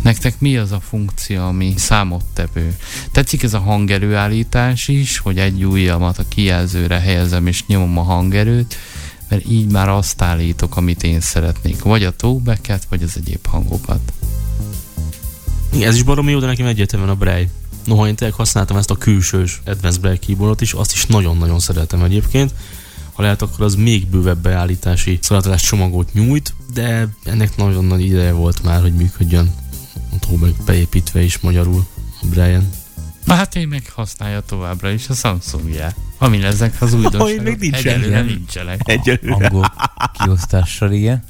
Nektek 0.01 0.39
mi 0.39 0.57
az 0.57 0.71
a 0.71 0.79
funkció, 0.79 1.43
ami 1.43 1.73
számottevő? 1.77 2.77
Tetszik 3.11 3.43
ez 3.43 3.53
a 3.53 3.59
hangerőállítás 3.59 4.87
is, 4.87 5.17
hogy 5.17 5.39
egy 5.39 5.65
ujjamat 5.65 6.17
a 6.17 6.27
kijelzőre 6.27 6.99
helyezem 6.99 7.47
és 7.47 7.65
nyomom 7.65 7.97
a 7.97 8.03
hangerőt, 8.03 8.75
mert 9.29 9.49
így 9.49 9.71
már 9.71 9.89
azt 9.89 10.21
állítok, 10.21 10.77
amit 10.77 11.03
én 11.03 11.21
szeretnék. 11.21 11.81
Vagy 11.81 12.03
a 12.03 12.15
talkbacket, 12.15 12.85
vagy 12.89 13.03
az 13.03 13.13
egyéb 13.15 13.45
hangokat. 13.45 14.13
Igen, 15.75 15.87
ez 15.87 15.95
is 15.95 16.03
baromi 16.03 16.31
jó, 16.31 16.39
de 16.39 16.45
nekem 16.45 16.65
egyértelműen 16.65 17.11
a 17.11 17.15
Braille. 17.15 17.49
Noha 17.85 18.07
én 18.07 18.15
tényleg 18.15 18.35
használtam 18.35 18.77
ezt 18.77 18.89
a 18.89 18.95
külsős 18.95 19.61
Advanced 19.65 20.01
Braille 20.01 20.19
keyboardot 20.19 20.61
is, 20.61 20.73
azt 20.73 20.93
is 20.93 21.05
nagyon-nagyon 21.05 21.59
szeretem 21.59 22.03
egyébként. 22.03 22.53
Ha 23.13 23.21
lehet, 23.21 23.41
akkor 23.41 23.65
az 23.65 23.75
még 23.75 24.07
bővebb 24.07 24.37
beállítási 24.37 25.19
szolgáltatás 25.21 25.61
csomagot 25.63 26.13
nyújt, 26.13 26.53
de 26.73 27.07
ennek 27.23 27.55
nagyon 27.57 27.85
nagy 27.85 28.05
ideje 28.05 28.31
volt 28.31 28.63
már, 28.63 28.81
hogy 28.81 28.93
működjön 28.93 29.51
a 30.11 30.19
Talkback 30.19 30.63
beépítve 30.63 31.21
is 31.21 31.39
magyarul 31.39 31.85
a 32.21 32.25
Braille-en. 32.29 32.69
Na 33.25 33.33
hát 33.33 33.55
én 33.55 33.67
meg 33.67 33.91
használja 33.95 34.41
továbbra 34.41 34.89
is 34.89 35.09
a 35.09 35.13
Samsungját. 35.13 35.95
Ami 36.17 36.43
ezek 36.43 36.81
az 36.81 36.93
újdonságok. 36.93 37.27
Ahogy 37.27 37.41
még 37.41 37.57
nincsen. 37.57 37.93
Egyelőre 37.93 38.21
nincsenek. 38.21 38.81
Egyelőre. 38.83 39.45
Angol 39.45 39.73
kiosztással, 40.13 40.91
igen. 40.91 41.23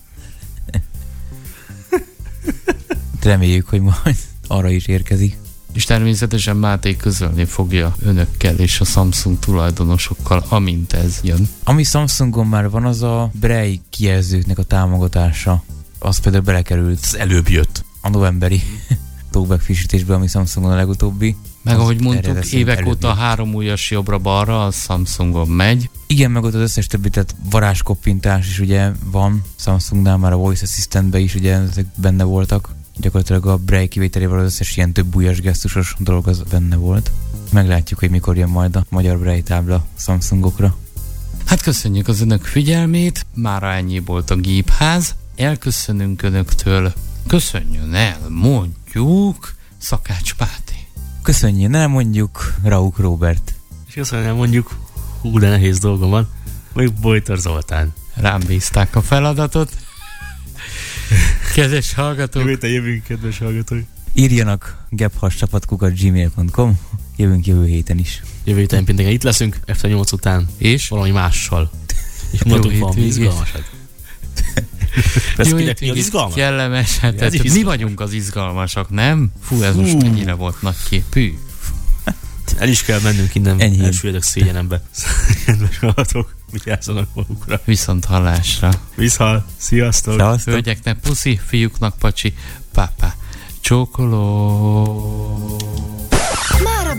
Reméljük, 3.22 3.70
hogy 3.70 3.82
majd 3.82 4.16
arra 4.48 4.70
is 4.70 4.86
érkezik. 4.88 5.38
És 5.74 5.84
természetesen 5.84 6.56
Máté 6.58 6.96
közölni 6.96 7.46
fogja 7.46 7.96
önökkel 8.02 8.56
és 8.56 8.80
a 8.80 8.86
Samsung 8.86 9.40
tulajdonosokkal, 9.40 10.44
amint 10.50 10.94
ez 10.94 11.20
jön. 11.24 11.48
Ami 11.64 11.84
Samsungon 11.84 12.48
már 12.48 12.70
van, 12.70 12.86
az 12.86 13.02
a 13.02 13.30
Braille 13.40 13.80
kijelzőknek 13.90 14.58
a 14.58 14.64
támogatása. 14.64 15.64
Az 16.00 16.18
például 16.18 16.44
belekerült 16.44 17.00
Ez 17.04 17.14
előbb 17.14 17.48
jött. 17.50 17.86
a 18.02 18.10
novemberi 18.10 18.62
talkback 19.32 19.62
frissítésbe, 19.62 20.14
ami 20.14 20.28
Samsungon 20.28 20.72
a 20.72 20.76
legutóbbi. 20.76 21.36
Meg 21.62 21.80
ahogy 21.80 22.02
mondtuk, 22.02 22.46
évek 22.46 22.78
előbb 22.78 22.90
óta 22.90 23.08
jött. 23.08 23.18
három 23.18 23.54
ujjas 23.54 23.92
jobbra-balra 23.92 24.66
a 24.66 24.72
Samsungon 24.72 25.48
megy. 25.48 25.90
Igen, 26.08 26.32
meg 26.32 26.44
ott 26.44 26.54
az 26.54 26.62
összes 26.62 26.88
többi, 26.88 27.10
tehát 27.10 27.36
varázskoppintás 27.50 28.48
is 28.48 28.60
ugye 28.60 28.92
van, 29.12 29.44
Samsungnál 29.56 30.18
már 30.18 30.32
a 30.32 30.36
Voice 30.36 30.64
Assistantbe 30.64 31.20
is 31.20 31.36
ugye 31.36 31.54
ezek 31.54 31.86
benne 31.96 32.24
voltak. 32.24 32.76
Gyakorlatilag 32.98 33.46
a 33.46 33.58
Braille 33.58 33.88
kivételével 33.88 34.40
az 34.40 34.46
összes 34.46 34.78
ilyen 34.78 34.92
több 34.92 35.16
ujjas 35.16 35.42
gesztusos 35.42 35.96
dolog 36.00 36.28
az 36.28 36.42
benne 36.42 36.76
volt. 36.76 37.12
Meglátjuk, 37.52 38.00
hogy 38.00 38.10
mikor 38.10 38.38
jön 38.38 38.50
majd 38.50 38.76
a 38.76 38.86
magyar 38.90 39.18
Braille 39.18 39.44
tábla 39.44 39.86
Samsungokra. 39.98 40.76
Hát 41.46 41.62
köszönjük 41.62 42.08
az 42.08 42.22
önök 42.22 42.44
figyelmét, 42.44 43.26
mára 43.34 43.72
ennyi 43.72 44.00
volt 44.00 44.30
a 44.30 44.36
gépház. 44.36 45.16
Elköszönünk 45.36 46.22
önöktől. 46.22 46.94
Köszönjön 47.28 47.94
el, 47.94 48.20
mondjuk, 48.30 49.54
Szakács 49.78 50.34
Páté. 50.34 50.76
Köszönjön, 51.22 51.70
nem 51.70 51.92
mondjuk 51.92 52.54
Rauk 52.64 52.98
Robert. 52.98 53.54
És 53.88 53.98
azt 53.98 54.12
mondja, 54.12 54.34
mondjuk, 54.34 54.76
hú, 55.22 55.40
de 55.40 55.50
nehéz 55.50 55.80
dolgom 55.80 56.10
van. 56.10 56.28
Még 56.74 56.94
Bojtor 56.94 57.38
Zoltán. 57.38 57.94
Rám 58.14 58.42
bízták 58.48 58.96
a 58.96 59.02
feladatot. 59.02 59.72
Kedves 61.56 61.94
hallgatók, 61.94 62.42
Jövő 62.42 62.50
héten 62.54 62.70
jövünk, 62.70 63.04
kedves 63.04 63.38
hallgatók. 63.38 63.80
Írjanak 64.14 64.86
gebhascsapatkukat 64.90 66.00
gmail.com 66.00 66.80
Jövünk 67.16 67.46
jövő 67.48 67.66
héten 67.66 67.98
is. 67.98 68.22
Jövő 68.44 68.60
héten 68.60 68.84
pénteken 68.86 69.12
itt 69.12 69.24
leszünk, 69.24 69.60
F 69.74 69.84
8 69.84 70.12
után, 70.12 70.48
és 70.58 70.88
valami 70.88 71.12
mással. 71.12 71.72
És 72.32 72.40
Jó 72.46 72.52
mutatunk 72.56 72.80
valami 72.80 73.02
izgalmasat. 73.02 73.70
Ez 75.38 75.50
jó 75.50 75.58
kinek 75.58 75.80
hétvégét, 75.80 75.96
izgalmas? 75.96 76.34
kellemes. 76.36 76.98
Hát, 76.98 77.22
Ez 77.22 77.34
mi 77.54 77.64
vagyunk 77.64 78.00
az 78.00 78.14
izgalmasak, 78.14 78.90
nem? 78.90 79.32
Fú, 79.42 79.62
ez 79.62 79.76
most 79.76 79.92
Fú. 79.92 79.98
mennyire 79.98 80.34
volt 80.34 80.62
nagy 80.62 80.76
képű. 80.90 81.34
El 82.58 82.70
is 82.70 82.82
kell 82.84 83.00
mennünk 83.00 83.36
innen, 83.36 83.60
Enyhén. 83.60 83.84
elsüllyedek 83.84 84.24
szégyenembe. 84.24 84.82
Kedves 85.46 85.78
hallgatók, 85.78 86.36
vigyázzanak 86.64 87.08
magukra. 87.14 87.60
Viszont 87.66 88.06
hallásra. 88.06 88.70
Viszhal, 88.96 89.46
sziasztok! 89.58 90.14
Szevasztok! 90.14 90.54
Hölgyeknek 90.54 91.00
puszi, 91.00 91.40
fiúknak 91.48 91.98
pacsi, 91.98 92.34
pápá. 92.72 93.14
Csókoló. 93.60 95.16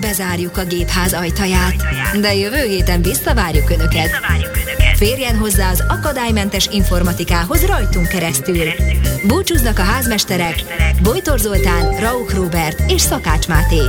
Bezárjuk 0.01 0.57
a 0.57 0.65
gépház 0.65 1.13
ajtaját, 1.13 1.75
de 2.21 2.35
jövő 2.35 2.67
héten 2.67 3.03
visszavárjuk 3.03 3.71
Önöket. 3.71 4.11
Férjen 4.95 5.37
hozzá 5.37 5.71
az 5.71 5.85
akadálymentes 5.89 6.69
informatikához 6.73 7.67
rajtunk 7.67 8.09
keresztül. 8.09 8.65
Búcsúznak 9.27 9.79
a 9.79 9.83
házmesterek, 9.83 10.65
Bojtor 11.03 11.39
Zoltán, 11.39 12.01
Rauch 12.01 12.35
Robert 12.35 12.91
és 12.91 13.01
Szakács 13.01 13.49
Máté. 13.49 13.81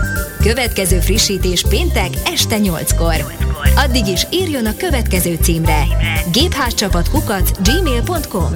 Következő 0.42 1.00
frissítés 1.00 1.64
péntek 1.70 2.10
este 2.26 2.58
8-kor. 2.60 3.34
Addig 3.76 4.08
is 4.08 4.28
írjon 4.32 4.66
a 4.66 4.78
következő 4.78 5.38
címre 5.42 5.84
gépházcsapatkukac 6.32 7.52
gmail.com 7.62 8.56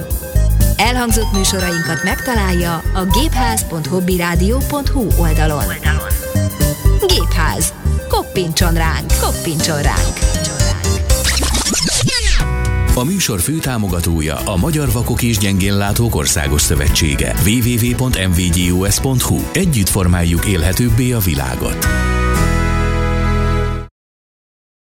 Elhangzott 0.76 1.32
műsorainkat 1.32 2.04
megtalálja 2.04 2.82
a 2.94 3.04
gépház.hobbyradio.hu 3.04 5.06
oldalon. 5.20 5.64
Gépház. 7.06 7.72
Koppintson 8.08 8.74
ránk, 8.74 9.12
koppintson 9.20 9.82
ránk. 9.82 10.18
A 12.94 13.04
műsor 13.04 13.40
főtámogatója 13.40 14.36
a 14.36 14.56
Magyar 14.56 14.92
Vakok 14.92 15.22
és 15.22 15.38
Gyengénlátók 15.38 16.14
Országos 16.14 16.62
Szövetsége. 16.62 17.34
www.mvgus.hu 17.44 19.38
Együtt 19.52 19.88
formáljuk 19.88 20.46
élhetőbbé 20.46 21.12
a 21.12 21.18
világot. 21.18 21.86